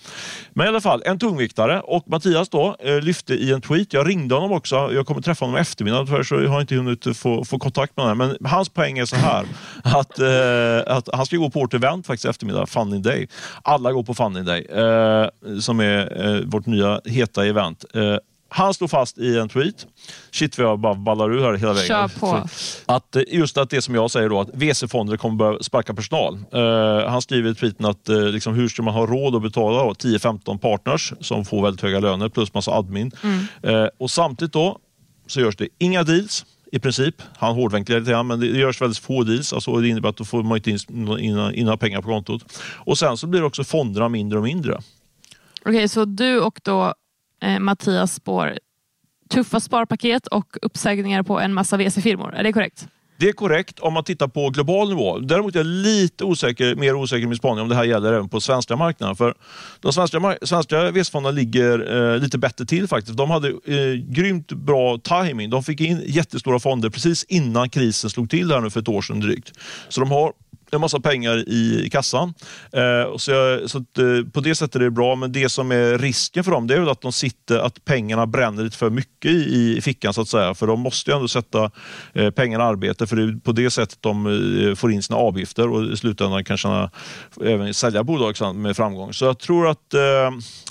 Men 0.53 0.65
i 0.65 0.69
alla 0.69 0.81
fall, 0.81 1.03
en 1.05 1.19
tungviktare. 1.19 1.81
Och 1.81 2.03
Mattias 2.07 2.49
då 2.49 2.75
eh, 2.79 3.01
lyfte 3.01 3.33
i 3.33 3.51
en 3.51 3.61
tweet. 3.61 3.93
Jag 3.93 4.09
ringde 4.09 4.35
honom 4.35 4.51
också. 4.51 4.75
Jag 4.93 5.05
kommer 5.05 5.21
träffa 5.21 5.45
honom 5.45 5.57
i 5.57 5.61
eftermiddag 5.61 6.05
tyvärr, 6.05 6.23
så 6.23 6.35
jag 6.35 6.49
har 6.49 6.61
inte 6.61 6.75
hunnit 6.75 7.17
få, 7.17 7.45
få 7.45 7.59
kontakt 7.59 7.97
med 7.97 8.05
honom. 8.05 8.17
Men 8.17 8.51
hans 8.51 8.69
poäng 8.69 8.97
är 8.97 9.05
så 9.05 9.15
här. 9.15 9.45
att, 9.83 10.19
eh, 10.19 10.95
att 10.95 11.09
han 11.13 11.25
ska 11.25 11.37
gå 11.37 11.49
på 11.49 11.59
vårt 11.59 11.73
event 11.73 12.07
faktiskt 12.07 12.25
i 12.25 12.29
eftermiddag, 12.29 12.65
Funding 12.65 13.01
Day. 13.01 13.27
Alla 13.61 13.91
går 13.91 14.03
på 14.03 14.13
Funding 14.13 14.45
Day, 14.45 14.65
eh, 14.65 15.27
som 15.59 15.79
är 15.79 16.25
eh, 16.25 16.41
vårt 16.45 16.65
nya 16.65 17.01
heta 17.05 17.45
event. 17.45 17.85
Han 18.49 18.73
slog 18.73 18.89
fast 18.89 19.17
i 19.17 19.37
en 19.37 19.49
tweet, 19.49 19.87
shit 20.31 20.57
vad 20.57 20.67
jag 20.67 20.79
bara 20.79 20.95
ballar 20.95 21.33
ur 21.33 21.41
här 21.41 21.53
hela 21.53 21.73
vägen. 21.73 21.87
Kör 21.87 22.19
på. 22.19 22.47
Att 22.85 23.15
eh, 23.15 23.23
just 23.27 23.57
att 23.57 23.69
det 23.69 23.81
som 23.81 23.95
jag 23.95 24.11
säger 24.11 24.29
då, 24.29 24.39
att 24.39 24.49
VC-fonder 24.53 25.17
kommer 25.17 25.35
börja 25.35 25.63
sparka 25.63 25.93
personal. 25.93 26.39
Eh, 26.53 27.09
han 27.09 27.21
skriver 27.21 27.51
i 27.51 27.55
tweeten 27.55 27.85
att 27.85 28.09
eh, 28.09 28.23
liksom, 28.23 28.53
hur 28.53 28.67
ska 28.67 28.81
man 28.81 28.93
ha 28.93 29.05
råd 29.05 29.35
att 29.35 29.41
betala 29.41 29.83
då 29.83 29.91
10-15 29.91 30.57
partners 30.57 31.13
som 31.21 31.45
får 31.45 31.63
väldigt 31.63 31.81
höga 31.81 31.99
löner 31.99 32.29
plus 32.29 32.53
massa 32.53 32.71
admin. 32.71 33.11
Eh, 33.63 33.85
och 33.97 34.11
samtidigt 34.11 34.53
då 34.53 34.79
så 35.27 35.41
görs 35.41 35.55
det 35.55 35.67
inga 35.77 36.03
deals 36.03 36.45
i 36.71 36.79
princip. 36.79 37.15
Han 37.37 37.55
hårdvinklar 37.55 37.99
lite 37.99 38.11
grann, 38.11 38.27
men 38.27 38.39
det 38.39 38.47
görs 38.47 38.81
väldigt 38.81 38.97
få 38.97 39.23
deals. 39.23 39.53
Alltså, 39.53 39.75
det 39.75 39.87
innebär 39.87 40.09
att 40.09 40.17
då 40.17 40.25
får 40.25 40.43
man 40.43 40.57
inte 40.57 40.71
in, 40.71 40.77
in, 41.53 41.77
pengar 41.77 42.01
på 42.01 42.07
kontot. 42.07 42.59
Och 42.75 42.97
sen 42.97 43.17
så 43.17 43.27
blir 43.27 43.43
också 43.43 43.63
fonderna 43.63 44.09
mindre 44.09 44.37
och 44.37 44.43
mindre. 44.43 44.79
Okej, 45.65 45.87
så 45.87 46.05
du 46.05 46.39
och 46.39 46.59
då 46.63 46.93
eh, 47.41 47.59
Mattias 47.59 48.13
spår 48.13 48.57
tuffa 49.29 49.59
sparpaket 49.59 50.27
och 50.27 50.57
uppsägningar 50.61 51.23
på 51.23 51.39
en 51.39 51.53
massa 51.53 51.77
VC-firmor. 51.77 52.35
Är 52.35 52.43
det 52.43 52.53
korrekt? 52.53 52.87
Det 53.19 53.29
är 53.29 53.33
korrekt 53.33 53.79
om 53.79 53.93
man 53.93 54.03
tittar 54.03 54.27
på 54.27 54.49
global 54.49 54.89
nivå. 54.89 55.19
Däremot 55.19 55.55
är 55.55 55.59
jag 55.59 55.65
lite 55.65 56.23
osäker, 56.23 56.75
mer 56.75 56.95
osäker 56.95 57.23
i 57.23 57.27
min 57.27 57.37
spaning 57.37 57.61
om 57.61 57.69
det 57.69 57.75
här 57.75 57.83
gäller 57.83 58.13
även 58.13 58.29
på 58.29 58.41
svenska 58.41 58.75
marknaden. 58.75 59.15
För 59.15 59.35
de 59.79 59.93
svenska, 59.93 60.37
svenska 60.41 60.91
VC-fonderna 60.91 61.31
ligger 61.31 62.13
eh, 62.13 62.19
lite 62.19 62.37
bättre 62.37 62.65
till 62.65 62.87
faktiskt. 62.87 63.17
De 63.17 63.31
hade 63.31 63.47
eh, 63.47 63.93
grymt 63.93 64.51
bra 64.51 64.97
timing. 64.97 65.49
De 65.49 65.63
fick 65.63 65.81
in 65.81 66.03
jättestora 66.05 66.59
fonder 66.59 66.89
precis 66.89 67.23
innan 67.23 67.69
krisen 67.69 68.09
slog 68.09 68.29
till 68.29 68.51
här 68.51 68.61
nu 68.61 68.69
för 68.69 68.79
ett 68.79 68.87
år 68.87 69.01
sedan 69.01 69.19
drygt. 69.19 69.53
Så 69.89 70.01
de 70.01 70.11
har 70.11 70.33
en 70.71 70.81
massa 70.81 70.99
pengar 70.99 71.49
i, 71.49 71.85
i 71.85 71.89
kassan. 71.89 72.33
Eh, 72.73 73.17
så 73.17 73.31
jag, 73.31 73.69
så 73.69 73.77
att, 73.77 73.97
eh, 73.97 74.31
på 74.33 74.39
det 74.41 74.55
sättet 74.55 74.75
är 74.75 74.79
det 74.79 74.91
bra, 74.91 75.15
men 75.15 75.31
det 75.31 75.49
som 75.49 75.71
är 75.71 75.97
risken 75.97 76.43
för 76.43 76.51
dem 76.51 76.67
det 76.67 76.75
är 76.75 76.79
väl 76.79 76.89
att 76.89 77.01
de 77.01 77.11
sitter, 77.11 77.59
att 77.59 77.85
pengarna 77.85 78.27
bränner 78.27 78.63
lite 78.63 78.77
för 78.77 78.89
mycket 78.89 79.31
i, 79.31 79.77
i 79.77 79.81
fickan 79.81 80.13
så 80.13 80.21
att 80.21 80.27
säga. 80.27 80.53
För 80.53 80.67
de 80.67 80.79
måste 80.79 81.11
ju 81.11 81.15
ändå 81.15 81.27
sätta 81.27 81.71
eh, 82.13 82.29
pengarna 82.29 82.63
i 82.63 82.67
arbete 82.67 83.07
för 83.07 83.15
det 83.15 83.23
är 83.23 83.39
på 83.39 83.51
det 83.51 83.69
sättet 83.69 83.97
de 84.01 84.27
eh, 84.69 84.75
får 84.75 84.91
in 84.91 85.03
sina 85.03 85.19
avgifter 85.19 85.69
och 85.69 85.83
i 85.83 85.97
slutändan 85.97 86.43
kanske 86.43 86.89
även 87.43 87.73
sälja 87.73 88.03
bolag 88.03 88.55
med 88.55 88.75
framgång. 88.75 89.13
Så 89.13 89.25
jag 89.25 89.39
tror 89.39 89.67
att, 89.67 89.93
eh, 89.93 90.01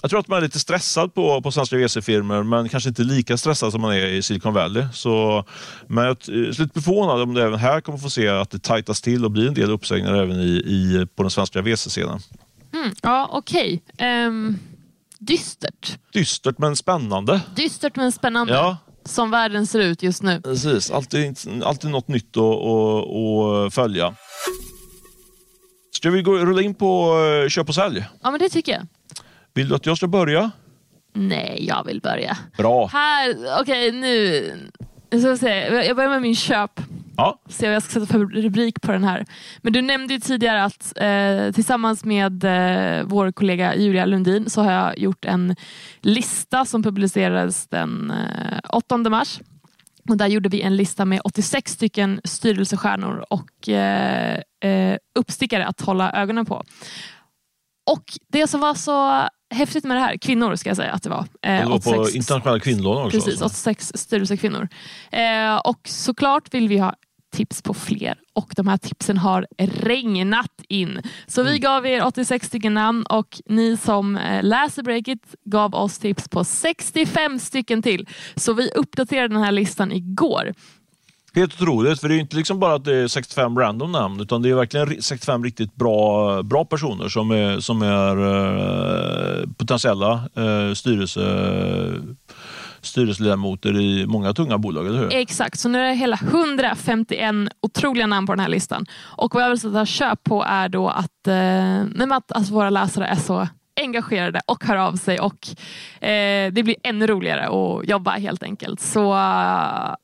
jag 0.03 0.11
tror 0.11 0.21
att 0.21 0.29
man 0.29 0.39
är 0.39 0.43
lite 0.43 0.59
stressad 0.59 1.15
på, 1.15 1.43
på 1.43 1.53
svenska 1.53 1.77
VC-firmor 1.77 2.43
men 2.43 2.69
kanske 2.69 2.89
inte 2.89 3.03
lika 3.03 3.37
stressad 3.37 3.73
som 3.73 3.81
man 3.81 3.93
är 3.95 4.07
i 4.07 4.23
Silicon 4.23 4.55
Valley. 4.55 4.85
Så, 4.93 5.45
men 5.87 6.05
jag 6.05 6.17
är 6.29 6.61
lite 6.63 6.81
förvånad 6.81 7.21
om 7.21 7.35
det 7.35 7.43
även 7.43 7.59
här 7.59 7.81
kommer 7.81 7.99
få 7.99 8.11
se 8.11 8.29
att 8.29 8.51
det 8.51 8.63
tajtas 8.63 9.01
till 9.01 9.25
och 9.25 9.31
blir 9.31 9.49
en 9.49 9.55
del 9.55 9.71
uppsägningar 9.71 9.88
även 9.97 10.41
i, 10.41 10.47
i, 10.67 11.07
på 11.15 11.23
den 11.23 11.31
svenska 11.31 11.63
VC-scenen. 11.63 12.21
Mm, 12.75 12.95
ja, 13.03 13.29
okej. 13.33 13.83
Ehm, 13.99 14.59
dystert. 15.19 15.99
Dystert 16.13 16.59
men 16.59 16.77
spännande. 16.77 17.41
Dystert 17.57 17.97
men 17.97 18.13
spännande. 18.13 18.53
Ja, 18.55 18.77
Som 19.05 19.31
världen 19.31 19.67
ser 19.67 19.79
ut 19.81 20.03
just 20.03 20.23
nu. 20.23 20.41
precis. 20.41 20.91
Alltid, 20.91 21.37
alltid 21.65 21.91
något 21.91 22.09
nytt 22.09 22.37
att, 22.37 22.43
att, 22.43 23.67
att 23.67 23.75
följa. 23.75 24.15
Ska 25.93 26.11
vi 26.11 26.23
gå, 26.23 26.33
rulla 26.37 26.63
in 26.63 26.75
på 26.75 27.19
eh, 27.45 27.49
köp 27.49 27.69
och 27.69 27.75
sälj? 27.75 28.05
Ja, 28.23 28.31
men 28.31 28.41
det 28.41 28.49
tycker 28.49 28.73
jag. 28.73 28.87
Vill 29.55 29.69
du 29.69 29.75
att 29.75 29.87
jag 29.87 29.97
ska 29.97 30.07
börja? 30.07 30.51
Nej, 31.15 31.65
jag 31.69 31.85
vill 31.85 32.01
börja. 32.01 32.39
Bra. 32.57 32.87
Här, 32.87 33.35
okej 33.61 33.93
nu. 33.93 34.53
nu 35.11 35.21
ska 35.21 35.31
vi 35.31 35.39
se. 35.39 35.85
Jag 35.87 35.97
börjar 35.97 36.11
med 36.11 36.23
min 36.23 36.35
köp. 36.37 36.81
Ja, 37.19 37.41
Se 37.49 37.67
vad 37.67 37.75
jag 37.75 37.83
ska 37.83 37.93
sätta 37.93 38.07
för 38.07 38.19
rubrik 38.19 38.81
på 38.81 38.93
den 38.93 39.05
här. 39.05 39.27
Men 39.63 39.73
du 39.73 39.83
nämnde 39.83 40.15
ju 40.15 40.21
tidigare 40.21 40.65
att 40.65 40.93
eh, 40.97 41.53
tillsammans 41.55 42.05
med 42.05 42.45
eh, 42.45 43.05
vår 43.07 43.33
kollega 43.33 43.77
Julia 43.77 44.07
Lundin 44.07 44.51
så 44.51 44.63
har 44.63 44.73
jag 44.73 44.99
gjort 44.99 45.25
en 45.25 45.57
lista 46.01 46.65
som 46.65 46.83
publicerades 46.83 47.67
den 47.69 48.11
eh, 48.11 48.59
8 48.69 48.97
mars 48.97 49.41
Och 50.09 50.17
där 50.17 50.27
gjorde 50.27 50.49
vi 50.49 50.63
en 50.63 50.77
lista 50.77 51.05
med 51.05 51.21
86 51.25 51.73
stycken 51.73 52.21
styrelsestjärnor 52.25 53.25
och 53.31 53.69
eh, 53.69 54.41
eh, 54.65 54.97
uppstickare 55.19 55.67
att 55.67 55.81
hålla 55.81 56.13
ögonen 56.13 56.47
på. 56.47 56.65
Och 57.91 58.05
det 58.29 58.47
som 58.47 58.61
var 58.61 58.75
så 58.75 59.29
häftigt 59.55 59.85
med 59.85 59.97
det 59.97 60.01
här, 60.01 60.17
kvinnor 60.17 60.57
ska 60.57 60.71
jag 60.71 60.77
säga 60.77 60.93
att 60.93 61.03
det 61.03 61.11
var. 61.11 61.27
Eh, 61.43 61.61
det 61.61 61.65
var 61.65 61.77
86, 61.77 61.97
på 61.97 62.17
internationella 62.17 62.61
kvinnodagen 62.61 63.07
också. 63.07 63.19
Precis, 63.19 63.43
86 63.43 63.69
alltså. 63.69 63.99
styrelsekvinnor. 63.99 64.69
Eh, 65.11 65.57
och 65.57 65.81
såklart 65.85 66.55
vill 66.55 66.69
vi 66.69 66.79
ha 66.79 66.95
tips 67.39 67.63
på 67.63 67.75
fler 67.75 68.19
och 68.35 68.53
de 68.57 68.69
här 68.69 68.77
tipsen 68.77 69.19
har 69.19 69.47
regnat 69.59 70.63
in. 70.69 71.03
Så 71.27 71.43
vi 71.43 71.51
mm. 71.51 71.61
gav 71.61 71.87
er 71.87 72.05
86 72.05 72.47
stycken 72.47 72.75
namn 72.75 73.03
och 73.03 73.41
ni 73.47 73.77
som 73.77 74.17
eh, 74.17 74.43
läser 74.43 74.83
Breakit 74.83 75.35
gav 75.45 75.75
oss 75.75 75.99
tips 75.99 76.29
på 76.29 76.45
65 76.45 77.39
stycken 77.39 77.83
till. 77.83 78.07
Så 78.35 78.53
vi 78.53 78.71
uppdaterade 78.71 79.29
den 79.29 79.43
här 79.43 79.53
listan 79.53 79.93
igår. 79.93 80.53
Helt 81.35 81.63
otroligt, 81.63 82.01
för 82.01 82.09
det 82.09 82.15
är 82.15 82.19
inte 82.19 82.37
liksom 82.37 82.61
bara 82.61 82.75
att 82.75 82.85
det 82.85 82.97
är 82.97 83.09
65 83.09 83.59
random 83.59 83.93
namn 83.93 84.21
utan 84.21 84.43
det 84.43 84.51
är 84.51 84.55
verkligen 84.55 85.03
65 85.03 85.45
riktigt 85.45 85.75
bra, 85.75 86.43
bra 86.43 86.65
personer 86.65 87.09
som 87.09 87.31
är, 87.31 87.61
som 87.61 87.83
är 87.83 88.19
uh, 88.19 89.49
potentiella 89.57 90.29
uh, 90.39 90.75
styrelse 90.75 91.21
styrelseledamöter 92.89 93.81
i 93.81 94.07
många 94.07 94.33
tunga 94.33 94.59
bolag, 94.59 94.87
eller 94.87 94.99
hur? 94.99 95.15
Exakt, 95.15 95.59
så 95.59 95.69
nu 95.69 95.79
är 95.81 95.89
det 95.89 95.95
hela 95.95 96.19
151 96.23 97.35
otroliga 97.61 98.07
namn 98.07 98.27
på 98.27 98.33
den 98.33 98.41
här 98.41 98.49
listan. 98.49 98.87
Och 99.03 99.35
vad 99.35 99.45
jag 99.45 99.49
vill 99.49 99.61
sätta 99.61 99.87
köp 99.87 100.25
på 100.25 100.45
är 100.49 100.69
då 100.69 100.89
att, 100.89 101.27
eh, 101.27 102.17
att 102.17 102.33
alltså 102.33 102.55
våra 102.55 102.71
läsare 102.71 103.07
är 103.07 103.17
så 103.17 103.49
engagerade 103.81 104.41
och 104.47 104.65
hör 104.65 104.77
av 104.77 104.97
sig 104.97 105.21
och 105.21 105.49
eh, 106.09 106.53
det 106.53 106.63
blir 106.63 106.77
ännu 106.83 107.07
roligare 107.07 107.47
att 107.47 107.89
jobba 107.89 108.11
helt 108.11 108.43
enkelt. 108.43 108.81
Så 108.81 109.01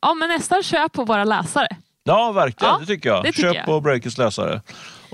ja, 0.01 0.15
men 0.19 0.29
nästan 0.29 0.63
köp 0.63 0.93
på 0.93 1.05
våra 1.05 1.25
läsare. 1.25 1.69
Ja, 2.05 2.33
verkligen. 2.33 2.75
Ja, 2.75 2.81
det 2.81 2.87
tycker 2.87 3.09
jag. 3.09 3.25
Det 3.25 3.33
tycker 3.33 3.49
köp 3.49 3.57
jag. 3.57 3.67
på 3.67 3.81
Breakers 3.81 4.19
läsare. 4.19 4.61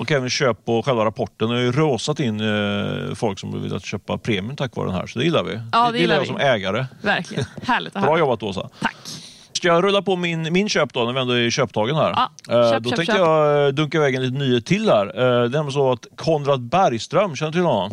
Och 0.00 0.12
även 0.12 0.30
köp 0.30 0.64
på 0.64 0.82
själva 0.82 1.04
rapporten. 1.04 1.48
Det 1.48 1.54
har 1.54 1.62
ju 1.62 1.72
rasat 1.72 2.20
in 2.20 2.40
eh, 2.40 3.14
folk 3.14 3.38
som 3.38 3.62
vill 3.62 3.80
köpa 3.80 4.18
premium 4.18 4.56
tack 4.56 4.76
vare 4.76 4.86
den 4.86 4.94
här. 4.94 5.06
Så 5.06 5.18
det 5.18 5.24
gillar 5.24 5.44
vi. 5.44 5.60
Ja, 5.72 5.86
det, 5.86 5.92
det 5.92 5.98
gillar 5.98 6.14
jag 6.14 6.20
vi. 6.20 6.26
som 6.26 6.36
ägare. 6.36 6.86
Verkligen. 7.02 7.44
Härligt 7.62 7.92
Bra 7.92 8.18
jobbat 8.18 8.42
Åsa. 8.42 8.68
Tack. 8.80 8.96
Ska 9.52 9.68
jag 9.68 9.84
rulla 9.84 10.02
på 10.02 10.16
min, 10.16 10.52
min 10.52 10.68
köp 10.68 10.92
då, 10.92 11.04
när 11.04 11.12
vi 11.12 11.20
ändå 11.20 11.32
är 11.34 11.50
köptagen 11.50 11.96
här? 11.96 12.10
Ja, 12.10 12.30
eh, 12.54 12.70
köp, 12.70 12.82
då 12.82 12.90
köp, 12.90 12.96
tänkte 12.96 13.12
köp. 13.12 13.20
jag 13.20 13.66
eh, 13.66 13.72
dunka 13.72 13.98
iväg 13.98 14.14
en 14.14 14.22
liten 14.22 14.38
nyhet 14.38 14.66
till 14.66 14.88
här. 14.88 15.06
Eh, 15.06 15.12
det 15.14 15.22
är 15.22 15.40
nämligen 15.42 15.72
så 15.72 15.92
att 15.92 16.06
Konrad 16.16 16.60
Bergström, 16.60 17.36
känner 17.36 17.52
du 17.52 17.58
till 17.58 17.66
honom? 17.66 17.92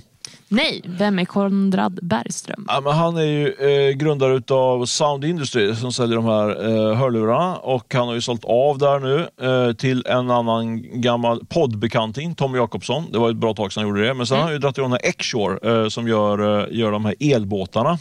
Nej, 0.49 0.81
vem 0.85 1.19
är 1.19 1.25
Konrad 1.25 1.99
Bergström? 2.01 2.65
Ja, 2.67 2.81
men 2.81 2.93
han 2.93 3.17
är 3.17 3.21
ju 3.21 3.53
eh, 3.53 3.91
grundare 3.91 4.55
av 4.55 4.85
Sound 4.85 5.25
Industry 5.25 5.75
som 5.75 5.93
säljer 5.93 6.15
de 6.15 6.25
här 6.25 6.49
eh, 6.49 6.95
hörlurarna 6.95 7.55
och 7.55 7.93
han 7.93 8.07
har 8.07 8.15
ju 8.15 8.21
sålt 8.21 8.45
av 8.45 8.77
där 8.77 8.99
nu 8.99 9.27
eh, 9.47 9.73
till 9.73 10.05
en 10.05 10.31
annan 10.31 10.81
gammal 11.01 11.45
poddbekanting, 11.45 12.35
Tommy 12.35 12.57
Jakobsson. 12.57 13.11
Det 13.11 13.17
var 13.17 13.29
ett 13.29 13.35
bra 13.35 13.53
tag 13.53 13.73
sedan 13.73 13.83
han 13.83 13.89
gjorde 13.89 14.07
det. 14.07 14.13
Men 14.13 14.27
sen 14.27 14.35
mm. 14.35 14.41
har 14.41 14.47
han 14.47 14.53
ju 14.53 14.59
dragit 14.59 14.77
igång 14.77 14.97
X-Shore 15.03 15.83
eh, 15.83 15.89
som 15.89 16.07
gör, 16.07 16.59
eh, 16.59 16.77
gör 16.77 16.91
de 16.91 17.05
här 17.05 17.15
elbåtarna. 17.19 17.99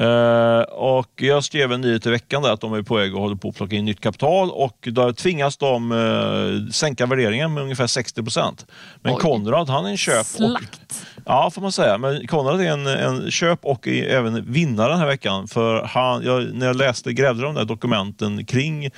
Uh, 0.00 0.60
och 0.62 1.10
jag 1.16 1.44
skrev 1.44 1.72
en 1.72 1.80
nyhet 1.80 2.06
i 2.06 2.10
veckan 2.10 2.42
där 2.42 2.52
att 2.52 2.60
de 2.60 2.74
är 2.74 2.82
på 2.82 2.94
väg 2.94 3.14
och 3.14 3.20
håller 3.20 3.36
på 3.36 3.48
att 3.48 3.56
plocka 3.56 3.76
in 3.76 3.84
nytt 3.84 4.00
kapital 4.00 4.50
och 4.50 4.88
då 4.92 5.12
tvingas 5.12 5.56
de 5.56 5.92
uh, 5.92 6.70
sänka 6.70 7.06
värderingen 7.06 7.54
med 7.54 7.62
ungefär 7.62 7.86
60 7.86 8.22
procent. 8.22 8.66
Men 9.02 9.14
Oj. 9.14 9.20
Konrad, 9.20 9.68
han 9.68 9.86
är 9.86 9.90
en 9.90 9.96
köp. 9.96 10.26
Slakt. 10.26 10.80
Och, 11.16 11.22
ja, 11.24 11.50
får 11.50 11.62
man 11.62 11.72
säga. 11.72 11.98
Men 11.98 12.26
Konrad 12.26 12.60
är 12.60 12.70
en, 12.70 12.86
en 12.86 13.30
köp 13.30 13.64
och 13.64 13.88
även 13.88 14.52
vinnare 14.52 14.90
den 14.90 14.98
här 14.98 15.06
veckan. 15.06 15.48
För 15.48 15.82
han, 15.82 16.22
jag, 16.24 16.54
när 16.54 16.66
jag 16.66 16.76
läste, 16.76 17.12
grävde 17.12 17.42
de 17.42 17.54
där 17.54 17.64
dokumenten 17.64 18.44
kring, 18.44 18.90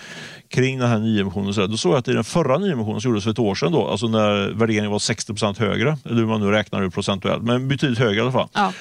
kring 0.51 0.79
den 0.79 0.89
här 0.89 0.99
nyemissionen, 0.99 1.55
så 1.55 1.67
då 1.67 1.77
såg 1.77 1.93
jag 1.93 1.99
att 1.99 2.09
i 2.09 2.13
den 2.13 2.25
förra 2.25 2.59
nyemissionen 2.59 3.01
som 3.01 3.11
gjordes 3.11 3.25
för 3.25 3.31
ett 3.31 3.39
år 3.39 3.55
sedan, 3.55 3.73
då, 3.73 3.89
alltså 3.89 4.09
när 4.09 4.51
värderingen 4.51 4.91
var 4.91 4.99
60 4.99 5.33
procent 5.33 5.59
högre, 5.59 5.99
eller 6.05 6.17
hur 6.17 6.27
man 6.27 6.41
nu 6.41 6.51
räknar 6.51 6.83
det 6.83 6.91
procentuellt, 6.91 7.43
men 7.43 7.69
betydligt 7.69 7.99
högre 7.99 8.17
i 8.17 8.21
alla 8.21 8.33
fall. 8.33 8.49
Ja. 8.53 8.73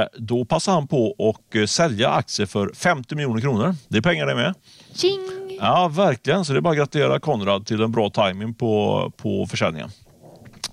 Uh, 0.00 0.06
då 0.18 0.44
passade 0.44 0.76
han 0.76 0.88
på 0.88 1.10
och 1.10 1.68
sälja 1.68 2.10
aktier 2.10 2.46
för 2.46 2.70
50 2.74 3.14
miljoner 3.14 3.40
kronor. 3.40 3.74
Det 3.88 3.98
är 3.98 4.02
pengar 4.02 4.26
det 4.26 4.34
med. 4.34 4.54
Ching. 4.94 5.20
Ja, 5.60 5.88
verkligen. 5.88 6.44
Så 6.44 6.52
det 6.52 6.58
är 6.58 6.60
bara 6.60 6.70
att 6.70 6.78
gratulera 6.78 7.20
Konrad 7.20 7.66
till 7.66 7.82
en 7.82 7.92
bra 7.92 8.10
timing 8.10 8.54
på, 8.54 9.12
på 9.16 9.46
försäljningen. 9.46 9.90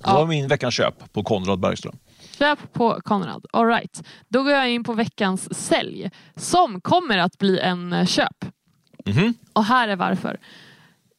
Det 0.03 0.11
var 0.11 0.25
min 0.25 0.47
veckans 0.47 0.73
köp 0.73 1.13
på 1.13 1.23
Konrad 1.23 1.59
Bergström. 1.59 1.95
Köp 2.39 2.73
på 2.73 3.01
Konrad. 3.03 3.45
All 3.53 3.67
right. 3.67 4.03
Då 4.29 4.43
går 4.43 4.51
jag 4.51 4.71
in 4.71 4.83
på 4.83 4.93
veckans 4.93 5.67
sälj 5.67 6.11
som 6.35 6.81
kommer 6.81 7.17
att 7.17 7.37
bli 7.37 7.59
en 7.59 8.07
köp. 8.07 8.45
Mm 9.05 9.19
-hmm. 9.19 9.33
Och 9.53 9.65
här 9.65 9.87
är 9.87 9.95
varför. 9.95 10.37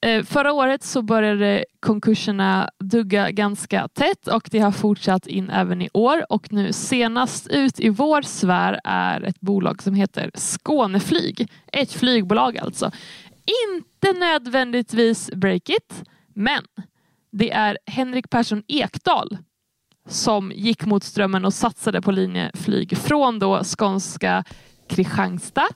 Eh, 0.06 0.24
förra 0.24 0.52
året 0.52 0.82
så 0.82 1.02
började 1.02 1.64
konkurserna 1.80 2.70
dugga 2.78 3.30
ganska 3.30 3.88
tätt 3.88 4.28
och 4.28 4.48
det 4.50 4.58
har 4.58 4.72
fortsatt 4.72 5.26
in 5.26 5.50
även 5.50 5.82
i 5.82 5.88
år 5.92 6.24
och 6.28 6.52
nu 6.52 6.72
senast 6.72 7.46
ut 7.46 7.80
i 7.80 7.88
vår 7.88 8.22
sfär 8.22 8.80
är 8.84 9.20
ett 9.20 9.40
bolag 9.40 9.82
som 9.82 9.94
heter 9.94 10.30
Skåneflyg. 10.34 11.50
Ett 11.72 11.92
flygbolag 11.92 12.58
alltså. 12.58 12.90
Inte 13.68 14.18
nödvändigtvis 14.18 15.30
Breakit, 15.30 16.04
men 16.34 16.62
det 17.32 17.50
är 17.50 17.78
Henrik 17.86 18.30
Persson 18.30 18.62
Ekdal 18.68 19.38
som 20.08 20.52
gick 20.54 20.84
mot 20.84 21.04
strömmen 21.04 21.44
och 21.44 21.54
satsade 21.54 22.02
på 22.02 22.10
linjeflyg 22.10 22.98
från 22.98 23.38
då 23.38 23.64
skånska 23.64 24.44
Kristianstad. 24.88 25.68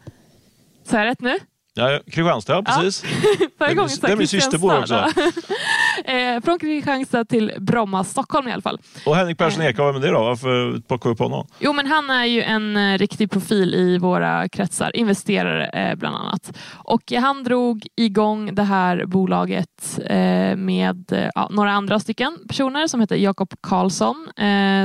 Så 0.84 0.96
jag 0.96 1.04
rätt 1.04 1.20
nu? 1.20 1.38
Ja, 1.78 2.00
Kristianstad, 2.06 2.62
precis. 2.62 3.04
Ja. 3.04 3.46
Förra 3.58 3.74
gången 3.74 3.90
det 4.00 4.12
är 4.12 4.16
min 4.16 4.28
systerbo 4.28 4.72
också. 4.72 4.94
eh, 6.04 6.40
från 6.44 6.58
Kristianstad 6.58 7.24
till 7.24 7.52
Bromma, 7.58 8.04
Stockholm 8.04 8.48
i 8.48 8.52
alla 8.52 8.62
fall. 8.62 8.78
Och 9.06 9.16
Henrik 9.16 9.38
Persson 9.38 9.62
eh. 9.62 9.76
Vem 9.76 9.96
är 9.96 10.00
det 10.00 10.10
då? 10.10 10.22
Varför 10.22 10.80
plockar 10.80 11.10
vi 11.10 11.16
på 11.16 11.24
honom? 11.24 11.46
Jo, 11.58 11.72
men 11.72 11.86
han 11.86 12.10
är 12.10 12.24
ju 12.24 12.42
en 12.42 12.76
eh, 12.76 12.98
riktig 12.98 13.30
profil 13.30 13.74
i 13.74 13.98
våra 13.98 14.48
kretsar, 14.48 14.96
investerare 14.96 15.66
eh, 15.66 15.94
bland 15.94 16.16
annat. 16.16 16.58
Och 16.74 17.12
han 17.12 17.44
drog 17.44 17.86
igång 17.96 18.54
det 18.54 18.62
här 18.62 19.04
bolaget 19.06 19.98
eh, 20.06 20.56
med 20.56 21.12
eh, 21.12 21.46
några 21.50 21.72
andra 21.72 22.00
stycken 22.00 22.38
personer 22.48 22.86
som 22.86 23.00
heter 23.00 23.16
Jakob 23.16 23.54
Karlsson 23.60 24.28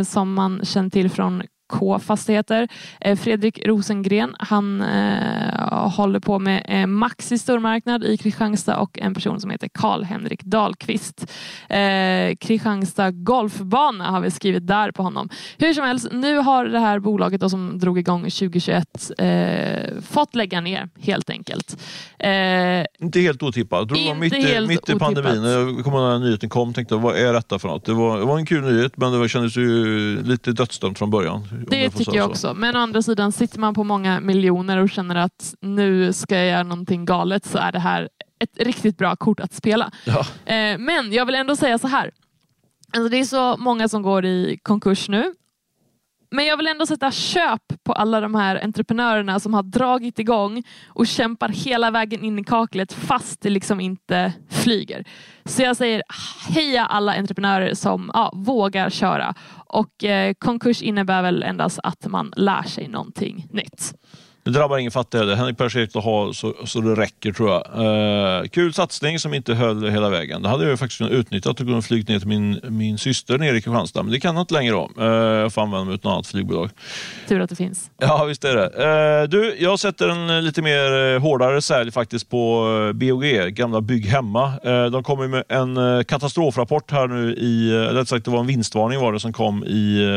som 0.06 0.34
man 0.34 0.66
känner 0.66 0.90
till 0.90 1.10
från 1.10 1.44
K-fastigheter. 1.72 2.68
Eh, 3.02 3.18
Fredrik 3.18 3.60
Rosengren, 3.66 4.36
han 4.40 4.82
eh, 4.82 5.90
håller 5.90 6.20
på 6.20 6.40
med 6.40 6.66
eh, 6.68 6.88
Maxi 6.88 7.38
stormarknad 7.38 8.04
i 8.04 8.18
Kristianstad 8.18 8.78
och 8.78 9.00
en 9.00 9.14
person 9.14 9.40
som 9.40 9.50
heter 9.50 9.70
Karl-Henrik 9.74 10.44
Dahlqvist. 10.44 11.32
Kristianstad 12.40 13.12
golfbana 13.12 14.12
har 14.12 14.22
vi 14.22 14.32
skrivit 14.32 14.68
där 14.68 14.92
på 14.92 15.04
honom. 15.04 15.30
Hur 15.58 15.74
som 15.74 15.86
helst, 15.86 16.08
nu 16.12 16.38
har 16.38 16.66
det 16.66 16.80
här 16.80 17.00
bolaget 17.00 17.42
då, 17.42 17.50
som 17.50 17.80
drog 17.80 18.00
igång 18.00 18.22
2021 18.22 19.12
eh, 19.18 20.02
fått 20.10 20.36
lägga 20.36 20.62
ner 20.62 20.90
helt 21.00 21.30
enkelt. 21.30 21.78
Inte 23.00 23.20
helt 23.20 23.44
otippat. 23.44 23.90
Det 23.90 24.08
var 24.08 24.16
mitt, 24.16 24.34
i, 24.34 24.68
mitt 24.68 24.90
i 24.90 25.00
pandemin. 25.00 25.44
Jag 25.44 25.84
kom 25.84 25.94
när 25.94 26.20
nyheten 26.20 26.50
kom 26.50 26.74
tänkte 26.74 26.96
vad 26.96 27.16
är 27.16 27.34
detta 27.34 27.60
för 27.60 27.68
något? 27.68 27.86
Det 27.86 27.94
var, 27.94 28.20
det 28.20 28.26
var 28.26 28.38
en 28.38 28.46
kul 28.46 28.74
nyhet 28.74 28.98
men 28.98 29.22
det 29.22 29.30
kändes 29.30 29.58
ju 29.58 30.24
lite 30.24 30.52
dödsdömt 30.52 30.98
från 30.98 31.10
början. 31.10 31.61
Det 31.68 31.90
tycker 31.90 32.16
jag 32.16 32.30
också. 32.30 32.54
Men 32.54 32.76
å 32.76 32.80
andra 32.80 33.02
sidan, 33.02 33.32
sitter 33.32 33.60
man 33.60 33.74
på 33.74 33.84
många 33.84 34.20
miljoner 34.20 34.78
och 34.78 34.90
känner 34.90 35.16
att 35.16 35.56
nu 35.62 36.14
ska 36.14 36.36
jag 36.36 36.48
göra 36.48 36.64
någonting 36.64 37.06
galet 37.06 37.46
så 37.46 37.58
är 37.58 37.72
det 37.72 37.80
här 37.80 38.10
ett 38.40 38.58
riktigt 38.68 38.98
bra 38.98 39.16
kort 39.16 39.40
att 39.40 39.54
spela. 39.54 39.92
Ja. 40.06 40.20
Eh, 40.54 40.78
men 40.78 41.14
jag 41.14 41.26
vill 41.26 41.36
ändå 41.36 41.56
säga 41.56 41.78
så 41.78 41.88
här. 41.88 42.12
Alltså 42.94 43.10
det 43.10 43.18
är 43.18 43.24
så 43.24 43.58
många 43.58 43.88
som 43.88 44.02
går 44.02 44.26
i 44.26 44.60
konkurs 44.64 45.10
nu 45.10 45.34
men 46.32 46.46
jag 46.46 46.58
vill 46.58 46.68
ändå 46.68 46.86
sätta 46.86 47.12
köp 47.12 47.62
på 47.84 47.94
alla 47.94 48.22
de 48.22 48.36
här 48.36 48.64
entreprenörerna 48.64 49.40
som 49.40 49.54
har 49.54 49.64
dragit 49.64 50.20
igång 50.20 50.64
och 50.88 51.08
kämpar 51.08 51.50
hela 51.50 51.92
vägen 51.92 52.24
in 52.24 52.40
i 52.40 52.44
kaklet 52.44 52.94
fast 52.94 53.42
det 53.42 53.50
liksom 53.50 53.80
inte 53.80 54.34
flyger. 54.50 55.06
Så 55.46 55.62
jag 55.62 55.78
säger 55.78 56.04
heja 56.50 56.86
alla 56.86 57.16
entreprenörer 57.16 57.74
som 57.74 58.12
ja, 58.14 58.32
vågar 58.36 58.90
köra. 58.90 59.36
Och 59.74 60.04
eh, 60.04 60.34
konkurs 60.40 60.82
innebär 60.82 61.22
väl 61.22 61.44
endast 61.44 61.80
att 61.84 62.08
man 62.08 62.34
lär 62.36 62.64
sig 62.64 62.88
någonting 62.88 63.48
nytt. 63.50 63.94
Det 64.44 64.52
drabbar 64.52 64.78
ingen 64.78 64.92
fattig 64.92 65.18
heller. 65.18 65.36
Henrik 65.36 65.58
Persson 65.58 65.84
att 65.84 65.94
ha 65.94 66.34
så, 66.34 66.54
så 66.66 66.82
det 66.82 66.96
räcker 66.96 67.32
tror 67.32 67.50
jag. 67.50 67.64
Uh, 68.42 68.48
kul 68.48 68.74
satsning 68.74 69.20
som 69.20 69.34
inte 69.34 69.54
höll 69.54 69.90
hela 69.90 70.10
vägen. 70.10 70.42
Det 70.42 70.50
hade 70.50 70.70
jag 70.70 70.80
faktiskt 70.80 70.98
kunnat 70.98 71.14
utnyttja 71.14 71.50
och 71.50 71.58
kunnat 71.58 71.86
flyga 71.86 72.14
ner 72.14 72.20
till 72.20 72.28
min, 72.28 72.60
min 72.64 72.98
syster 72.98 73.38
nere 73.38 73.58
i 73.58 73.62
Kristianstad. 73.62 74.04
Men 74.04 74.12
det 74.12 74.20
kan 74.20 74.36
jag 74.36 74.44
inte 74.44 74.54
längre 74.54 74.74
då. 74.74 74.90
Uh, 75.00 75.06
jag 75.06 75.54
får 75.54 75.62
använda 75.62 75.86
mig 75.86 75.92
av 75.92 75.96
ett 75.96 76.06
annat 76.06 76.28
flygbolag. 76.28 76.70
Tur 77.28 77.40
att 77.40 77.50
det 77.50 77.56
finns. 77.56 77.92
Ja, 77.98 78.26
visst 78.26 78.44
är 78.44 78.56
det. 78.56 79.22
Uh, 79.24 79.30
du, 79.30 79.56
jag 79.60 79.80
sätter 79.80 80.10
en 80.10 80.46
lite 80.46 80.62
mer 80.62 81.20
hårdare 81.20 81.62
sälj 81.62 81.92
faktiskt 81.92 82.30
på 82.30 82.68
BOG, 82.96 83.24
gamla 83.48 83.82
Bygg 83.82 84.06
Hemma. 84.06 84.54
de 84.92 85.04
kommer 85.04 85.28
med 85.28 85.44
en 85.50 86.06
katastrofrapport 86.06 86.92
här 86.92 87.08
nu 87.08 87.34
i, 87.34 87.72
eller 87.76 88.06
sagt 88.06 88.26
det 88.26 88.32
var 88.32 88.40
en 88.40 88.48
vinstvarning 88.48 89.00
var 89.00 89.14
det 89.14 89.20
som 89.20 89.34
kom 89.34 89.64
i 89.64 90.08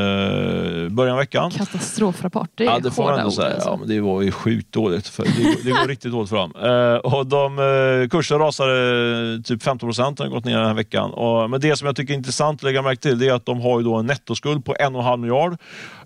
början 0.90 1.12
av 1.12 1.18
veckan. 1.18 1.50
Katastrofrapport, 1.50 2.50
det 2.54 2.64
är 2.64 2.66
ja, 2.66 2.78
det 2.78 2.90
får 2.90 3.02
hårda 3.02 3.14
ord. 3.14 3.24
Alltså. 3.24 3.52
Ja, 3.64 3.76
men 3.76 3.88
det 3.88 4.00
var 4.00 4.13
går 4.14 4.24
ju 4.24 4.30
sjukt 4.30 4.72
dåligt. 4.72 5.08
För 5.08 5.24
det, 5.24 5.42
går, 5.42 5.64
det 5.64 5.70
går 5.70 5.88
riktigt 5.88 6.12
dåligt 6.12 6.28
för 6.28 6.36
dem. 6.36 6.52
Eh, 6.56 6.96
och 6.96 7.26
de, 7.26 7.58
eh, 7.58 8.08
kursen 8.08 8.38
rasade 8.38 9.42
typ 9.44 9.62
15 9.62 9.88
procent 9.88 10.18
har 10.18 10.28
gått 10.28 10.44
ner 10.44 10.56
den 10.56 10.66
här 10.66 10.74
veckan. 10.74 11.10
Och, 11.10 11.50
men 11.50 11.60
det 11.60 11.76
som 11.76 11.86
jag 11.86 11.96
tycker 11.96 12.14
är 12.14 12.18
intressant 12.18 12.58
att 12.58 12.62
lägga 12.62 12.82
märke 12.82 13.02
till 13.02 13.18
det 13.18 13.28
är 13.28 13.32
att 13.32 13.46
de 13.46 13.60
har 13.60 13.78
ju 13.78 13.84
då 13.84 13.94
en 13.94 14.06
nettoskuld 14.06 14.64
på 14.64 14.74
1,5 14.74 15.16
miljard. 15.16 15.56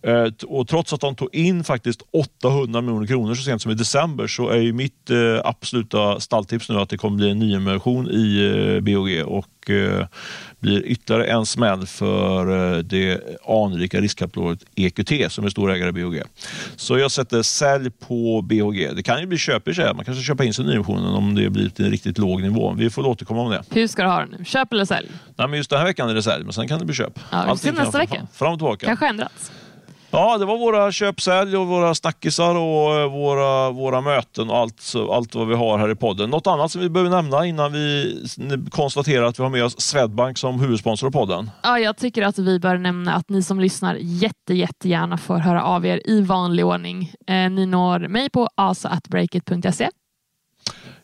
Eh, 0.03 0.27
och 0.47 0.69
trots 0.69 0.93
att 0.93 1.01
de 1.01 1.15
tog 1.15 1.35
in 1.35 1.65
faktiskt 1.65 2.03
800 2.43 2.81
miljoner 2.81 3.07
kronor 3.07 3.35
så 3.35 3.43
sent 3.43 3.63
som 3.63 3.73
i 3.73 3.75
december 3.75 4.27
så 4.27 4.49
är 4.49 4.61
ju 4.61 4.73
mitt 4.73 5.11
eh, 5.11 5.41
absoluta 5.45 6.21
stalltips 6.21 6.69
nu 6.69 6.79
att 6.79 6.89
det 6.89 6.99
kommer 6.99 7.17
bli 7.17 7.31
en 7.31 7.39
nyemission 7.39 8.11
i 8.11 8.55
eh, 8.77 8.81
BOG 8.81 9.23
och 9.27 9.71
eh, 9.71 10.07
blir 10.61 10.83
ytterligare 10.87 11.25
en 11.27 11.47
smäll 11.47 11.87
för 11.87 12.75
eh, 12.77 12.79
det 12.79 13.21
anrika 13.49 14.01
riskkapitalet 14.01 14.65
EQT 14.75 15.33
som 15.33 15.45
är 15.45 15.49
stor 15.49 15.73
ägare 15.73 15.89
i 15.89 15.93
BOG. 15.93 16.23
Så 16.77 16.99
jag 16.99 17.11
sätter 17.11 17.43
sälj 17.43 17.91
på 17.91 18.43
BOG. 18.43 18.91
Det 18.97 19.03
kan 19.03 19.21
ju 19.21 19.27
bli 19.27 19.39
köp 19.39 19.69
i 19.69 19.75
sig. 19.75 19.95
Man 19.95 20.05
kanske 20.05 20.25
köpa 20.25 20.45
in 20.45 20.55
sig 20.55 20.65
i 20.65 20.69
nyemissionen 20.69 21.15
om 21.15 21.35
det 21.35 21.51
blir 21.51 21.69
till 21.69 21.85
en 21.85 21.91
riktigt 21.91 22.19
låg 22.19 22.43
nivå. 22.43 22.75
Vi 22.79 22.91
får 22.91 23.07
återkomma 23.07 23.41
om 23.41 23.51
det. 23.51 23.63
Hur 23.71 23.87
ska 23.87 24.03
du 24.03 24.09
ha 24.09 24.21
det 24.21 24.39
nu? 24.39 24.45
Köp 24.45 24.73
eller 24.73 24.85
sälj? 24.85 25.09
Nej, 25.37 25.49
men 25.49 25.57
just 25.57 25.71
den 25.71 25.79
här 25.79 25.87
veckan 25.87 26.11
är 26.11 26.15
det 26.15 26.23
sälj, 26.23 26.45
men 26.45 26.53
sen 26.53 26.69
kan 26.69 26.79
det 26.79 26.85
bli 26.85 26.95
köp. 26.95 27.19
Ja, 27.31 27.57
ser 27.57 27.73
nästa 27.73 27.99
vecka. 27.99 28.27
Fram 28.33 28.53
och 28.53 28.59
tillbaka. 28.59 28.87
Kanske 28.87 29.09
ändrats. 29.09 29.53
Ja, 30.11 30.39
det 30.39 30.45
var 30.45 30.59
våra 30.59 30.93
köpsälj 30.93 31.57
och 31.57 31.67
våra 31.67 31.95
snackisar 31.95 32.55
och 32.55 32.95
eh, 32.95 33.13
våra, 33.13 33.71
våra 33.71 34.01
möten 34.01 34.51
och 34.51 34.57
allt, 34.57 34.93
allt 35.11 35.35
vad 35.35 35.49
vi 35.49 35.55
har 35.55 35.79
här 35.79 35.91
i 35.91 35.95
podden. 35.95 36.31
Något 36.31 36.47
annat 36.47 36.73
som 36.73 36.81
vi 36.81 36.91
behöver 36.91 37.11
nämna 37.11 37.47
innan 37.47 37.73
vi 37.73 38.15
konstaterar 38.71 39.25
att 39.25 39.39
vi 39.39 39.43
har 39.43 39.51
med 39.51 39.65
oss 39.65 39.81
Swedbank 39.81 40.39
som 40.39 40.61
huvudsponsor 40.61 41.07
av 41.07 41.11
podden? 41.11 41.51
Ja, 41.63 41.79
jag 41.79 41.97
tycker 41.97 42.23
att 42.23 42.39
vi 42.39 42.61
bör 42.61 42.79
nämna 42.79 43.15
att 43.15 43.29
ni 43.29 43.43
som 43.43 43.61
lyssnar 43.61 43.97
jätte, 44.01 44.55
jättegärna 44.55 45.19
får 45.19 45.39
höra 45.39 45.65
av 45.65 45.87
er 45.87 46.03
i 46.05 46.21
vanlig 46.21 46.67
ordning. 46.67 47.13
Eh, 47.27 47.51
ni 47.51 47.67
når 47.67 48.09
mig 48.09 48.31
på 48.31 48.49
asaatbreakit.se 48.55 49.89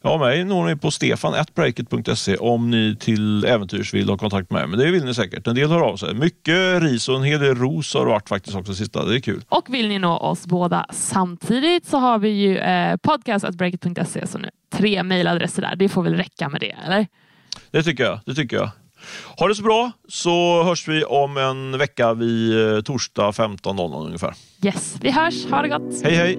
Ja, 0.03 0.19
mig 0.19 0.45
når 0.45 0.67
ni 0.67 0.77
på 0.77 0.91
stefan.breakit.se 0.91 2.37
om 2.37 2.71
ni 2.71 2.97
till 3.01 3.45
äventyrs 3.45 3.95
vill 3.95 4.09
ha 4.09 4.17
kontakt 4.17 4.51
med 4.51 4.61
mig. 4.61 4.69
Men 4.69 4.79
det 4.79 4.91
vill 4.91 5.05
ni 5.05 5.15
säkert. 5.15 5.47
En 5.47 5.55
del 5.55 5.71
hör 5.71 5.81
av 5.81 5.97
sig. 5.97 6.15
Mycket 6.15 6.83
ris 6.83 7.09
och 7.09 7.17
en 7.17 7.23
hel 7.23 7.41
del 7.41 7.55
ros 7.55 7.95
har 7.95 8.05
det 8.05 8.11
varit 8.11 8.29
faktiskt 8.29 8.57
också 8.57 8.75
sista. 8.75 9.05
Det 9.05 9.17
är 9.17 9.21
kul. 9.21 9.43
Och 9.49 9.75
vill 9.75 9.89
ni 9.89 9.99
nå 9.99 10.17
oss 10.17 10.47
båda 10.47 10.87
samtidigt 10.91 11.87
så 11.87 11.99
har 11.99 12.19
vi 12.19 12.29
ju 12.29 12.59
eh, 12.59 12.97
podcast.breakit.se 12.97 14.39
nu 14.39 14.51
tre 14.73 15.03
mejladresser 15.03 15.63
där. 15.63 15.77
Det 15.77 15.89
får 15.89 16.03
väl 16.03 16.15
räcka 16.15 16.49
med 16.49 16.61
det, 16.61 16.77
eller? 16.87 17.07
Det 17.71 17.83
tycker 17.83 18.05
jag. 18.05 18.21
Det 18.27 18.35
tycker 18.35 18.57
jag. 18.57 18.71
Ha 19.39 19.49
det 19.49 19.55
så 19.55 19.63
bra 19.63 19.93
så 20.09 20.63
hörs 20.63 20.89
vi 20.89 21.05
om 21.05 21.37
en 21.37 21.79
vecka 21.79 22.15
vid 22.15 22.75
eh, 22.75 22.81
torsdag 22.81 23.31
15.00 23.31 24.07
ungefär. 24.07 24.35
Yes, 24.65 24.97
vi 25.01 25.11
hörs. 25.11 25.47
Ha 25.47 25.63
det 25.63 25.69
gott! 25.69 26.03
Hej 26.05 26.15
hej! 26.15 26.39